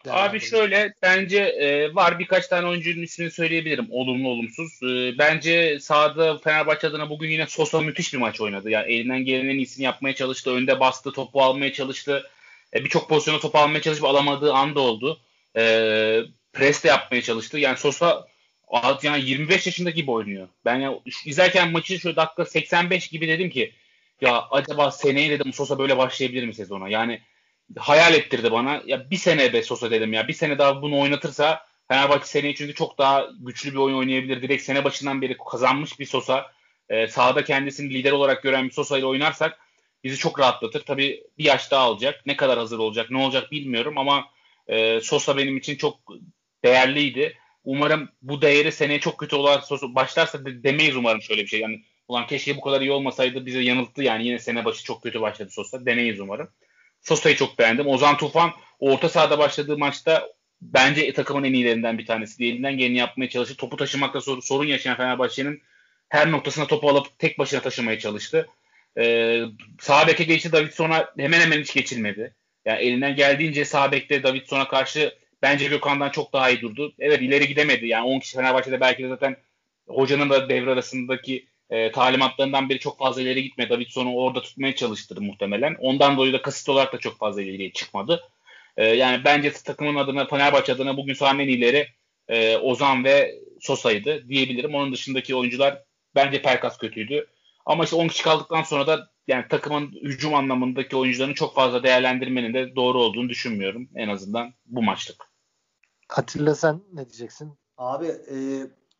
Abi 0.08 0.40
şöyle 0.40 0.94
bence 1.02 1.38
e, 1.38 1.94
var 1.94 2.18
birkaç 2.18 2.46
tane 2.46 2.66
oyuncunun 2.66 3.02
ismini 3.02 3.30
söyleyebilirim 3.30 3.86
olumlu 3.90 4.28
olumsuz. 4.28 4.82
E, 4.82 5.18
bence 5.18 5.80
sahada 5.80 6.38
Fenerbahçe 6.38 6.86
adına 6.86 7.10
bugün 7.10 7.30
yine 7.30 7.46
Sosa 7.46 7.80
müthiş 7.80 8.12
bir 8.12 8.18
maç 8.18 8.40
oynadı. 8.40 8.70
Yani 8.70 8.92
elinden 8.92 9.24
gelenin 9.24 9.58
iyisini 9.58 9.84
yapmaya 9.84 10.14
çalıştı. 10.14 10.50
Önde 10.50 10.80
bastı, 10.80 11.12
topu 11.12 11.42
almaya 11.42 11.72
çalıştı. 11.72 12.30
E, 12.74 12.84
Birçok 12.84 13.08
pozisyonda 13.08 13.40
topu 13.40 13.58
almaya 13.58 13.82
çalışıp 13.82 14.04
alamadığı 14.04 14.52
anda 14.52 14.80
oldu. 14.80 15.20
E, 15.56 15.62
pres 16.52 16.84
de 16.84 16.88
yapmaya 16.88 17.22
çalıştı. 17.22 17.58
Yani 17.58 17.76
Sosa 17.76 18.26
yani 19.02 19.24
25 19.24 19.66
yaşındaki 19.66 19.96
gibi 19.96 20.10
oynuyor. 20.10 20.48
Ben 20.64 20.76
ya, 20.76 20.94
izlerken 21.26 21.72
maçı 21.72 22.00
şu 22.00 22.16
dakika 22.16 22.44
85 22.44 23.08
gibi 23.08 23.28
dedim 23.28 23.50
ki 23.50 23.72
ya 24.20 24.44
acaba 24.50 24.90
seneye 24.90 25.30
dedim 25.30 25.52
Sosa 25.52 25.78
böyle 25.78 25.98
başlayabilir 25.98 26.46
mi 26.46 26.54
sezona? 26.54 26.88
Yani 26.88 27.20
hayal 27.78 28.14
ettirdi 28.14 28.52
bana. 28.52 28.82
Ya 28.86 29.10
bir 29.10 29.16
sene 29.16 29.52
be 29.52 29.62
Sosa 29.62 29.90
dedim 29.90 30.12
ya. 30.12 30.28
Bir 30.28 30.32
sene 30.32 30.58
daha 30.58 30.82
bunu 30.82 31.00
oynatırsa 31.00 31.66
Fenerbahçe 31.88 32.26
seneye 32.26 32.54
çünkü 32.54 32.74
çok 32.74 32.98
daha 32.98 33.28
güçlü 33.40 33.72
bir 33.72 33.76
oyun 33.76 33.96
oynayabilir. 33.96 34.42
Direkt 34.42 34.62
sene 34.62 34.84
başından 34.84 35.22
beri 35.22 35.36
kazanmış 35.50 36.00
bir 36.00 36.06
Sosa. 36.06 36.52
E, 36.88 37.06
sahada 37.06 37.44
kendisini 37.44 37.94
lider 37.94 38.12
olarak 38.12 38.42
gören 38.42 38.64
bir 38.64 38.72
Sosa 38.72 38.98
ile 38.98 39.06
oynarsak 39.06 39.58
bizi 40.04 40.16
çok 40.16 40.40
rahatlatır. 40.40 40.80
Tabii 40.80 41.24
bir 41.38 41.44
yaş 41.44 41.70
daha 41.70 41.82
alacak. 41.82 42.26
Ne 42.26 42.36
kadar 42.36 42.58
hazır 42.58 42.78
olacak, 42.78 43.10
ne 43.10 43.18
olacak 43.18 43.52
bilmiyorum 43.52 43.98
ama 43.98 44.26
e, 44.68 45.00
Sosa 45.00 45.36
benim 45.36 45.56
için 45.56 45.76
çok 45.76 46.00
değerliydi. 46.64 47.38
Umarım 47.64 48.08
bu 48.22 48.42
değeri 48.42 48.72
seneye 48.72 49.00
çok 49.00 49.18
kötü 49.18 49.36
olan 49.36 49.60
Sosa 49.60 49.94
başlarsa 49.94 50.44
de, 50.44 50.62
demeyiz 50.62 50.96
umarım 50.96 51.22
şöyle 51.22 51.42
bir 51.42 51.46
şey. 51.46 51.60
Yani 51.60 51.84
ulan 52.08 52.26
keşke 52.26 52.56
bu 52.56 52.60
kadar 52.60 52.80
iyi 52.80 52.92
olmasaydı 52.92 53.46
bize 53.46 53.60
yanılttı 53.60 54.02
yani 54.02 54.26
yine 54.26 54.38
sene 54.38 54.64
başı 54.64 54.84
çok 54.84 55.02
kötü 55.02 55.20
başladı 55.20 55.50
Sosa. 55.50 55.86
Deneyiz 55.86 56.20
umarım. 56.20 56.48
Sosa'yı 57.00 57.36
çok 57.36 57.58
beğendim. 57.58 57.86
Ozan 57.86 58.16
Tufan 58.16 58.52
orta 58.78 59.08
sahada 59.08 59.38
başladığı 59.38 59.78
maçta 59.78 60.28
bence 60.62 61.12
takımın 61.12 61.44
en 61.44 61.52
iyilerinden 61.52 61.98
bir 61.98 62.06
tanesi. 62.06 62.44
Elinden 62.44 62.78
geleni 62.78 62.98
yapmaya 62.98 63.28
çalıştı. 63.28 63.56
Topu 63.56 63.76
taşımakta 63.76 64.20
sor- 64.20 64.42
sorun 64.42 64.66
yaşayan 64.66 64.96
Fenerbahçe'nin 64.96 65.62
her 66.08 66.30
noktasına 66.30 66.66
topu 66.66 66.88
alıp 66.90 67.18
tek 67.18 67.38
başına 67.38 67.60
taşımaya 67.60 67.98
çalıştı. 67.98 68.48
Ee, 68.98 69.42
sağ 69.80 70.06
beke 70.06 70.24
geçti 70.24 70.52
Davidson'a 70.52 71.14
hemen 71.18 71.40
hemen 71.40 71.60
hiç 71.60 71.74
geçilmedi. 71.74 72.34
Yani 72.64 72.80
elinden 72.80 73.16
geldiğince 73.16 73.64
sağ 73.64 73.92
bekte 73.92 74.22
Davidson'a 74.22 74.68
karşı 74.68 75.14
bence 75.42 75.68
Gökhan'dan 75.68 76.10
çok 76.10 76.32
daha 76.32 76.50
iyi 76.50 76.60
durdu. 76.60 76.94
Evet 76.98 77.22
ileri 77.22 77.48
gidemedi. 77.48 77.86
Yani 77.88 78.06
10 78.06 78.20
kişi 78.20 78.36
Fenerbahçe'de 78.36 78.80
belki 78.80 79.02
de 79.02 79.08
zaten 79.08 79.36
hocanın 79.88 80.30
da 80.30 80.48
devre 80.48 80.70
arasındaki 80.70 81.46
e, 81.70 81.92
talimatlarından 81.92 82.68
biri 82.68 82.78
çok 82.78 82.98
fazla 82.98 83.22
ileri 83.22 83.42
gitmedi. 83.42 83.70
Davidson'u 83.70 84.16
orada 84.16 84.42
tutmaya 84.42 84.74
çalıştırdı 84.74 85.20
muhtemelen. 85.20 85.76
Ondan 85.80 86.16
dolayı 86.16 86.32
da 86.32 86.42
kasıt 86.42 86.68
olarak 86.68 86.92
da 86.92 86.98
çok 86.98 87.18
fazla 87.18 87.42
ileriye 87.42 87.72
çıkmadı. 87.72 88.20
E, 88.76 88.86
yani 88.86 89.24
bence 89.24 89.52
takımın 89.52 89.96
adına 89.96 90.26
Fenerbahçe 90.26 90.72
adına 90.72 90.96
bugün 90.96 91.14
sahanın 91.14 91.38
en 91.38 91.48
iyileri 91.48 91.88
e, 92.28 92.56
Ozan 92.56 93.04
ve 93.04 93.34
Sosa'ydı 93.60 94.28
diyebilirim. 94.28 94.74
Onun 94.74 94.92
dışındaki 94.92 95.34
oyuncular 95.34 95.82
bence 96.14 96.42
Perkas 96.42 96.78
kötüydü. 96.78 97.26
Ama 97.66 97.84
işte 97.84 97.96
10 97.96 98.08
kişi 98.08 98.22
kaldıktan 98.22 98.62
sonra 98.62 98.86
da 98.86 99.10
yani 99.28 99.44
takımın 99.48 99.92
hücum 100.02 100.34
anlamındaki 100.34 100.96
oyuncuların 100.96 101.34
çok 101.34 101.54
fazla 101.54 101.82
değerlendirmenin 101.82 102.54
de 102.54 102.76
doğru 102.76 103.02
olduğunu 103.02 103.28
düşünmüyorum. 103.28 103.88
En 103.94 104.08
azından 104.08 104.54
bu 104.66 104.82
maçlık. 104.82 105.30
Atilla 106.08 106.54
sen 106.54 106.80
ne 106.92 107.08
diyeceksin? 107.08 107.58
Abi 107.76 108.06
e, 108.06 108.36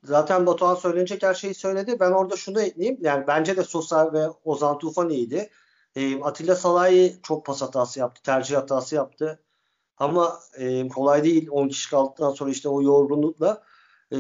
zaten 0.05 0.47
Batuhan 0.47 0.75
söylenecek 0.75 1.23
her 1.23 1.35
şeyi 1.35 1.55
söyledi. 1.55 2.01
Ben 2.01 2.11
orada 2.11 2.37
şunu 2.37 2.61
ekleyeyim. 2.61 2.99
Yani 3.01 3.27
bence 3.27 3.57
de 3.57 3.65
Sosa 3.65 4.13
ve 4.13 4.29
Ozan 4.45 4.79
Tufan 4.79 5.11
iyiydi. 5.11 5.51
E, 5.97 6.21
Atilla 6.23 6.55
Salahi 6.57 7.17
çok 7.23 7.47
pas 7.47 7.63
hatası 7.63 8.01
yaptı. 8.01 8.23
Tercih 8.23 8.57
hatası 8.57 8.95
yaptı. 8.95 9.43
Ama 9.97 10.41
e, 10.59 10.89
kolay 10.89 11.25
değil 11.25 11.49
10 11.51 11.69
kişi 11.69 11.91
kaldıktan 11.91 12.31
sonra 12.31 12.51
işte 12.51 12.69
o 12.69 12.83
yorgunlukla. 12.83 13.63
E, 14.13 14.19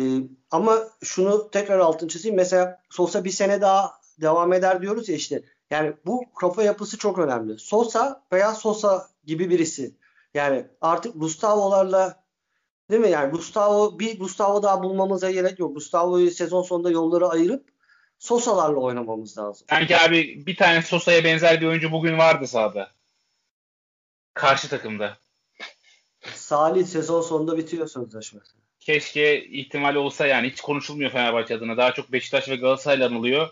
ama 0.50 0.78
şunu 1.02 1.50
tekrar 1.50 1.78
altın 1.78 2.08
çizeyim. 2.08 2.36
Mesela 2.36 2.78
Sosa 2.90 3.24
bir 3.24 3.30
sene 3.30 3.60
daha 3.60 4.00
devam 4.20 4.52
eder 4.52 4.82
diyoruz 4.82 5.08
ya 5.08 5.16
işte. 5.16 5.42
Yani 5.70 5.92
bu 6.06 6.24
kafa 6.40 6.62
yapısı 6.62 6.98
çok 6.98 7.18
önemli. 7.18 7.58
Sosa 7.58 8.22
veya 8.32 8.54
Sosa 8.54 9.08
gibi 9.24 9.50
birisi. 9.50 9.94
Yani 10.34 10.66
artık 10.80 11.20
Gustavo'larla 11.20 12.19
değil 12.90 13.02
mi? 13.02 13.10
Yani 13.10 13.30
Gustavo 13.30 13.98
bir 13.98 14.18
Gustavo 14.18 14.62
daha 14.62 14.82
bulmamıza 14.82 15.30
gerek 15.30 15.58
yok. 15.58 15.74
Gustavo'yu 15.74 16.30
sezon 16.30 16.62
sonunda 16.62 16.90
yolları 16.90 17.28
ayırıp 17.28 17.64
Sosa'larla 18.18 18.80
oynamamız 18.80 19.38
lazım. 19.38 19.66
Sanki 19.70 19.98
abi 19.98 20.46
bir 20.46 20.56
tane 20.56 20.82
Sosa'ya 20.82 21.24
benzer 21.24 21.60
bir 21.60 21.66
oyuncu 21.66 21.92
bugün 21.92 22.18
vardı 22.18 22.46
sahada. 22.46 22.90
Karşı 24.34 24.68
takımda. 24.68 25.18
Salih 26.34 26.86
sezon 26.86 27.22
sonunda 27.22 27.58
bitiyor 27.58 27.86
sözleşmesi. 27.86 28.52
Keşke 28.80 29.44
ihtimal 29.44 29.94
olsa 29.94 30.26
yani 30.26 30.50
hiç 30.50 30.60
konuşulmuyor 30.60 31.10
Fenerbahçe 31.10 31.54
adına. 31.54 31.76
Daha 31.76 31.92
çok 31.92 32.12
Beşiktaş 32.12 32.48
ve 32.48 32.56
Galatasaray'la 32.56 33.06
anılıyor. 33.06 33.50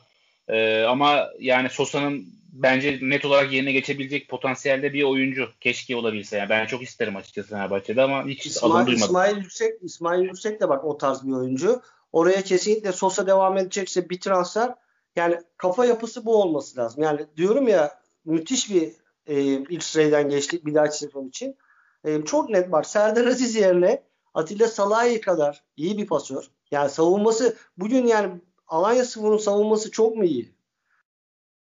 Ee, 0.49 0.83
ama 0.83 1.29
yani 1.39 1.69
Sosa'nın 1.71 2.27
bence 2.53 2.99
net 3.03 3.25
olarak 3.25 3.53
yerine 3.53 3.73
geçebilecek 3.73 4.29
potansiyelde 4.29 4.93
bir 4.93 5.03
oyuncu. 5.03 5.49
Keşke 5.61 5.97
olabilse. 5.97 6.37
Yani 6.39 6.49
ben 6.49 6.67
çok 6.67 6.83
isterim 6.83 7.17
açıkçası 7.17 7.49
Fenerbahçe'de 7.49 8.03
ama 8.03 8.27
hiç 8.27 8.47
İsmail, 8.47 8.75
adını 8.75 8.87
duymadım. 8.87 9.07
İsmail 9.07 9.37
Yüksek, 9.37 9.83
İsmail 9.83 10.23
Yüksek 10.23 10.61
de 10.61 10.69
bak 10.69 10.85
o 10.85 10.99
tarz 10.99 11.27
bir 11.27 11.33
oyuncu. 11.33 11.83
Oraya 12.13 12.43
kesinlikle 12.43 12.93
Sosa 12.93 13.27
devam 13.27 13.59
edecekse 13.59 14.11
bir 14.11 14.21
transfer 14.21 14.75
yani 15.17 15.41
kafa 15.57 15.87
yapısı 15.87 16.27
bu 16.27 16.43
olması 16.43 16.77
lazım. 16.81 17.03
Yani 17.03 17.27
diyorum 17.37 17.69
ya 17.69 18.01
müthiş 18.25 18.71
bir 18.71 18.93
e, 19.27 19.43
ilk 19.43 19.85
sıraydan 19.85 20.29
geçtik 20.29 20.67
bir 20.67 20.75
dahaki 20.75 20.99
sezon 20.99 21.29
için. 21.29 21.57
E, 22.05 22.25
çok 22.25 22.51
net 22.51 22.73
var. 22.73 22.83
Serdar 22.83 23.27
Aziz 23.27 23.57
yerine 23.57 24.03
Atilla 24.35 24.69
Salahi 24.69 25.21
kadar 25.21 25.63
iyi 25.77 25.99
bir 25.99 26.07
pasör. 26.07 26.45
Yani 26.71 26.91
savunması 26.91 27.57
bugün 27.77 28.07
yani 28.07 28.41
Alanya 28.69 29.05
Spor'un 29.05 29.39
savunması 29.39 29.91
çok 29.91 30.17
mu 30.17 30.25
iyi? 30.25 30.55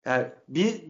Yani 0.06 0.28
bir 0.48 0.86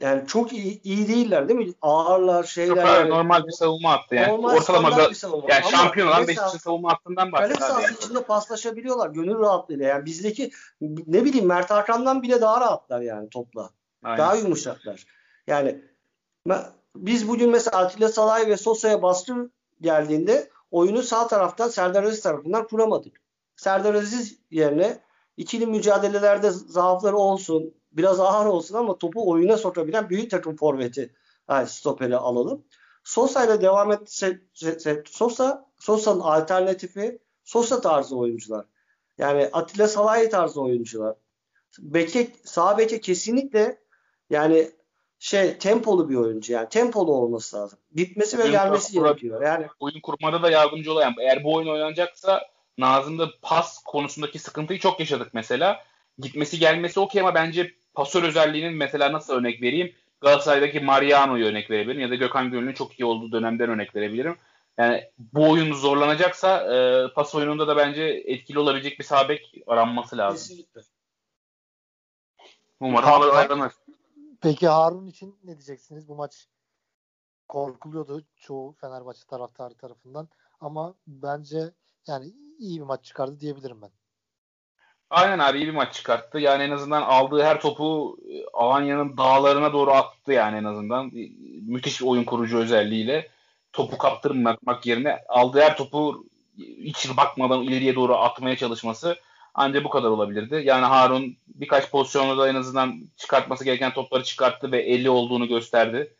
yani 0.00 0.26
çok 0.26 0.52
iyi, 0.52 0.82
iyi 0.82 1.08
değiller 1.08 1.48
değil 1.48 1.58
mi? 1.60 1.72
Ağırlar 1.82 2.44
şeyler. 2.44 2.74
Çok 2.74 2.84
yani. 2.84 3.10
normal 3.10 3.46
bir 3.46 3.52
savunma 3.52 3.92
attı 3.92 4.14
yani. 4.14 4.28
Normal 4.28 4.56
Ortalama 4.56 5.10
bir 5.10 5.14
savunma. 5.14 5.46
yani 5.50 5.64
Ama 5.64 5.76
şampiyon 5.76 6.08
olan 6.08 6.28
Beşiktaş'ın 6.28 6.58
savunma 6.58 6.92
hattından 6.92 7.30
Kale 7.30 7.42
bahsediyor. 7.50 7.68
sahası 7.68 7.94
içinde 7.94 8.22
paslaşabiliyorlar 8.22 9.10
gönül 9.10 9.38
rahatlığıyla. 9.38 9.86
Yani 9.86 10.04
bizdeki 10.04 10.50
ne 10.80 11.24
bileyim 11.24 11.46
Mert 11.46 11.70
Hakan'dan 11.70 12.22
bile 12.22 12.40
daha 12.40 12.60
rahatlar 12.60 13.00
yani 13.00 13.28
topla. 13.28 13.70
Aynen. 14.02 14.18
Daha 14.18 14.34
yumuşaklar. 14.34 15.06
Yani 15.46 15.80
biz 16.96 17.28
bugün 17.28 17.50
mesela 17.50 17.78
Atilla 17.78 18.08
Salay 18.08 18.46
ve 18.46 18.56
Sosa'ya 18.56 19.02
baskı 19.02 19.50
geldiğinde 19.80 20.50
oyunu 20.70 21.02
sağ 21.02 21.26
taraftan 21.26 21.68
Serdar 21.68 22.02
Aziz 22.02 22.22
tarafından 22.22 22.66
kuramadık. 22.66 23.20
Serdar 23.56 23.94
Aziz 23.94 24.38
yerine 24.50 24.98
ikili 25.38 25.66
mücadelelerde 25.66 26.50
zaafları 26.50 27.16
olsun, 27.16 27.74
biraz 27.92 28.20
ağır 28.20 28.46
olsun 28.46 28.74
ama 28.74 28.98
topu 28.98 29.30
oyuna 29.30 29.56
sokabilen 29.56 30.10
büyük 30.10 30.30
takım 30.30 30.56
forveti 30.56 31.14
yani 31.48 31.66
stoperi 31.66 32.16
alalım. 32.16 32.64
Sosa 33.04 33.44
ile 33.44 33.60
devam 33.60 33.92
etse 33.92 34.40
Sosa 35.06 35.66
Sosa'nın 35.78 36.20
alternatifi 36.20 37.18
Sosa 37.44 37.80
tarzı 37.80 38.16
oyuncular. 38.16 38.66
Yani 39.18 39.50
Atilla 39.52 39.88
Salahi 39.88 40.28
tarzı 40.28 40.60
oyuncular. 40.60 41.16
Beke, 41.78 42.32
sağ 42.44 42.78
beke 42.78 43.00
kesinlikle 43.00 43.78
yani 44.30 44.70
şey 45.18 45.58
tempolu 45.58 46.08
bir 46.08 46.14
oyuncu 46.14 46.52
yani 46.52 46.68
tempolu 46.68 47.12
olması 47.12 47.56
lazım. 47.56 47.78
Gitmesi 47.94 48.38
ve 48.38 48.42
Oyun 48.42 48.52
gelmesi 48.52 48.92
gerekiyor. 48.92 49.42
Yani 49.42 49.66
oyun 49.80 50.00
kurmada 50.00 50.42
da 50.42 50.50
yardımcı 50.50 50.92
olan. 50.92 51.14
Eğer 51.20 51.44
bu 51.44 51.54
oyun 51.54 51.68
oynanacaksa 51.68 52.42
Nazım'da 52.78 53.30
pas 53.42 53.82
konusundaki 53.84 54.38
sıkıntıyı 54.38 54.78
çok 54.78 55.00
yaşadık 55.00 55.34
mesela. 55.34 55.84
Gitmesi 56.18 56.58
gelmesi 56.58 57.00
okey 57.00 57.20
ama 57.20 57.34
bence 57.34 57.74
pasör 57.94 58.22
özelliğinin 58.22 58.74
mesela 58.74 59.12
nasıl 59.12 59.34
örnek 59.34 59.62
vereyim? 59.62 59.94
Galatasaray'daki 60.20 60.80
Mariano'yu 60.80 61.46
örnek 61.46 61.70
verebilirim 61.70 62.00
ya 62.00 62.10
da 62.10 62.14
Gökhan 62.14 62.50
Gönül'ün 62.50 62.72
çok 62.72 63.00
iyi 63.00 63.04
olduğu 63.04 63.32
dönemden 63.32 63.70
örnek 63.70 63.96
verebilirim. 63.96 64.36
Yani 64.78 65.10
bu 65.18 65.50
oyun 65.50 65.72
zorlanacaksa 65.72 66.74
e, 66.74 67.08
pas 67.14 67.34
oyununda 67.34 67.68
da 67.68 67.76
bence 67.76 68.02
etkili 68.02 68.58
olabilecek 68.58 68.98
bir 68.98 69.04
sağ 69.04 69.28
bek 69.28 69.62
aranması 69.66 70.16
lazım. 70.16 70.48
kesinlikle. 70.48 70.80
Umarım 72.80 73.08
Tamam. 73.08 73.30
aranır. 73.36 73.72
Peki 74.40 74.68
Harun 74.68 75.06
için 75.06 75.38
ne 75.44 75.52
diyeceksiniz? 75.52 76.08
Bu 76.08 76.14
maç 76.14 76.48
korkuluyordu 77.48 78.24
çoğu 78.36 78.72
Fenerbahçe 78.72 79.26
taraftarı 79.26 79.74
tarafından 79.74 80.28
ama 80.60 80.94
bence 81.06 81.70
yani 82.06 82.32
iyi 82.58 82.80
bir 82.80 82.84
maç 82.84 83.04
çıkardı 83.04 83.40
diyebilirim 83.40 83.82
ben. 83.82 83.90
Aynen 85.10 85.38
abi 85.38 85.58
iyi 85.58 85.66
bir 85.66 85.72
maç 85.72 85.94
çıkarttı. 85.94 86.38
Yani 86.38 86.62
en 86.62 86.70
azından 86.70 87.02
aldığı 87.02 87.42
her 87.42 87.60
topu 87.60 88.18
e, 88.30 88.44
Alanya'nın 88.52 89.16
dağlarına 89.16 89.72
doğru 89.72 89.90
attı 89.90 90.32
yani 90.32 90.56
en 90.56 90.64
azından. 90.64 91.06
E, 91.06 91.28
Müthiş 91.62 92.00
bir 92.00 92.06
oyun 92.06 92.24
kurucu 92.24 92.58
özelliğiyle. 92.58 93.28
Topu 93.72 93.98
kaptırmak 93.98 94.86
yerine 94.86 95.18
aldığı 95.28 95.60
her 95.60 95.76
topu 95.76 96.26
hiç 96.58 97.16
bakmadan 97.16 97.62
ileriye 97.62 97.94
doğru 97.94 98.16
atmaya 98.16 98.56
çalışması 98.56 99.16
ancak 99.54 99.84
bu 99.84 99.90
kadar 99.90 100.08
olabilirdi. 100.08 100.62
Yani 100.64 100.84
Harun 100.84 101.36
birkaç 101.48 101.90
pozisyonda 101.90 102.38
da 102.38 102.48
en 102.48 102.54
azından 102.54 103.00
çıkartması 103.16 103.64
gereken 103.64 103.92
topları 103.94 104.24
çıkarttı 104.24 104.72
ve 104.72 104.82
50 104.82 105.10
olduğunu 105.10 105.48
gösterdi. 105.48 106.14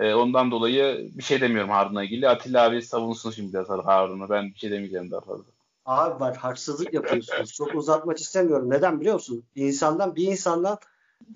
E, 0.00 0.14
ondan 0.14 0.50
dolayı 0.50 1.10
bir 1.14 1.22
şey 1.22 1.40
demiyorum 1.40 1.70
Harun'la 1.70 2.04
ilgili. 2.04 2.28
Atilla 2.28 2.62
abi 2.62 2.82
savunsun 2.82 3.30
şimdi 3.30 3.52
biraz 3.52 3.68
Harun'u. 3.68 4.28
Ben 4.30 4.54
bir 4.54 4.58
şey 4.58 4.70
demeyeceğim 4.70 5.10
daha 5.10 5.20
fazla. 5.20 5.53
Abi 5.84 6.20
bak 6.20 6.36
haksızlık 6.36 6.94
yapıyorsunuz. 6.94 7.52
Çok 7.52 7.74
uzatmak 7.74 8.18
istemiyorum. 8.18 8.70
Neden 8.70 9.00
biliyor 9.00 9.14
musun? 9.14 9.44
İnsandan 9.54 10.16
bir 10.16 10.26
insandan 10.26 10.78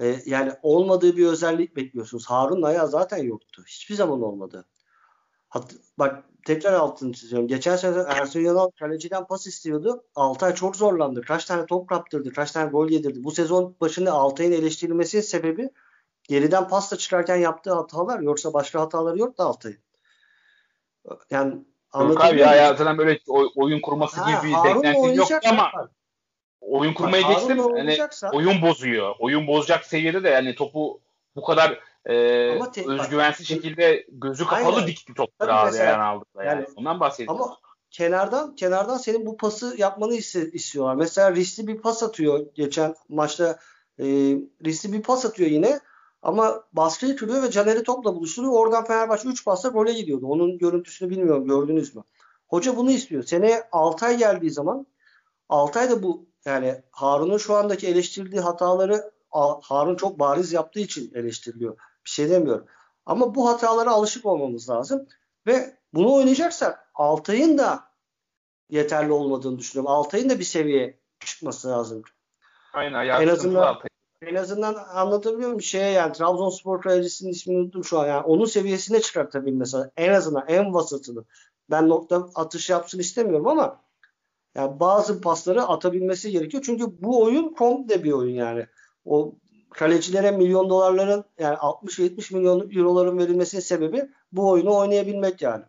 e, 0.00 0.16
yani 0.26 0.52
olmadığı 0.62 1.16
bir 1.16 1.26
özellik 1.26 1.76
bekliyorsunuz. 1.76 2.26
Harun 2.26 2.62
ayağı 2.62 2.88
zaten 2.88 3.24
yoktu. 3.24 3.62
Hiçbir 3.66 3.94
zaman 3.94 4.22
olmadı. 4.22 4.64
Hat, 5.48 5.74
bak 5.98 6.24
tekrar 6.46 6.72
altını 6.72 7.12
çiziyorum. 7.12 7.48
Geçen 7.48 7.76
sene 7.76 7.98
Ersun 8.08 8.40
Yanal 8.40 8.70
kaleciden 8.70 9.26
pas 9.26 9.46
istiyordu. 9.46 10.04
Altay 10.14 10.54
çok 10.54 10.76
zorlandı. 10.76 11.22
Kaç 11.22 11.44
tane 11.44 11.66
top 11.66 11.88
kaptırdı. 11.88 12.32
Kaç 12.32 12.52
tane 12.52 12.70
gol 12.70 12.90
yedirdi. 12.90 13.24
Bu 13.24 13.30
sezon 13.30 13.76
başında 13.80 14.12
Altay'ın 14.12 14.52
eleştirilmesinin 14.52 15.22
sebebi 15.22 15.70
geriden 16.22 16.68
pasta 16.68 16.96
çıkarken 16.96 17.36
yaptığı 17.36 17.74
hatalar. 17.74 18.20
Yoksa 18.20 18.52
başka 18.52 18.80
hataları 18.80 19.18
yok 19.18 19.38
da 19.38 19.44
Altay'ın. 19.44 19.78
Yani 21.30 21.64
Yok 21.94 22.24
abi 22.24 22.40
ya, 22.40 22.54
ya 22.54 22.74
zaten 22.74 22.98
böyle 22.98 23.20
oyun 23.56 23.80
kurması 23.80 24.20
ha, 24.20 24.30
gibi 24.30 24.48
bir 24.48 24.54
beklentin 24.64 25.14
yok 25.14 25.28
ama 25.46 25.72
oyun 26.60 26.94
kurmayı 26.94 27.24
ha, 27.24 27.32
geçtim. 27.32 27.58
Yani 27.58 27.98
oyun 28.32 28.62
bozuyor. 28.62 29.14
Oyun 29.18 29.46
bozacak 29.46 29.84
seviyede 29.84 30.24
de 30.24 30.28
yani 30.28 30.54
topu 30.54 31.00
bu 31.36 31.42
kadar 31.42 31.80
e, 32.06 32.14
te- 32.72 32.90
özgüvensiz 32.90 33.50
bak, 33.50 33.56
şekilde 33.56 34.06
gözü 34.08 34.46
kapalı 34.46 34.76
aynen. 34.76 34.86
dikti 34.86 35.14
topları 35.14 35.54
abi 35.54 35.66
mesela, 35.66 35.90
yani 35.90 36.02
aldıklar 36.02 36.44
yani. 36.44 36.60
yani. 36.60 36.66
Ondan 36.76 37.00
bahsediyorum. 37.00 37.42
Ama 37.42 37.56
kenardan 37.90 38.54
kenardan 38.54 38.96
senin 38.96 39.26
bu 39.26 39.36
pası 39.36 39.74
yapmanı 39.78 40.14
istiyorlar. 40.52 40.94
Mesela 40.94 41.34
riskli 41.34 41.66
bir 41.66 41.78
pas 41.78 42.02
atıyor 42.02 42.46
geçen 42.54 42.94
maçta 43.08 43.58
e, 43.98 44.04
riskli 44.64 44.92
bir 44.92 45.02
pas 45.02 45.24
atıyor 45.24 45.50
yine 45.50 45.80
ama 46.22 46.64
baskıyı 46.72 47.16
kırıyor 47.16 47.42
ve 47.42 47.50
Caner'i 47.50 47.82
topla 47.82 48.14
buluşturuyor. 48.14 48.52
Oradan 48.52 48.84
Fenerbahçe 48.84 49.28
3 49.28 49.44
pasla 49.44 49.68
gole 49.68 49.92
gidiyordu. 49.92 50.26
Onun 50.26 50.58
görüntüsünü 50.58 51.10
bilmiyorum 51.10 51.46
gördünüz 51.46 51.94
mü? 51.94 52.02
Hoca 52.48 52.76
bunu 52.76 52.90
istiyor. 52.90 53.22
Seneye 53.22 53.68
Altay 53.72 54.18
geldiği 54.18 54.50
zaman 54.50 54.86
Altay 55.48 55.90
da 55.90 56.02
bu 56.02 56.26
yani 56.44 56.82
Harun'un 56.90 57.38
şu 57.38 57.54
andaki 57.54 57.86
eleştirdiği 57.86 58.40
hataları 58.40 59.10
Harun 59.62 59.96
çok 59.96 60.18
bariz 60.18 60.52
yaptığı 60.52 60.80
için 60.80 61.14
eleştiriliyor. 61.14 61.76
Bir 62.04 62.10
şey 62.10 62.30
demiyorum. 62.30 62.66
Ama 63.06 63.34
bu 63.34 63.48
hatalara 63.48 63.90
alışık 63.90 64.26
olmamız 64.26 64.70
lazım. 64.70 65.06
Ve 65.46 65.76
bunu 65.94 66.14
oynayacaksak 66.14 66.90
Altay'ın 66.94 67.58
da 67.58 67.84
yeterli 68.70 69.12
olmadığını 69.12 69.58
düşünüyorum. 69.58 69.92
Altay'ın 69.92 70.30
da 70.30 70.38
bir 70.38 70.44
seviye 70.44 70.98
çıkması 71.20 71.68
lazım. 71.68 72.02
Aynen. 72.72 73.06
En 73.22 73.28
azından. 73.28 73.78
En 74.22 74.34
azından 74.34 74.74
anlatabiliyor 74.74 75.48
muyum? 75.48 75.62
Şeye 75.62 75.90
yani 75.90 76.12
Trabzonspor 76.12 76.82
kalecisinin 76.82 77.30
ismini 77.30 77.58
unuttum 77.58 77.84
şu 77.84 77.98
an. 77.98 78.06
Yani 78.06 78.22
onun 78.22 78.44
seviyesine 78.44 79.00
çıkartabilmesi. 79.00 79.76
En 79.96 80.12
azından 80.12 80.44
en 80.48 80.74
vasatını. 80.74 81.24
Ben 81.70 81.88
nokta 81.88 82.28
atış 82.34 82.70
yapsın 82.70 82.98
istemiyorum 82.98 83.48
ama 83.48 83.80
yani 84.54 84.80
bazı 84.80 85.20
pasları 85.20 85.62
atabilmesi 85.62 86.30
gerekiyor. 86.30 86.62
Çünkü 86.66 87.02
bu 87.02 87.22
oyun 87.22 87.54
komple 87.54 88.04
bir 88.04 88.12
oyun 88.12 88.34
yani. 88.34 88.66
O 89.04 89.34
kalecilere 89.70 90.30
milyon 90.30 90.70
dolarların 90.70 91.24
yani 91.38 91.56
60-70 91.56 92.34
milyon 92.34 92.70
euroların 92.70 93.18
verilmesinin 93.18 93.62
sebebi 93.62 94.10
bu 94.32 94.48
oyunu 94.50 94.76
oynayabilmek 94.76 95.42
yani. 95.42 95.64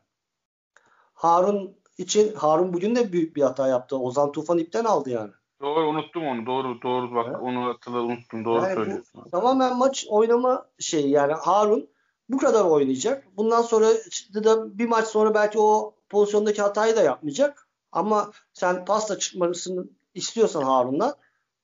Harun 1.14 1.78
için 1.98 2.36
Harun 2.36 2.74
bugün 2.74 2.96
de 2.96 3.12
büyük 3.12 3.36
bir 3.36 3.42
hata 3.42 3.68
yaptı. 3.68 3.98
Ozan 3.98 4.32
Tufan 4.32 4.58
ipten 4.58 4.86
aldı 4.86 5.10
yani. 5.10 5.32
Doğru 5.62 5.90
unuttum 5.90 6.28
onu. 6.28 6.46
Doğru 6.46 6.82
doğru 6.82 7.16
bak 7.16 7.26
evet. 7.30 7.40
onu 7.42 7.66
hatırla 7.66 8.02
unuttum. 8.02 8.46
Doğru 8.46 8.62
yani 8.62 8.74
söylüyorsun. 8.74 9.24
Bu, 9.26 9.30
tamamen 9.30 9.78
maç 9.78 10.06
oynama 10.10 10.70
şeyi 10.80 11.10
yani 11.10 11.34
Harun 11.34 11.90
bu 12.30 12.38
kadar 12.38 12.66
oynayacak. 12.66 13.38
Bundan 13.38 13.62
sonra 13.62 13.88
da 14.34 14.78
bir 14.78 14.88
maç 14.88 15.08
sonra 15.08 15.34
belki 15.34 15.60
o 15.60 15.96
pozisyondaki 16.10 16.62
hatayı 16.62 16.96
da 16.96 17.02
yapmayacak. 17.02 17.68
Ama 17.92 18.32
sen 18.54 18.86
pasta 18.86 19.20
çıkmasını 19.20 19.86
istiyorsan 20.14 20.62
Harun'la 20.62 21.16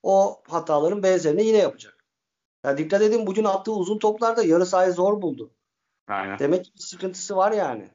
o 0.04 0.42
hataların 0.48 1.04
benzerini 1.04 1.44
yine 1.46 1.58
yapacak. 1.58 2.06
Ya 2.64 2.78
dikkat 2.78 3.02
edin 3.02 3.28
bugün 3.28 3.44
attığı 3.44 3.72
uzun 3.72 3.98
toplarda 3.98 4.44
yarı 4.44 4.66
sahayı 4.66 4.94
zor 4.94 5.22
buldu. 5.22 5.52
Aynen. 6.08 6.40
Demek 6.40 6.66
ki 6.66 6.72
bir 6.76 6.80
sıkıntısı 6.80 7.36
var 7.36 7.52
yani. 7.52 7.90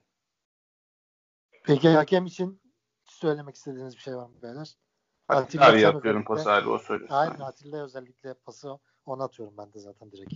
Peki 1.65 1.89
hakem 1.89 2.27
için 2.27 2.61
söylemek 3.05 3.57
istediğiniz 3.57 3.97
bir 3.97 4.01
şey 4.01 4.17
var 4.17 4.27
mı 4.27 4.43
beyler? 4.43 4.77
Atilla 5.37 5.69
abi 5.69 5.81
yapıyorum 5.81 6.25
pası 6.25 6.53
abi 6.53 6.69
o 6.69 6.79
söylüyor. 6.79 7.11
Aynen 7.13 7.41
Atilla 7.41 7.85
özellikle 7.85 8.35
pası 8.35 8.79
ona 9.07 9.25
atıyorum 9.25 9.55
ben 9.59 9.73
de 9.73 9.79
zaten 9.79 10.13
direkt. 10.13 10.35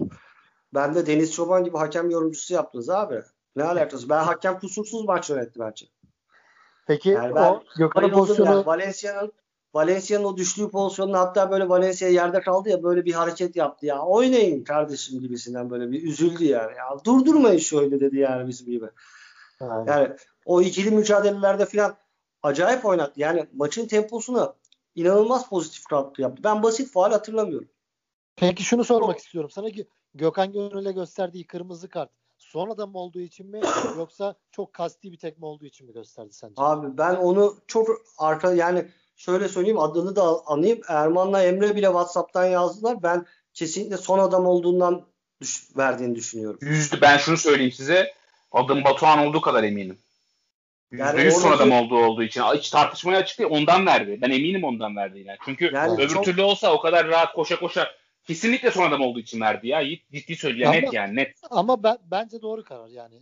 Ben 0.74 0.94
de 0.94 1.06
Deniz 1.06 1.32
Çoban 1.32 1.64
gibi 1.64 1.78
hakem 1.78 2.10
yorumcusu 2.10 2.54
yaptınız 2.54 2.90
abi. 2.90 3.22
Ne 3.56 3.64
alakası? 3.64 4.08
Ben 4.08 4.24
hakem 4.24 4.58
kusursuz 4.58 5.04
maç 5.04 5.30
yönetti 5.30 5.60
bence. 5.60 5.86
Peki 6.86 7.08
yani 7.08 7.40
o 7.40 7.62
Gökhan'ın 7.78 8.10
pozisyonu 8.10 8.50
yani. 8.50 8.66
Valencia'nın 8.66 9.32
Valencia'nın 9.74 10.24
o 10.24 10.36
düştüğü 10.36 10.70
pozisyonunda 10.70 11.20
hatta 11.20 11.50
böyle 11.50 11.68
Valencia 11.68 12.08
yerde 12.08 12.40
kaldı 12.40 12.68
ya 12.68 12.82
böyle 12.82 13.04
bir 13.04 13.12
hareket 13.12 13.56
yaptı 13.56 13.86
ya. 13.86 14.02
Oynayın 14.02 14.64
kardeşim 14.64 15.20
gibisinden 15.20 15.70
böyle 15.70 15.90
bir 15.90 16.02
üzüldü 16.02 16.44
yani. 16.44 16.76
Ya 16.76 16.84
durdurmayın 17.04 17.58
şöyle 17.58 18.00
dedi 18.00 18.18
yani 18.18 18.48
bizim 18.48 18.66
gibi. 18.66 18.86
Aynen. 19.60 19.92
Yani 19.92 20.16
o 20.44 20.62
ikili 20.62 20.90
mücadelelerde 20.90 21.66
falan 21.66 21.96
acayip 22.42 22.84
oynattı. 22.84 23.20
Yani 23.20 23.46
maçın 23.54 23.86
temposunu 23.86 24.54
inanılmaz 24.94 25.48
pozitif 25.48 25.84
katkı 25.84 26.22
yaptı. 26.22 26.44
Ben 26.44 26.62
basit 26.62 26.92
faal 26.92 27.10
hatırlamıyorum. 27.10 27.68
Peki 28.36 28.62
şunu 28.62 28.84
sormak 28.84 29.18
istiyorum 29.18 29.50
sana 29.50 29.70
ki 29.70 29.88
Gökhan 30.14 30.52
Gönül'e 30.52 30.92
gösterdiği 30.92 31.46
kırmızı 31.46 31.88
kart 31.88 32.10
sonradan 32.38 32.88
mı 32.88 32.98
olduğu 32.98 33.20
için 33.20 33.46
mi 33.46 33.60
yoksa 33.98 34.34
çok 34.52 34.72
kasti 34.72 35.12
bir 35.12 35.18
tekme 35.18 35.46
olduğu 35.46 35.64
için 35.64 35.86
mi 35.86 35.92
gösterdi 35.92 36.32
sence? 36.32 36.54
Abi 36.56 36.98
ben 36.98 37.14
onu 37.14 37.56
çok 37.66 37.88
arka 38.18 38.54
yani 38.54 38.88
şöyle 39.16 39.48
söyleyeyim 39.48 39.78
adını 39.78 40.16
da 40.16 40.46
anayım. 40.46 40.80
Erman'la 40.88 41.42
Emre 41.42 41.76
bile 41.76 41.86
WhatsApp'tan 41.86 42.44
yazdılar. 42.44 43.02
Ben 43.02 43.26
kesinlikle 43.54 43.96
son 43.96 44.18
adam 44.18 44.46
olduğundan 44.46 45.06
düş, 45.40 45.76
verdiğini 45.76 46.14
düşünüyorum. 46.14 46.58
Yüzde 46.62 47.00
ben 47.00 47.16
şunu 47.16 47.36
söyleyeyim 47.36 47.72
size. 47.72 48.14
Adım 48.52 48.84
Batuhan 48.84 49.26
olduğu 49.26 49.40
kadar 49.40 49.64
eminim. 49.64 49.98
Yani 50.98 51.22
yüz 51.22 51.34
son 51.34 51.52
adam 51.52 51.72
olduğu 51.72 52.04
olduğu 52.04 52.22
için. 52.22 52.42
Hiç 52.42 52.70
tartışmaya 52.70 53.18
açık 53.18 53.38
değil. 53.38 53.50
Ondan 53.50 53.86
verdi. 53.86 54.18
Ben 54.22 54.30
eminim 54.30 54.64
ondan 54.64 54.96
verdiğine. 54.96 55.36
Çünkü 55.44 55.70
yani 55.74 55.94
öbür 55.94 56.08
çok... 56.08 56.24
türlü 56.24 56.42
olsa 56.42 56.72
o 56.72 56.80
kadar 56.80 57.08
rahat 57.08 57.32
koşa 57.32 57.58
koşa 57.58 57.90
kesinlikle 58.26 58.70
son 58.70 58.88
adam 58.88 59.00
olduğu 59.00 59.20
için 59.20 59.40
verdi 59.40 59.68
ya. 59.68 59.84
Ciddi 60.12 60.36
söylüyor. 60.36 60.70
Ama, 60.70 60.80
net 60.80 60.92
yani 60.92 61.16
net. 61.16 61.36
Ama 61.50 61.82
ben, 61.82 61.98
bence 62.10 62.42
doğru 62.42 62.64
karar 62.64 62.88
yani. 62.88 63.14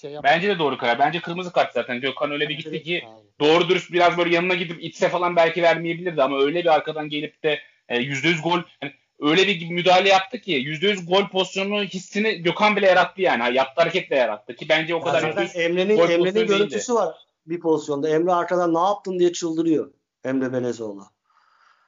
Şey 0.00 0.16
Bence 0.22 0.48
de 0.48 0.58
doğru 0.58 0.78
karar. 0.78 0.98
Bence 0.98 1.20
kırmızı 1.20 1.52
kart 1.52 1.72
zaten. 1.72 2.00
Gökhan 2.00 2.30
öyle 2.30 2.48
bir 2.48 2.58
gitti 2.58 2.82
ki 2.82 3.04
doğru 3.40 3.68
dürüst 3.68 3.92
biraz 3.92 4.18
böyle 4.18 4.34
yanına 4.34 4.54
gidip 4.54 4.84
itse 4.84 5.08
falan 5.08 5.36
belki 5.36 5.62
vermeyebilirdi 5.62 6.22
ama 6.22 6.38
öyle 6.38 6.62
bir 6.62 6.74
arkadan 6.74 7.08
gelip 7.08 7.42
de 7.42 7.60
e, 7.88 7.96
%100 7.96 8.42
gol 8.42 8.60
yani 8.82 8.92
öyle 9.22 9.46
bir 9.46 9.70
müdahale 9.70 10.08
yaptı 10.08 10.40
ki 10.40 10.52
%100 10.52 11.06
gol 11.06 11.28
pozisyonu 11.28 11.82
hissini 11.82 12.42
Gökhan 12.42 12.76
bile 12.76 12.86
yarattı 12.86 13.22
yani. 13.22 13.56
Yaptı 13.56 13.82
hareketle 13.82 14.16
yarattı 14.16 14.56
ki 14.56 14.68
bence 14.68 14.94
o 14.94 15.00
kadar 15.00 15.22
yani 15.22 15.48
Emre'nin 15.54 15.98
Emre'nin 15.98 16.46
görüntüsü 16.46 16.88
değildi. 16.88 16.94
var 16.94 17.16
bir 17.46 17.60
pozisyonda. 17.60 18.08
Emre 18.08 18.32
arkadan 18.32 18.74
ne 18.74 18.78
yaptın 18.78 19.18
diye 19.18 19.32
çıldırıyor. 19.32 19.92
Emre 20.24 20.52
Belezoğlu. 20.52 21.04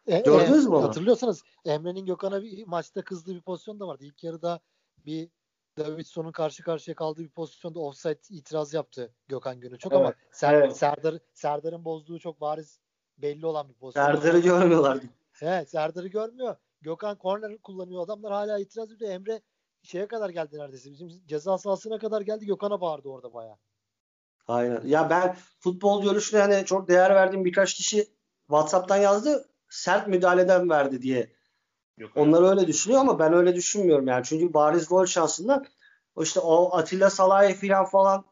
E, 0.07 0.21
Gördünüz 0.21 0.67
e, 0.67 0.69
mü 0.69 0.75
onu? 0.75 0.85
Hatırlıyorsanız 0.85 1.43
Emre'nin 1.65 2.07
Gökhan'a 2.07 2.43
bir 2.43 2.67
maçta 2.67 3.03
kızdığı 3.03 3.35
bir 3.35 3.41
pozisyon 3.41 3.81
da 3.81 3.87
vardı. 3.87 4.05
İlk 4.05 4.25
yarıda 4.25 4.61
bir 5.07 5.29
Davidson'un 5.79 6.33
karşı 6.33 6.63
karşıya 6.63 6.95
kaldığı 6.95 7.23
bir 7.23 7.29
pozisyonda 7.29 7.81
offside 7.81 8.19
itiraz 8.31 8.75
yaptı 8.75 9.15
Gökhan 9.29 9.61
Gönül 9.61 9.79
çok 9.79 9.93
evet, 9.93 10.01
ama 10.01 10.15
Ser, 10.33 10.55
evet. 10.55 10.77
Serdar 10.77 11.19
Serdar'ın 11.35 11.85
bozduğu 11.85 12.19
çok 12.19 12.41
bariz 12.41 12.81
belli 13.19 13.47
olan 13.47 13.69
bir 13.69 13.75
pozisyon. 13.75 14.05
Serdar'ı 14.05 14.39
görmüyorlar. 14.39 14.99
Evet 15.41 15.71
Serdar'ı 15.71 16.09
görmüyor. 16.09 16.57
Gökhan 16.85 17.19
korner 17.19 17.59
kullanıyor. 17.59 18.05
Adamlar 18.05 18.33
hala 18.33 18.59
itiraz 18.59 18.93
ediyor. 18.93 19.11
Emre 19.11 19.41
şeye 19.83 20.07
kadar 20.07 20.31
geldi 20.31 20.59
neredeyse. 20.59 20.91
Bizim 20.91 21.09
ceza 21.27 21.59
sahasına 21.59 21.99
kadar 21.99 22.21
geldi. 22.21 22.47
Gökhan'a 22.47 22.81
bağırdı 22.81 23.09
orada 23.09 23.35
bayağı. 23.35 23.57
Aynen. 24.49 24.81
Ya 24.87 25.11
ben 25.11 25.37
futbol 25.61 26.03
görüşüne 26.03 26.41
hani 26.41 26.65
çok 26.65 26.89
değer 26.89 27.15
verdiğim 27.15 27.45
birkaç 27.45 27.75
kişi 27.75 28.09
WhatsApp'tan 28.47 28.97
yazdı. 28.97 29.49
Sert 29.69 30.09
müdahaleden 30.09 30.71
verdi 30.71 31.03
diye 31.03 31.35
Yok, 31.99 32.11
Onlar 32.17 32.51
öyle 32.51 32.67
düşünüyor 32.67 33.01
ama 33.01 33.19
ben 33.19 33.33
öyle 33.33 33.55
düşünmüyorum 33.55 34.07
yani. 34.07 34.25
Çünkü 34.25 34.55
bariz 34.55 34.89
gol 34.89 35.07
şansında 35.07 35.65
işte 36.21 36.41
o 36.41 36.77
Atilla 36.77 37.11
Salah'ı 37.11 37.53
filan 37.53 37.85
falan 37.85 38.25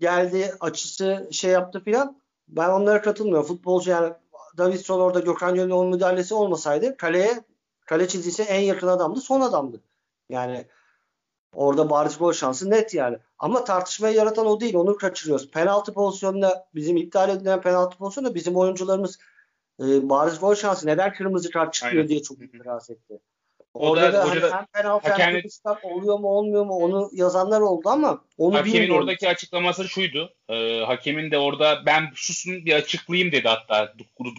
geldi 0.00 0.54
açısı 0.60 1.28
şey 1.32 1.50
yaptı 1.50 1.80
filan. 1.80 2.20
Ben 2.48 2.68
onlara 2.68 3.02
katılmıyorum. 3.02 3.46
Futbolcu 3.46 3.90
yani 3.90 4.12
Davidson 4.58 5.00
orada 5.00 5.20
Gökhan 5.20 5.54
Gönül'ün 5.54 5.70
onun 5.70 5.90
müdahalesi 5.90 6.34
olmasaydı 6.34 6.96
kaleye 6.96 7.44
kale 7.86 8.08
çizgisi 8.08 8.42
en 8.42 8.60
yakın 8.60 8.88
adamdı. 8.88 9.20
Son 9.20 9.40
adamdı. 9.40 9.80
Yani 10.28 10.66
orada 11.52 11.90
bariz 11.90 12.18
gol 12.18 12.32
şansı 12.32 12.70
net 12.70 12.94
yani. 12.94 13.18
Ama 13.38 13.64
tartışmayı 13.64 14.16
yaratan 14.16 14.46
o 14.46 14.60
değil. 14.60 14.74
Onu 14.74 14.96
kaçırıyoruz. 14.96 15.50
Penaltı 15.50 15.92
pozisyonunda 15.92 16.68
bizim 16.74 16.96
iptal 16.96 17.28
edilen 17.28 17.60
penaltı 17.60 17.98
pozisyonunda 17.98 18.34
bizim 18.34 18.56
oyuncularımız 18.56 19.18
e, 19.80 20.08
bariz 20.08 20.40
gol 20.40 20.54
şansı 20.54 20.86
neden 20.86 21.12
kırmızı 21.12 21.50
kart 21.50 21.72
çıkıyor 21.74 21.94
Aynen. 21.94 22.08
diye 22.08 22.22
çok 22.22 22.42
itiraz 22.42 22.90
etti. 22.90 23.20
Orada 23.78 24.12
da, 24.12 24.24
hoca 24.24 24.42
da 24.42 24.56
hem 24.56 24.66
penaltı 24.66 25.10
hakemin, 25.10 25.42
oluyor 25.82 26.18
mu 26.18 26.28
olmuyor 26.28 26.64
mu 26.64 26.74
onu 26.74 27.10
yazanlar 27.12 27.60
oldu 27.60 27.88
ama 27.88 28.24
onu 28.38 28.54
hakemin 28.54 28.74
bilmiyorum. 28.74 29.02
oradaki 29.02 29.28
açıklaması 29.28 29.88
şuydu. 29.88 30.34
E, 30.48 30.80
hakemin 30.80 31.30
de 31.30 31.38
orada 31.38 31.82
ben 31.86 32.10
susun 32.14 32.66
bir 32.66 32.72
açıklayayım 32.72 33.32
dedi 33.32 33.48
hatta 33.48 33.94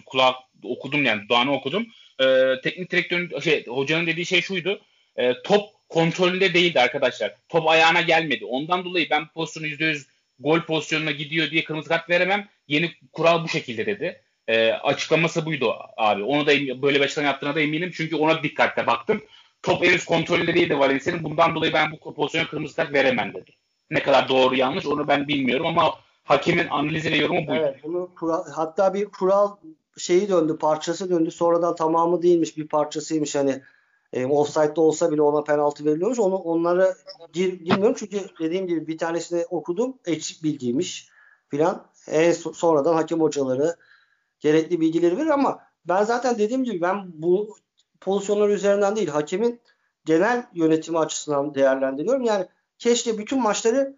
kulak 0.06 0.36
okudum 0.64 1.04
yani 1.04 1.22
dudağını 1.22 1.52
okudum. 1.54 1.86
E, 2.20 2.54
teknik 2.62 2.92
direktörün 2.92 3.40
şey 3.40 3.66
hocanın 3.66 4.06
dediği 4.06 4.26
şey 4.26 4.40
şuydu. 4.40 4.80
E, 5.16 5.42
top 5.42 5.62
kontrolünde 5.88 6.54
değildi 6.54 6.80
arkadaşlar. 6.80 7.34
Top 7.48 7.68
ayağına 7.68 8.00
gelmedi. 8.00 8.44
Ondan 8.44 8.84
dolayı 8.84 9.10
ben 9.10 9.28
pozisyonu 9.28 9.66
%100 9.66 10.06
gol 10.38 10.60
pozisyonuna 10.60 11.10
gidiyor 11.10 11.50
diye 11.50 11.64
kırmızı 11.64 11.88
kart 11.88 12.10
veremem. 12.10 12.48
Yeni 12.68 12.90
kural 13.12 13.44
bu 13.44 13.48
şekilde 13.48 13.86
dedi. 13.86 14.22
E, 14.48 14.72
açıklaması 14.72 15.46
buydu 15.46 15.74
abi. 15.96 16.22
Onu 16.22 16.46
da 16.46 16.82
böyle 16.82 16.98
bir 16.98 17.04
açıklama 17.04 17.28
yaptığına 17.28 17.54
da 17.54 17.60
eminim. 17.60 17.90
Çünkü 17.94 18.16
ona 18.16 18.42
dikkatle 18.42 18.86
baktım. 18.86 19.22
Top 19.62 19.84
henüz 19.84 20.04
kontrolünde 20.04 20.54
değildi 20.54 20.78
Valencia'nın. 20.78 21.24
Bundan 21.24 21.54
dolayı 21.54 21.72
ben 21.72 21.92
bu 21.92 22.14
pozisyona 22.14 22.48
kırmızı 22.48 22.76
kart 22.76 22.92
veremem 22.92 23.34
dedi. 23.34 23.50
Ne 23.90 24.02
kadar 24.02 24.28
doğru 24.28 24.54
yanlış 24.54 24.86
onu 24.86 25.08
ben 25.08 25.28
bilmiyorum 25.28 25.66
ama 25.66 25.94
hakemin 26.24 26.68
analizi 26.68 27.12
ve 27.12 27.16
yorumu 27.16 27.46
buydu. 27.46 27.60
Evet, 27.60 27.84
bunu 27.84 28.14
kural, 28.14 28.44
hatta 28.54 28.94
bir 28.94 29.04
kural 29.04 29.56
şeyi 29.98 30.28
döndü, 30.28 30.58
parçası 30.60 31.10
döndü. 31.10 31.30
Sonradan 31.30 31.76
tamamı 31.76 32.22
değilmiş, 32.22 32.56
bir 32.56 32.68
parçasıymış. 32.68 33.34
Hani 33.34 33.62
e, 34.12 34.26
offside'da 34.26 34.80
olsa 34.80 35.12
bile 35.12 35.22
ona 35.22 35.44
penaltı 35.44 35.84
veriliyormuş. 35.84 36.18
Onu 36.18 36.34
onlara 36.34 36.94
gir, 37.32 37.52
girmiyorum 37.52 37.96
çünkü 37.98 38.20
dediğim 38.40 38.66
gibi 38.66 38.86
bir 38.86 38.98
tanesini 38.98 39.44
okudum. 39.50 39.96
Eksik 40.06 40.42
bilgiymiş 40.42 41.08
filan. 41.48 41.86
E, 42.06 42.32
sonradan 42.32 42.94
hakem 42.94 43.20
hocaları 43.20 43.76
gerekli 44.40 44.80
bilgileri 44.80 45.16
verir 45.16 45.30
ama 45.30 45.60
ben 45.84 46.04
zaten 46.04 46.38
dediğim 46.38 46.64
gibi 46.64 46.80
ben 46.80 47.22
bu 47.22 47.56
pozisyonlar 48.00 48.48
üzerinden 48.48 48.96
değil 48.96 49.08
hakemin 49.08 49.60
genel 50.04 50.46
yönetimi 50.54 50.98
açısından 50.98 51.54
değerlendiriyorum. 51.54 52.22
Yani 52.22 52.46
keşke 52.78 53.18
bütün 53.18 53.42
maçları 53.42 53.96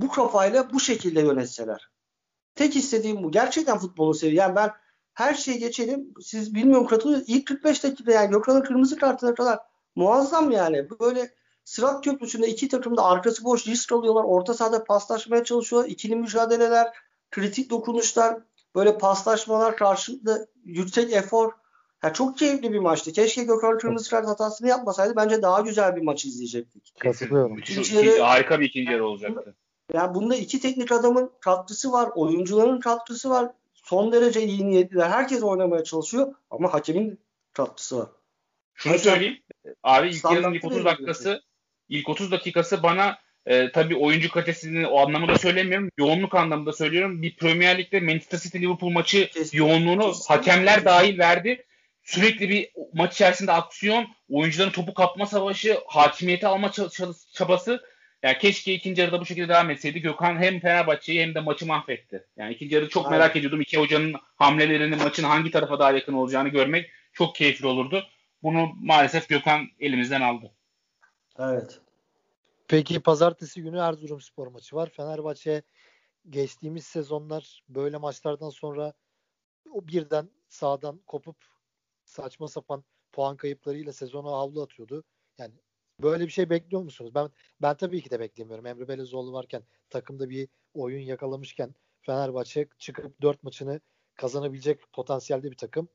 bu 0.00 0.08
kafayla 0.08 0.72
bu 0.72 0.80
şekilde 0.80 1.20
yönetseler. 1.20 1.90
Tek 2.54 2.76
istediğim 2.76 3.22
bu. 3.22 3.30
Gerçekten 3.30 3.78
futbolu 3.78 4.14
seviyorum. 4.14 4.38
Yani 4.48 4.56
ben 4.56 4.70
her 5.14 5.34
şeyi 5.34 5.58
geçelim. 5.58 6.14
Siz 6.22 6.54
bilmiyorum 6.54 6.86
katılıyor. 6.86 7.22
İlk 7.26 7.46
45 7.46 7.84
dakika 7.84 8.12
yani 8.12 8.30
Gökhan'ın 8.30 8.62
kırmızı 8.62 8.96
kartına 8.96 9.34
kadar 9.34 9.58
muazzam 9.94 10.50
yani. 10.50 10.90
Böyle 11.00 11.30
Sırat 11.64 12.04
Köprüsü'nde 12.04 12.48
iki 12.48 12.68
takım 12.68 12.96
da 12.96 13.04
arkası 13.04 13.44
boş 13.44 13.66
risk 13.66 13.92
alıyorlar. 13.92 14.24
Orta 14.24 14.54
sahada 14.54 14.84
paslaşmaya 14.84 15.44
çalışıyorlar. 15.44 15.90
İkili 15.90 16.16
mücadeleler, 16.16 16.92
kritik 17.30 17.70
dokunuşlar, 17.70 18.40
böyle 18.74 18.98
paslaşmalar 18.98 19.76
karşılıklı 19.76 20.46
yüksek 20.64 21.12
efor. 21.12 21.52
Yani 22.02 22.14
çok 22.14 22.38
keyifli 22.38 22.72
bir 22.72 22.78
maçtı. 22.78 23.12
Keşke 23.12 23.44
Gökhan 23.44 23.78
kırmızı 23.78 24.10
kart 24.10 24.26
hatasını 24.26 24.68
yapmasaydı. 24.68 25.16
Bence 25.16 25.42
daha 25.42 25.60
güzel 25.60 25.96
bir 25.96 26.02
maç 26.02 26.24
izleyecektik. 26.24 26.94
Katılıyorum. 27.00 27.58
Yarı, 27.92 28.22
harika 28.22 28.60
bir 28.60 28.64
ikinci 28.64 28.92
yarı 28.92 29.06
olacaktı. 29.06 29.54
Yani 29.92 30.14
bunda 30.14 30.36
iki 30.36 30.60
teknik 30.60 30.92
adamın 30.92 31.30
katkısı 31.40 31.92
var. 31.92 32.10
Oyuncuların 32.14 32.80
katkısı 32.80 33.30
var 33.30 33.50
son 33.90 34.12
derece 34.12 34.42
iyi 34.42 34.68
niyetliler. 34.68 35.08
Herkes 35.08 35.42
oynamaya 35.42 35.84
çalışıyor 35.84 36.34
ama 36.50 36.74
hakemin 36.74 37.20
katkısı 37.52 37.98
var. 37.98 38.08
Şunu 38.74 38.92
Hakem, 38.92 39.12
söyleyeyim. 39.12 39.38
Abi 39.82 40.08
ilk 40.08 40.24
yarının 40.24 40.54
ilk 40.54 40.64
30 40.64 40.84
dakikası 40.84 41.42
ilk 41.88 42.08
30 42.08 42.30
dakikası 42.30 42.82
bana 42.82 43.18
e, 43.46 43.72
tabii 43.72 43.96
oyuncu 43.96 44.30
kalitesini 44.30 44.86
o 44.86 45.00
anlamda 45.06 45.38
söylemiyorum. 45.38 45.90
Yoğunluk 45.98 46.34
anlamında 46.34 46.72
söylüyorum. 46.72 47.22
Bir 47.22 47.36
Premier 47.36 47.78
Lig'de 47.78 48.00
Manchester 48.00 48.38
City 48.38 48.58
Liverpool 48.58 48.90
maçı 48.90 49.26
kesinlikle, 49.26 49.58
yoğunluğunu 49.58 50.06
kesinlikle. 50.06 50.34
hakemler 50.34 50.84
dahil 50.84 51.18
verdi. 51.18 51.64
Sürekli 52.02 52.48
bir 52.48 52.70
maç 52.94 53.14
içerisinde 53.14 53.52
aksiyon, 53.52 54.06
oyuncuların 54.30 54.70
topu 54.70 54.94
kapma 54.94 55.26
savaşı, 55.26 55.78
hakimiyeti 55.86 56.46
alma 56.46 56.72
çabası 57.34 57.80
yani 58.22 58.38
keşke 58.38 58.74
ikinci 58.74 59.00
yarıda 59.00 59.20
bu 59.20 59.26
şekilde 59.26 59.48
devam 59.48 59.70
etseydi. 59.70 60.00
Gökhan 60.00 60.42
hem 60.42 60.60
Fenerbahçe'yi 60.60 61.22
hem 61.22 61.34
de 61.34 61.40
maçı 61.40 61.66
mahvetti. 61.66 62.26
Yani 62.36 62.54
ikinci 62.54 62.74
yarıda 62.74 62.88
çok 62.88 63.06
Aynen. 63.06 63.18
merak 63.18 63.36
ediyordum. 63.36 63.60
İki 63.60 63.78
hocanın 63.78 64.14
hamlelerinin 64.36 64.98
maçın 64.98 65.24
hangi 65.24 65.50
tarafa 65.50 65.78
daha 65.78 65.92
yakın 65.92 66.12
olacağını 66.12 66.48
görmek 66.48 66.90
çok 67.12 67.34
keyifli 67.34 67.66
olurdu. 67.66 68.06
Bunu 68.42 68.72
maalesef 68.80 69.28
Gökhan 69.28 69.68
elimizden 69.80 70.20
aldı. 70.20 70.52
Evet. 71.38 71.80
Peki 72.70 73.00
pazartesi 73.00 73.62
günü 73.62 73.78
Erzurum 73.78 74.20
spor 74.20 74.46
maçı 74.46 74.76
var. 74.76 74.90
Fenerbahçe 74.90 75.62
geçtiğimiz 76.30 76.86
sezonlar 76.86 77.64
böyle 77.68 77.96
maçlardan 77.96 78.50
sonra 78.50 78.92
o 79.70 79.88
birden 79.88 80.30
sağdan 80.48 81.00
kopup 81.06 81.36
saçma 82.04 82.48
sapan 82.48 82.84
puan 83.12 83.36
kayıplarıyla 83.36 83.92
sezonu 83.92 84.32
havlu 84.32 84.62
atıyordu. 84.62 85.04
Yani 85.38 85.54
Böyle 86.02 86.24
bir 86.24 86.30
şey 86.30 86.50
bekliyor 86.50 86.82
musunuz? 86.82 87.14
Ben 87.14 87.30
ben 87.62 87.76
tabii 87.76 88.02
ki 88.02 88.10
de 88.10 88.20
beklemiyorum. 88.20 88.66
Emre 88.66 88.88
Belezoğlu 88.88 89.32
varken 89.32 89.62
takımda 89.90 90.30
bir 90.30 90.48
oyun 90.74 91.02
yakalamışken 91.02 91.74
Fenerbahçe 92.02 92.68
çıkıp 92.78 93.22
dört 93.22 93.42
maçını 93.42 93.80
kazanabilecek 94.14 94.92
potansiyelde 94.92 95.50
bir 95.50 95.56
takım. 95.56 95.88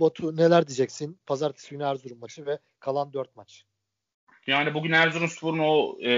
Batu 0.00 0.36
neler 0.36 0.66
diyeceksin? 0.66 1.20
Pazartesi 1.26 1.70
günü 1.70 1.82
Erzurum 1.82 2.18
maçı 2.18 2.46
ve 2.46 2.58
kalan 2.80 3.12
dört 3.12 3.36
maç. 3.36 3.66
Yani 4.46 4.74
bugün 4.74 4.92
Erzurumspor'un 4.92 5.58
o 5.58 5.96
e, 6.00 6.10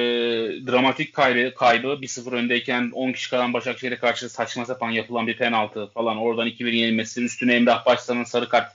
dramatik 0.66 1.12
kaybı, 1.12 1.54
kaybı 1.54 1.86
1-0 1.86 2.34
öndeyken 2.34 2.90
10 2.94 3.12
kişi 3.12 3.30
kalan 3.30 3.52
Başakşehir'e 3.52 3.96
karşı 3.96 4.28
saçma 4.28 4.64
sapan 4.64 4.90
yapılan 4.90 5.26
bir 5.26 5.36
penaltı 5.36 5.86
falan 5.86 6.16
oradan 6.16 6.48
2-1 6.48 6.70
yenilmesi 6.70 7.24
üstüne 7.24 7.54
Emrah 7.54 7.86
Başsan'ın 7.86 8.24
sarı 8.24 8.48
kart 8.48 8.72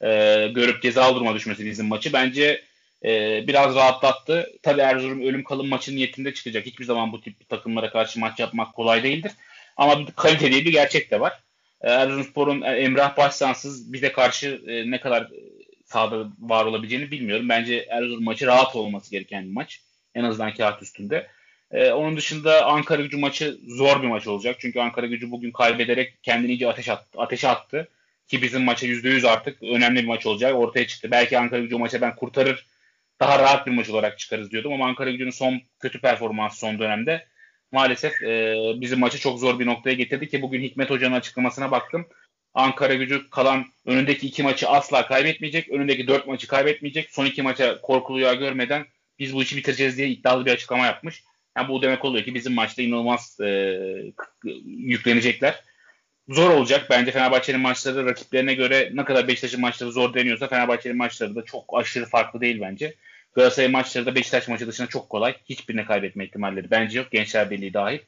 e, 0.00 0.08
görüp 0.54 0.82
ceza 0.82 1.14
duruma 1.14 1.34
düşmesi 1.34 1.66
bizim 1.66 1.86
maçı 1.86 2.12
bence 2.12 2.62
e, 3.04 3.44
biraz 3.46 3.74
rahatlattı. 3.74 4.52
Tabi 4.62 4.80
Erzurum 4.80 5.22
ölüm 5.22 5.44
kalım 5.44 5.68
maçı 5.68 5.96
niyetinde 5.96 6.34
çıkacak. 6.34 6.66
Hiçbir 6.66 6.84
zaman 6.84 7.12
bu 7.12 7.20
tip 7.20 7.48
takımlara 7.48 7.90
karşı 7.90 8.20
maç 8.20 8.40
yapmak 8.40 8.74
kolay 8.74 9.02
değildir. 9.02 9.32
Ama 9.76 10.06
kalite 10.16 10.50
diye 10.50 10.64
bir 10.64 10.72
gerçek 10.72 11.10
de 11.10 11.20
var. 11.20 11.32
E, 11.80 11.90
Erzurumspor'un 11.90 12.62
e, 12.62 12.70
Emrah 12.70 13.16
Başsansız 13.16 13.92
bize 13.92 14.12
karşı 14.12 14.62
e, 14.66 14.90
ne 14.90 15.00
kadar 15.00 15.28
sahada 15.94 16.26
var 16.38 16.64
olabileceğini 16.64 17.10
bilmiyorum. 17.10 17.48
Bence 17.48 17.86
Erzurum 17.90 18.24
maçı 18.24 18.46
rahat 18.46 18.76
olması 18.76 19.10
gereken 19.10 19.44
bir 19.44 19.52
maç. 19.52 19.80
En 20.14 20.24
azından 20.24 20.54
kağıt 20.54 20.82
üstünde. 20.82 21.26
Ee, 21.70 21.90
onun 21.90 22.16
dışında 22.16 22.66
Ankara 22.66 23.02
gücü 23.02 23.16
maçı 23.16 23.58
zor 23.66 24.02
bir 24.02 24.08
maç 24.08 24.26
olacak. 24.26 24.56
Çünkü 24.58 24.80
Ankara 24.80 25.06
gücü 25.06 25.30
bugün 25.30 25.50
kaybederek 25.50 26.22
kendini 26.22 26.52
iyice 26.52 26.68
ateş 26.68 26.88
attı, 26.88 27.20
ateşe 27.20 27.48
attı. 27.48 27.88
Ki 28.28 28.42
bizim 28.42 28.62
maça 28.64 28.86
%100 28.86 29.28
artık 29.28 29.62
önemli 29.62 30.02
bir 30.02 30.06
maç 30.06 30.26
olacak. 30.26 30.54
Ortaya 30.54 30.86
çıktı. 30.86 31.08
Belki 31.10 31.38
Ankara 31.38 31.60
gücü 31.60 31.76
maça 31.76 32.00
ben 32.00 32.16
kurtarır 32.16 32.66
daha 33.20 33.38
rahat 33.38 33.66
bir 33.66 33.72
maç 33.72 33.90
olarak 33.90 34.18
çıkarız 34.18 34.50
diyordum 34.50 34.72
ama 34.72 34.86
Ankara 34.86 35.10
gücünün 35.10 35.30
son 35.30 35.60
kötü 35.80 36.00
performansı 36.00 36.58
son 36.58 36.78
dönemde 36.78 37.26
maalesef 37.72 38.22
e, 38.22 38.54
bizim 38.76 38.98
maçı 39.00 39.18
çok 39.18 39.38
zor 39.38 39.58
bir 39.58 39.66
noktaya 39.66 39.94
getirdi 39.94 40.28
ki 40.28 40.42
bugün 40.42 40.62
Hikmet 40.62 40.90
Hoca'nın 40.90 41.14
açıklamasına 41.14 41.70
baktım. 41.70 42.06
Ankara 42.54 42.94
gücü 42.94 43.30
kalan 43.30 43.66
önündeki 43.86 44.26
iki 44.26 44.42
maçı 44.42 44.68
asla 44.68 45.06
kaybetmeyecek. 45.06 45.68
Önündeki 45.68 46.08
dört 46.08 46.26
maçı 46.26 46.46
kaybetmeyecek. 46.46 47.10
Son 47.10 47.26
iki 47.26 47.42
maça 47.42 47.80
korkulu 47.80 48.38
görmeden 48.38 48.86
biz 49.18 49.34
bu 49.34 49.42
işi 49.42 49.56
bitireceğiz 49.56 49.96
diye 49.96 50.08
iddialı 50.08 50.46
bir 50.46 50.52
açıklama 50.52 50.86
yapmış. 50.86 51.24
Yani 51.56 51.68
bu 51.68 51.82
demek 51.82 52.04
oluyor 52.04 52.24
ki 52.24 52.34
bizim 52.34 52.54
maçta 52.54 52.82
inanılmaz 52.82 53.40
e, 53.40 53.78
yüklenecekler 54.64 55.60
zor 56.28 56.50
olacak. 56.50 56.86
Bence 56.90 57.10
Fenerbahçe'nin 57.10 57.60
maçları 57.60 58.06
rakiplerine 58.06 58.54
göre 58.54 58.90
ne 58.92 59.04
kadar 59.04 59.28
Beşiktaş'ın 59.28 59.60
maçları 59.60 59.92
zor 59.92 60.14
deniyorsa 60.14 60.48
Fenerbahçe'nin 60.48 60.96
maçları 60.96 61.34
da 61.34 61.44
çok 61.44 61.64
aşırı 61.78 62.06
farklı 62.06 62.40
değil 62.40 62.60
bence. 62.60 62.94
Galatasaray 63.34 63.70
maçları 63.70 64.06
da 64.06 64.14
Beşiktaş 64.14 64.48
maçı 64.48 64.66
dışında 64.66 64.86
çok 64.86 65.10
kolay. 65.10 65.36
Hiçbirine 65.44 65.84
kaybetme 65.84 66.24
ihtimalleri 66.24 66.70
bence 66.70 66.98
yok. 66.98 67.10
Gençler 67.10 67.50
Birliği 67.50 67.74
dahil. 67.74 67.98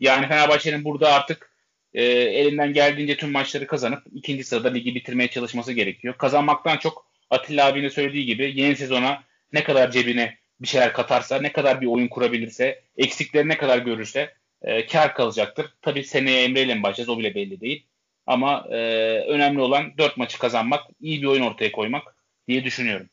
Yani 0.00 0.28
Fenerbahçe'nin 0.28 0.84
burada 0.84 1.12
artık 1.12 1.50
e, 1.94 2.04
elinden 2.04 2.72
geldiğince 2.72 3.16
tüm 3.16 3.32
maçları 3.32 3.66
kazanıp 3.66 4.02
ikinci 4.12 4.44
sırada 4.44 4.68
ligi 4.68 4.94
bitirmeye 4.94 5.30
çalışması 5.30 5.72
gerekiyor. 5.72 6.14
Kazanmaktan 6.18 6.76
çok 6.76 7.08
Atilla 7.30 7.66
abinin 7.66 7.88
söylediği 7.88 8.26
gibi 8.26 8.60
yeni 8.60 8.76
sezona 8.76 9.22
ne 9.52 9.64
kadar 9.64 9.90
cebine 9.90 10.38
bir 10.60 10.68
şeyler 10.68 10.92
katarsa, 10.92 11.40
ne 11.40 11.52
kadar 11.52 11.80
bir 11.80 11.86
oyun 11.86 12.08
kurabilirse, 12.08 12.82
eksikleri 12.96 13.48
ne 13.48 13.58
kadar 13.58 13.78
görürse 13.78 14.34
e, 14.62 14.86
kar 14.86 15.14
kalacaktır. 15.14 15.74
Tabii 15.82 16.04
seneye 16.04 16.44
Emre 16.44 16.62
ile 16.62 16.74
mi 16.74 16.82
başlayacağız 16.82 17.08
o 17.08 17.18
bile 17.18 17.34
belli 17.34 17.60
değil. 17.60 17.86
Ama 18.26 18.66
e, 18.70 18.76
önemli 19.20 19.60
olan 19.60 19.98
dört 19.98 20.16
maçı 20.16 20.38
kazanmak, 20.38 20.84
iyi 21.00 21.22
bir 21.22 21.26
oyun 21.26 21.42
ortaya 21.42 21.72
koymak 21.72 22.16
diye 22.48 22.64
düşünüyorum. 22.64 23.10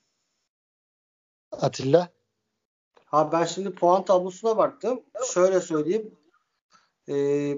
Atilla? 1.51 2.09
Ha 3.05 3.31
ben 3.31 3.45
şimdi 3.45 3.71
puan 3.71 4.05
tablosuna 4.05 4.57
baktım. 4.57 5.03
Şöyle 5.33 5.61
söyleyeyim. 5.61 6.15
Ee, 7.09 7.55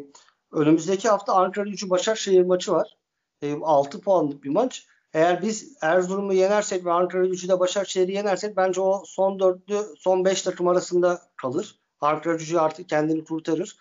önümüzdeki 0.51 1.09
hafta 1.09 1.33
Ankara 1.33 1.69
gücü 1.69 1.89
Başakşehir 1.89 2.41
maçı 2.41 2.71
var. 2.71 2.97
Ee, 3.41 3.53
6 3.61 4.01
puanlık 4.01 4.43
bir 4.43 4.49
maç. 4.49 4.87
Eğer 5.13 5.41
biz 5.41 5.77
Erzurum'u 5.81 6.33
yenersek 6.33 6.85
ve 6.85 6.91
Ankara 6.91 7.25
gücü 7.25 7.47
de 7.47 7.59
Başakşehir'i 7.59 8.11
yenersek 8.11 8.57
bence 8.57 8.81
o 8.81 9.03
son 9.05 9.39
dörtlü, 9.39 9.79
son 9.97 10.25
beş 10.25 10.41
takım 10.41 10.67
arasında 10.67 11.21
kalır. 11.35 11.79
Ankara 12.01 12.35
gücü 12.35 12.57
artık 12.57 12.89
kendini 12.89 13.23
kurtarır 13.23 13.77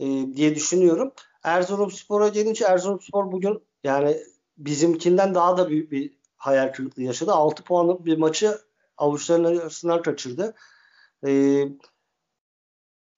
e, 0.00 0.04
diye 0.06 0.54
düşünüyorum. 0.54 1.12
Erzurumspor'a 1.42 2.28
gelince 2.28 2.64
Erzurumspor 2.64 3.32
bugün 3.32 3.62
yani 3.84 4.16
bizimkinden 4.56 5.34
daha 5.34 5.56
da 5.56 5.68
büyük 5.68 5.92
bir 5.92 6.12
hayal 6.36 6.72
kırıklığı 6.72 7.02
yaşadı. 7.02 7.32
6 7.32 7.64
puanlık 7.64 8.04
bir 8.04 8.18
maçı 8.18 8.58
avuçlarının 8.96 9.58
arasından 9.58 10.02
kaçırdı. 10.02 10.54
Ee, 11.26 11.68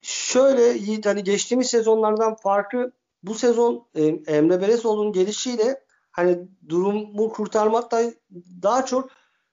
şöyle 0.07 0.63
Yiğit 0.63 1.07
hani 1.07 1.25
geçtiğimiz 1.25 1.67
sezonlardan 1.67 2.35
farkı 2.35 2.93
bu 3.23 3.35
sezon 3.35 3.87
e, 3.95 4.05
Emre 4.07 4.61
Belezoğlu'nun 4.61 5.13
gelişiyle 5.13 5.85
hani 6.11 6.39
durumu 6.69 7.33
kurtarmaktan 7.33 8.15
daha 8.63 8.87
çok 8.87 9.11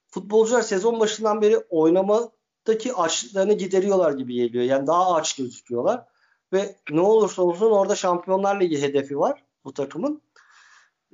futbolcular 0.08 0.62
sezon 0.62 0.99
başından 0.99 1.41
beri 1.41 1.58
oynamadaki 1.58 2.93
açlıklarını 2.95 3.54
gideriyorlar 3.54 4.12
gibi 4.12 4.34
geliyor. 4.34 4.64
Yani 4.64 4.88
daha 4.88 5.16
aç 5.16 5.36
gözüküyorlar. 5.36 6.06
Ve 6.54 6.76
ne 6.89 7.01
olursa 7.01 7.41
olsun 7.41 7.72
orada 7.72 7.95
Şampiyonlar 7.95 8.62
Ligi 8.62 8.82
hedefi 8.82 9.20
var 9.20 9.43
bu 9.66 9.74
takımın. 9.74 10.22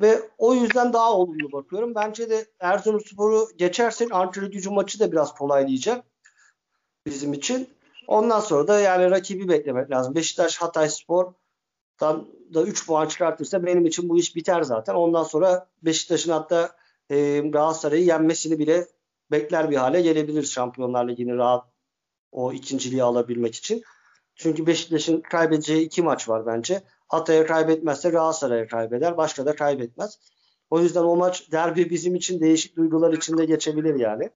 Ve 0.02 0.30
o 0.38 0.54
yüzden 0.54 0.94
daha 0.94 1.14
olumlu 1.14 1.52
bakıyorum. 1.52 1.96
Bence 1.96 2.30
de 2.30 2.46
Erzurumspor'u 2.60 3.48
geçersek 3.58 4.14
Ankara 4.14 4.46
gücü 4.46 4.70
maçı 4.70 5.00
da 5.00 5.12
biraz 5.12 5.34
kolaylayacak 5.34 6.06
bizim 7.06 7.34
için. 7.34 7.79
Ondan 8.10 8.40
sonra 8.40 8.68
da 8.68 8.80
yani 8.80 9.12
rakibi 9.12 9.50
beklemek 9.50 9.92
lazım. 9.92 10.16
Beşiktaş 10.16 10.58
Hatay 10.58 10.90
Spor'dan 10.90 12.28
da 12.54 12.64
3 12.64 12.88
puan 12.88 13.08
çıkartırsa 13.08 13.66
benim 13.66 13.86
için 13.86 14.10
bu 14.10 14.18
iş 14.18 14.36
biter 14.36 14.62
zaten. 14.62 14.96
Ondan 14.96 15.24
sonra 15.24 15.68
Beşiktaş'ın 15.82 16.32
hatta 16.32 16.76
e, 17.10 17.40
Galatasaray'ı 17.40 18.06
yenmesini 18.06 18.60
bile 18.60 18.88
bekler 19.32 19.72
bir 19.72 19.76
hale 19.76 20.02
gelebilir 20.02 20.44
Şampiyonlar 20.44 21.08
Ligi'ni 21.08 21.36
rahat 21.36 21.66
o 22.32 22.54
ikinciliği 22.54 23.04
alabilmek 23.04 23.56
için. 23.56 23.84
Çünkü 24.36 24.68
Beşiktaş'ın 24.68 25.22
kaybedeceği 25.22 25.86
iki 25.86 26.02
maç 26.02 26.30
var 26.30 26.46
bence. 26.46 26.84
Hatay'a 27.08 27.46
kaybetmezse 27.46 28.10
Galatasaray'a 28.10 28.68
kaybeder. 28.68 29.18
Başka 29.18 29.46
da 29.46 29.56
kaybetmez. 29.56 30.20
O 30.70 30.80
yüzden 30.80 31.04
o 31.04 31.16
maç 31.16 31.52
derbi 31.52 31.90
bizim 31.90 32.16
için 32.16 32.40
değişik 32.40 32.76
duygular 32.76 33.14
içinde 33.14 33.46
geçebilir 33.46 33.96
yani. 33.96 34.30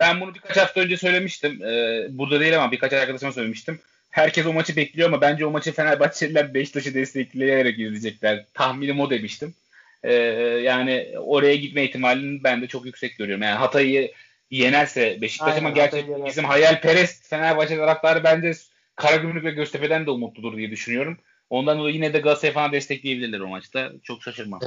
Ben 0.00 0.20
bunu 0.20 0.34
birkaç 0.34 0.56
hafta 0.56 0.80
önce 0.80 0.96
söylemiştim. 0.96 1.62
Ee, 1.62 2.06
burada 2.10 2.40
değil 2.40 2.56
ama 2.56 2.72
birkaç 2.72 2.92
arkadaşıma 2.92 3.32
söylemiştim. 3.32 3.80
Herkes 4.10 4.46
o 4.46 4.52
maçı 4.52 4.76
bekliyor 4.76 5.08
ama 5.08 5.20
bence 5.20 5.46
o 5.46 5.50
maçı 5.50 5.72
Fenerbahçeliler 5.72 6.54
Beşiktaş'ı 6.54 6.94
destekleyerek 6.94 7.78
izleyecekler. 7.78 8.44
Tahminim 8.54 9.00
o 9.00 9.10
demiştim. 9.10 9.54
Ee, 10.02 10.12
yani 10.62 11.08
oraya 11.18 11.56
gitme 11.56 11.84
ihtimalini 11.84 12.44
ben 12.44 12.62
de 12.62 12.66
çok 12.66 12.86
yüksek 12.86 13.18
görüyorum. 13.18 13.42
Yani 13.42 13.58
Hatay'ı 13.58 14.12
yenerse 14.50 15.18
Beşiktaş 15.20 15.54
Aynen, 15.54 15.64
ama 15.64 15.70
gerçekten 15.70 16.26
bizim 16.26 16.44
hayalperest 16.44 17.28
Fenerbahçe 17.28 17.76
taraftarı 17.76 18.24
bence 18.24 18.52
Karagümrük 18.96 19.44
ve 19.44 19.50
Göztepe'den 19.50 20.06
de 20.06 20.10
umutludur 20.10 20.56
diye 20.56 20.70
düşünüyorum. 20.70 21.18
Ondan 21.50 21.78
dolayı 21.78 21.94
yine 21.94 22.12
de 22.12 22.18
Galatasaray 22.18 22.54
falan 22.54 22.72
destekleyebilirler 22.72 23.40
o 23.40 23.48
maçta. 23.48 23.92
Çok 24.02 24.22
şaşırmam. 24.22 24.60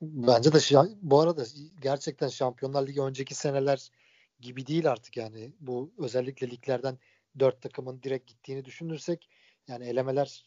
Bence 0.00 0.52
de 0.52 0.58
bu 1.02 1.20
arada 1.20 1.44
gerçekten 1.82 2.28
Şampiyonlar 2.28 2.86
Ligi 2.86 3.02
önceki 3.02 3.34
seneler 3.34 3.88
gibi 4.40 4.66
değil 4.66 4.90
artık 4.90 5.16
yani. 5.16 5.52
Bu 5.60 5.92
özellikle 5.98 6.50
liglerden 6.50 6.98
dört 7.38 7.62
takımın 7.62 8.02
direkt 8.02 8.26
gittiğini 8.26 8.64
düşünürsek 8.64 9.28
yani 9.68 9.88
elemeler 9.88 10.44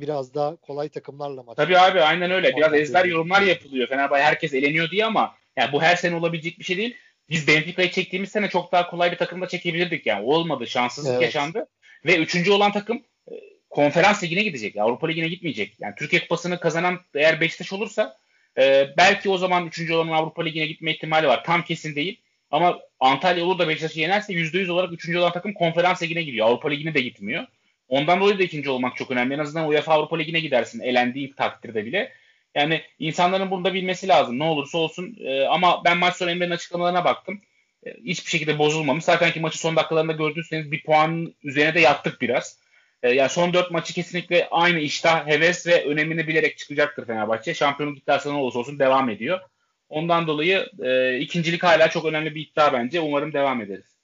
biraz 0.00 0.34
daha 0.34 0.56
kolay 0.56 0.88
takımlarla 0.88 1.42
maç. 1.42 1.56
Tabii 1.56 1.78
abi 1.78 2.00
aynen 2.00 2.30
öyle. 2.30 2.56
Biraz 2.56 2.74
ezber 2.74 3.04
yorumlar 3.04 3.42
yapılıyor. 3.42 3.88
Fenerbahçe 3.88 4.24
herkes 4.24 4.54
eleniyor 4.54 4.90
diye 4.90 5.04
ama 5.04 5.34
yani 5.56 5.72
bu 5.72 5.82
her 5.82 5.96
sene 5.96 6.14
olabilecek 6.14 6.58
bir 6.58 6.64
şey 6.64 6.76
değil. 6.76 6.96
Biz 7.28 7.48
Benfica'yı 7.48 7.90
çektiğimiz 7.90 8.30
sene 8.30 8.48
çok 8.48 8.72
daha 8.72 8.90
kolay 8.90 9.12
bir 9.12 9.16
takımda 9.16 9.48
çekebilirdik 9.48 10.06
yani. 10.06 10.24
Olmadı. 10.24 10.66
Şanssızlık 10.66 11.12
evet. 11.12 11.22
yaşandı. 11.22 11.66
Ve 12.04 12.16
üçüncü 12.16 12.50
olan 12.50 12.72
takım 12.72 13.02
e, 13.30 13.34
konferans 13.70 14.22
ligine 14.22 14.42
gidecek. 14.42 14.76
Avrupa 14.76 15.06
ligine 15.06 15.28
gitmeyecek. 15.28 15.74
Yani 15.80 15.94
Türkiye 15.98 16.22
kupasını 16.22 16.60
kazanan 16.60 17.00
eğer 17.14 17.40
Beşiktaş 17.40 17.72
olursa 17.72 18.16
e, 18.58 18.94
belki 18.96 19.30
o 19.30 19.38
zaman 19.38 19.66
üçüncü 19.66 19.94
olanın 19.94 20.12
Avrupa 20.12 20.42
ligine 20.42 20.66
gitme 20.66 20.92
ihtimali 20.92 21.26
var. 21.26 21.44
Tam 21.44 21.62
kesin 21.64 21.94
değil. 21.94 22.20
Ama 22.50 22.78
Antalya 23.00 23.44
olur 23.44 23.58
da 23.58 23.68
Beşiktaş'ı 23.68 24.00
yenerse 24.00 24.32
%100 24.32 24.70
olarak 24.70 24.92
üçüncü 24.92 25.18
olan 25.18 25.32
takım 25.32 25.54
konferans 25.54 26.02
ligine 26.02 26.22
gidiyor. 26.22 26.46
Avrupa 26.46 26.68
ligine 26.68 26.94
de 26.94 27.00
gitmiyor. 27.00 27.46
Ondan 27.88 28.20
dolayı 28.20 28.38
da 28.38 28.42
ikinci 28.42 28.70
olmak 28.70 28.96
çok 28.96 29.10
önemli. 29.10 29.34
En 29.34 29.38
azından 29.38 29.68
UEFA 29.68 29.94
Avrupa 29.94 30.16
Ligi'ne 30.16 30.40
gidersin 30.40 30.80
elendiği 30.80 31.34
takdirde 31.34 31.84
bile. 31.84 32.12
Yani 32.54 32.82
insanların 32.98 33.50
bunu 33.50 33.64
da 33.64 33.74
bilmesi 33.74 34.08
lazım. 34.08 34.38
Ne 34.38 34.44
olursa 34.44 34.78
olsun. 34.78 35.16
E, 35.20 35.44
ama 35.44 35.84
ben 35.84 35.98
maç 35.98 36.16
sonu 36.16 36.30
Emre'nin 36.30 36.50
açıklamalarına 36.50 37.04
baktım. 37.04 37.40
E, 37.86 37.94
hiçbir 38.04 38.30
şekilde 38.30 38.58
bozulmamış. 38.58 39.04
Zaten 39.04 39.32
ki 39.32 39.40
maçı 39.40 39.58
son 39.58 39.76
dakikalarında 39.76 40.12
gördüyseniz 40.12 40.72
bir 40.72 40.82
puan 40.82 41.34
üzerine 41.42 41.74
de 41.74 41.80
yattık 41.80 42.20
biraz. 42.20 42.58
E, 43.02 43.10
yani 43.10 43.28
son 43.28 43.52
dört 43.52 43.70
maçı 43.70 43.94
kesinlikle 43.94 44.48
aynı 44.50 44.78
iştah, 44.78 45.26
heves 45.26 45.66
ve 45.66 45.84
önemini 45.84 46.28
bilerek 46.28 46.58
çıkacaktır 46.58 47.06
Fenerbahçe. 47.06 47.54
Şampiyonluk 47.54 47.98
iddiası 47.98 48.32
ne 48.32 48.36
olursa 48.36 48.58
olsun 48.58 48.78
devam 48.78 49.10
ediyor. 49.10 49.40
Ondan 49.88 50.26
dolayı 50.26 50.66
e, 50.82 51.18
ikincilik 51.18 51.62
hala 51.62 51.90
çok 51.90 52.04
önemli 52.04 52.34
bir 52.34 52.46
iddia 52.46 52.72
bence. 52.72 53.00
Umarım 53.00 53.32
devam 53.32 53.60
ederiz. 53.62 53.98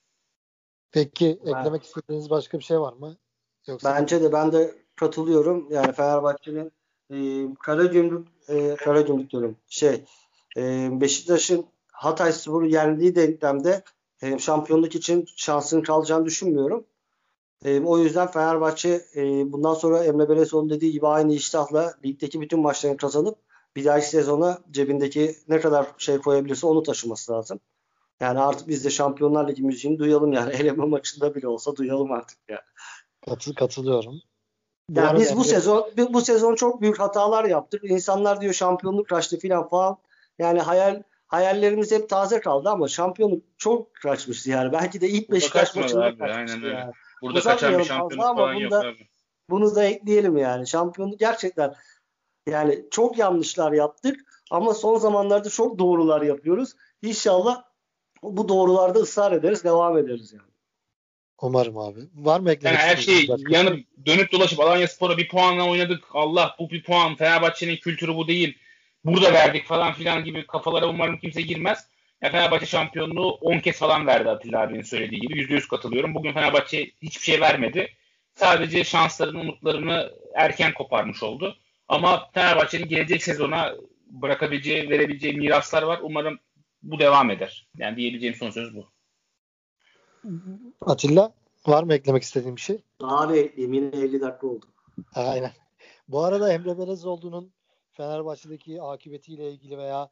Peki 0.91 1.39
ben, 1.45 1.51
eklemek 1.51 1.83
istediğiniz 1.83 2.29
başka 2.29 2.59
bir 2.59 2.63
şey 2.63 2.79
var 2.79 2.93
mı? 2.93 3.17
Yoksa 3.67 3.95
bence 3.95 4.23
de 4.23 4.33
ben 4.33 4.51
de 4.51 4.75
katılıyorum. 4.95 5.67
Yani 5.71 5.91
Fenerbahçe'nin 5.91 6.71
e, 7.11 7.17
Karagümrük 7.59 8.27
e, 8.49 8.75
Karagümrük 8.75 9.31
diyorum. 9.31 9.57
Şey 9.67 10.03
e, 10.57 10.89
Beşiktaş'ın 10.91 11.65
Hatay 11.91 12.33
Spor'u 12.33 12.65
yendiği 12.65 13.15
denklemde 13.15 13.83
e, 14.21 14.39
şampiyonluk 14.39 14.95
için 14.95 15.25
şansının 15.35 15.81
kalacağını 15.81 16.25
düşünmüyorum. 16.25 16.85
E, 17.65 17.79
o 17.79 17.97
yüzden 17.97 18.27
Fenerbahçe 18.27 19.05
e, 19.15 19.51
bundan 19.51 19.73
sonra 19.73 20.03
Emre 20.03 20.29
Belezoğlu'nun 20.29 20.69
dediği 20.69 20.91
gibi 20.91 21.07
aynı 21.07 21.33
iştahla 21.33 21.93
ligdeki 22.05 22.41
bütün 22.41 22.59
maçlarını 22.59 22.97
kazanıp 22.97 23.37
bir 23.75 23.85
dahaki 23.85 24.09
sezona 24.09 24.59
cebindeki 24.71 25.35
ne 25.47 25.59
kadar 25.59 25.87
şey 25.97 26.17
koyabilirse 26.17 26.67
onu 26.67 26.83
taşıması 26.83 27.31
lazım. 27.31 27.59
Yani 28.19 28.39
artık 28.39 28.67
biz 28.67 28.85
de 28.85 28.89
Şampiyonlar 28.89 29.47
Ligi 29.47 29.63
müziğini 29.63 29.99
duyalım 29.99 30.33
yani. 30.33 30.53
Eleme 30.59 30.85
maçında 30.85 31.35
bile 31.35 31.47
olsa 31.47 31.75
duyalım 31.75 32.11
artık 32.11 32.37
yani. 32.49 32.61
Katıl, 33.25 33.53
katılıyorum. 33.53 34.21
Bu 34.89 34.99
yani 34.99 35.19
biz 35.19 35.31
bu 35.31 35.37
yani... 35.37 35.47
sezon 35.47 35.91
bu 36.09 36.21
sezon 36.21 36.55
çok 36.55 36.81
büyük 36.81 36.99
hatalar 36.99 37.45
yaptık. 37.45 37.83
İnsanlar 37.83 38.41
diyor 38.41 38.53
şampiyonluk 38.53 39.09
kaçtı 39.09 39.39
filan 39.39 39.69
falan. 39.69 39.97
Yani 40.39 40.59
hayal 40.59 41.03
hayallerimiz 41.27 41.91
hep 41.91 42.09
taze 42.09 42.39
kaldı 42.39 42.69
ama 42.69 42.87
şampiyonluk 42.87 43.43
çok 43.57 43.95
kaçmıştı 43.95 44.49
yani. 44.49 44.71
Belki 44.73 45.01
de 45.01 45.09
ilk 45.09 45.31
Beşiktaş 45.31 45.75
maçında 45.75 46.17
kaçmıştı 46.17 46.67
yani. 46.67 46.91
Burada 47.21 47.39
kaçan 47.39 47.79
bir 47.79 47.83
şampiyonluk 47.83 48.37
falan 48.37 48.53
yok 48.53 48.71
da, 48.71 48.79
abi. 48.79 49.07
Bunu 49.49 49.75
da 49.75 49.83
ekleyelim 49.83 50.37
yani. 50.37 50.67
Şampiyonluk 50.67 51.19
gerçekten 51.19 51.75
yani 52.49 52.85
çok 52.91 53.17
yanlışlar 53.17 53.71
yaptık 53.71 54.43
ama 54.51 54.73
son 54.73 54.97
zamanlarda 54.97 55.49
çok 55.49 55.79
doğrular 55.79 56.21
yapıyoruz. 56.21 56.73
İnşallah 57.01 57.63
bu 58.23 58.49
doğrularda 58.49 58.99
ısrar 58.99 59.31
ederiz, 59.31 59.63
devam 59.63 59.97
ederiz 59.97 60.33
yani. 60.33 60.55
Umarım 61.41 61.77
abi. 61.77 61.99
Var 62.15 62.39
mı 62.39 62.51
eklemek 62.51 62.79
yani 62.79 62.89
her 62.89 62.97
şey 62.97 63.27
yanıp 63.49 63.79
dönüp 64.05 64.31
dolaşıp 64.31 64.59
Alanya 64.59 64.87
Spor'a 64.87 65.17
bir 65.17 65.27
puanla 65.27 65.69
oynadık. 65.69 66.03
Allah 66.13 66.55
bu 66.59 66.69
bir 66.69 66.83
puan. 66.83 67.15
Fenerbahçe'nin 67.15 67.77
kültürü 67.77 68.15
bu 68.15 68.27
değil. 68.27 68.57
Burada 69.05 69.33
verdik 69.33 69.65
falan 69.65 69.93
filan 69.93 70.23
gibi 70.23 70.47
kafalara 70.47 70.89
umarım 70.89 71.17
kimse 71.17 71.41
girmez. 71.41 71.87
Yani 72.21 72.31
Fenerbahçe 72.31 72.65
şampiyonluğu 72.65 73.31
10 73.31 73.59
kez 73.59 73.77
falan 73.77 74.07
verdi 74.07 74.29
Atilla 74.29 74.61
abinin 74.61 74.81
söylediği 74.81 75.21
gibi. 75.21 75.41
%100 75.41 75.67
katılıyorum. 75.67 76.15
Bugün 76.15 76.33
Fenerbahçe 76.33 76.91
hiçbir 77.01 77.25
şey 77.25 77.41
vermedi. 77.41 77.89
Sadece 78.35 78.83
şanslarını, 78.83 79.39
umutlarını 79.39 80.11
erken 80.35 80.73
koparmış 80.73 81.23
oldu. 81.23 81.57
Ama 81.87 82.29
Fenerbahçe'nin 82.33 82.87
gelecek 82.87 83.23
sezona 83.23 83.75
bırakabileceği, 84.07 84.89
verebileceği 84.89 85.37
miraslar 85.37 85.83
var. 85.83 85.99
Umarım 86.03 86.39
bu 86.83 86.99
devam 86.99 87.31
eder. 87.31 87.67
Yani 87.77 87.97
diyebileceğim 87.97 88.35
son 88.35 88.49
söz 88.49 88.75
bu. 88.75 88.87
Atilla 90.81 91.33
var 91.67 91.83
mı 91.83 91.93
eklemek 91.93 92.23
istediğin 92.23 92.55
bir 92.55 92.61
şey? 92.61 92.81
Abi. 92.99 93.53
Yine 93.57 93.77
50 93.77 94.21
dakika 94.21 94.47
oldu. 94.47 94.65
Aynen. 95.15 95.51
Bu 96.07 96.23
arada 96.23 96.53
Emre 96.53 96.77
Belezoğlu'nun 96.77 97.51
Fenerbahçe'deki 97.91 98.81
akıbetiyle 98.81 99.51
ilgili 99.51 99.77
veya 99.77 100.09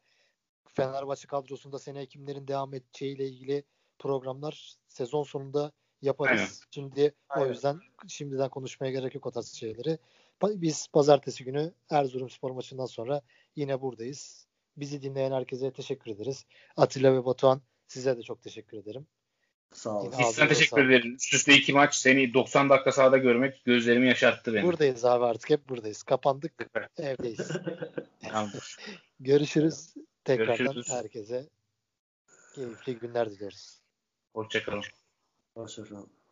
Fenerbahçe 0.67 1.27
kadrosunda 1.27 1.79
sene 1.79 2.05
kimlerin 2.05 2.47
devam 2.47 2.73
edeceğiyle 2.73 3.27
ilgili 3.27 3.63
programlar 3.99 4.75
sezon 4.87 5.23
sonunda 5.23 5.71
yaparız. 6.01 6.39
Aynen. 6.39 6.49
Şimdi 6.71 7.13
Aynen. 7.29 7.47
o 7.47 7.49
yüzden 7.49 7.79
şimdiden 8.07 8.49
konuşmaya 8.49 8.91
gerek 8.91 9.15
yok 9.15 9.25
o 9.25 9.31
tarz 9.31 9.47
şeyleri. 9.47 9.97
Biz 10.43 10.87
pazartesi 10.87 11.43
günü 11.43 11.73
Erzurum 11.89 12.29
spor 12.29 12.51
maçından 12.51 12.85
sonra 12.85 13.21
yine 13.55 13.81
buradayız. 13.81 14.47
Bizi 14.77 15.01
dinleyen 15.01 15.31
herkese 15.31 15.71
teşekkür 15.71 16.11
ederiz. 16.11 16.45
Atilla 16.77 17.13
ve 17.13 17.25
Batuhan 17.25 17.61
size 17.87 18.17
de 18.17 18.21
çok 18.21 18.43
teşekkür 18.43 18.77
ederim. 18.77 19.07
Sağ 19.73 19.99
olun. 19.99 20.13
Biz 20.19 20.27
sana 20.27 20.47
teşekkür 20.47 20.77
sağ 20.77 20.81
ederim. 20.81 21.15
Üst 21.15 21.33
üste 21.33 21.53
iki 21.53 21.73
maç 21.73 21.95
seni 21.95 22.33
90 22.33 22.69
dakika 22.69 22.91
sahada 22.91 23.17
görmek 23.17 23.65
gözlerimi 23.65 24.07
yaşarttı 24.07 24.53
beni. 24.53 24.63
Buradayız 24.63 25.05
abi 25.05 25.25
artık 25.25 25.49
hep 25.49 25.69
buradayız. 25.69 26.03
Kapandık. 26.03 26.53
evdeyiz. 26.97 27.51
Görüşürüz. 29.19 29.93
Tekrardan 30.23 30.57
Görüşürüz. 30.57 30.89
herkese 30.89 31.49
keyifli 32.55 32.99
günler 32.99 33.31
diliyoruz. 33.31 33.81
Hoşçakalın. 34.33 34.83
Hoşçakalın. 35.53 36.22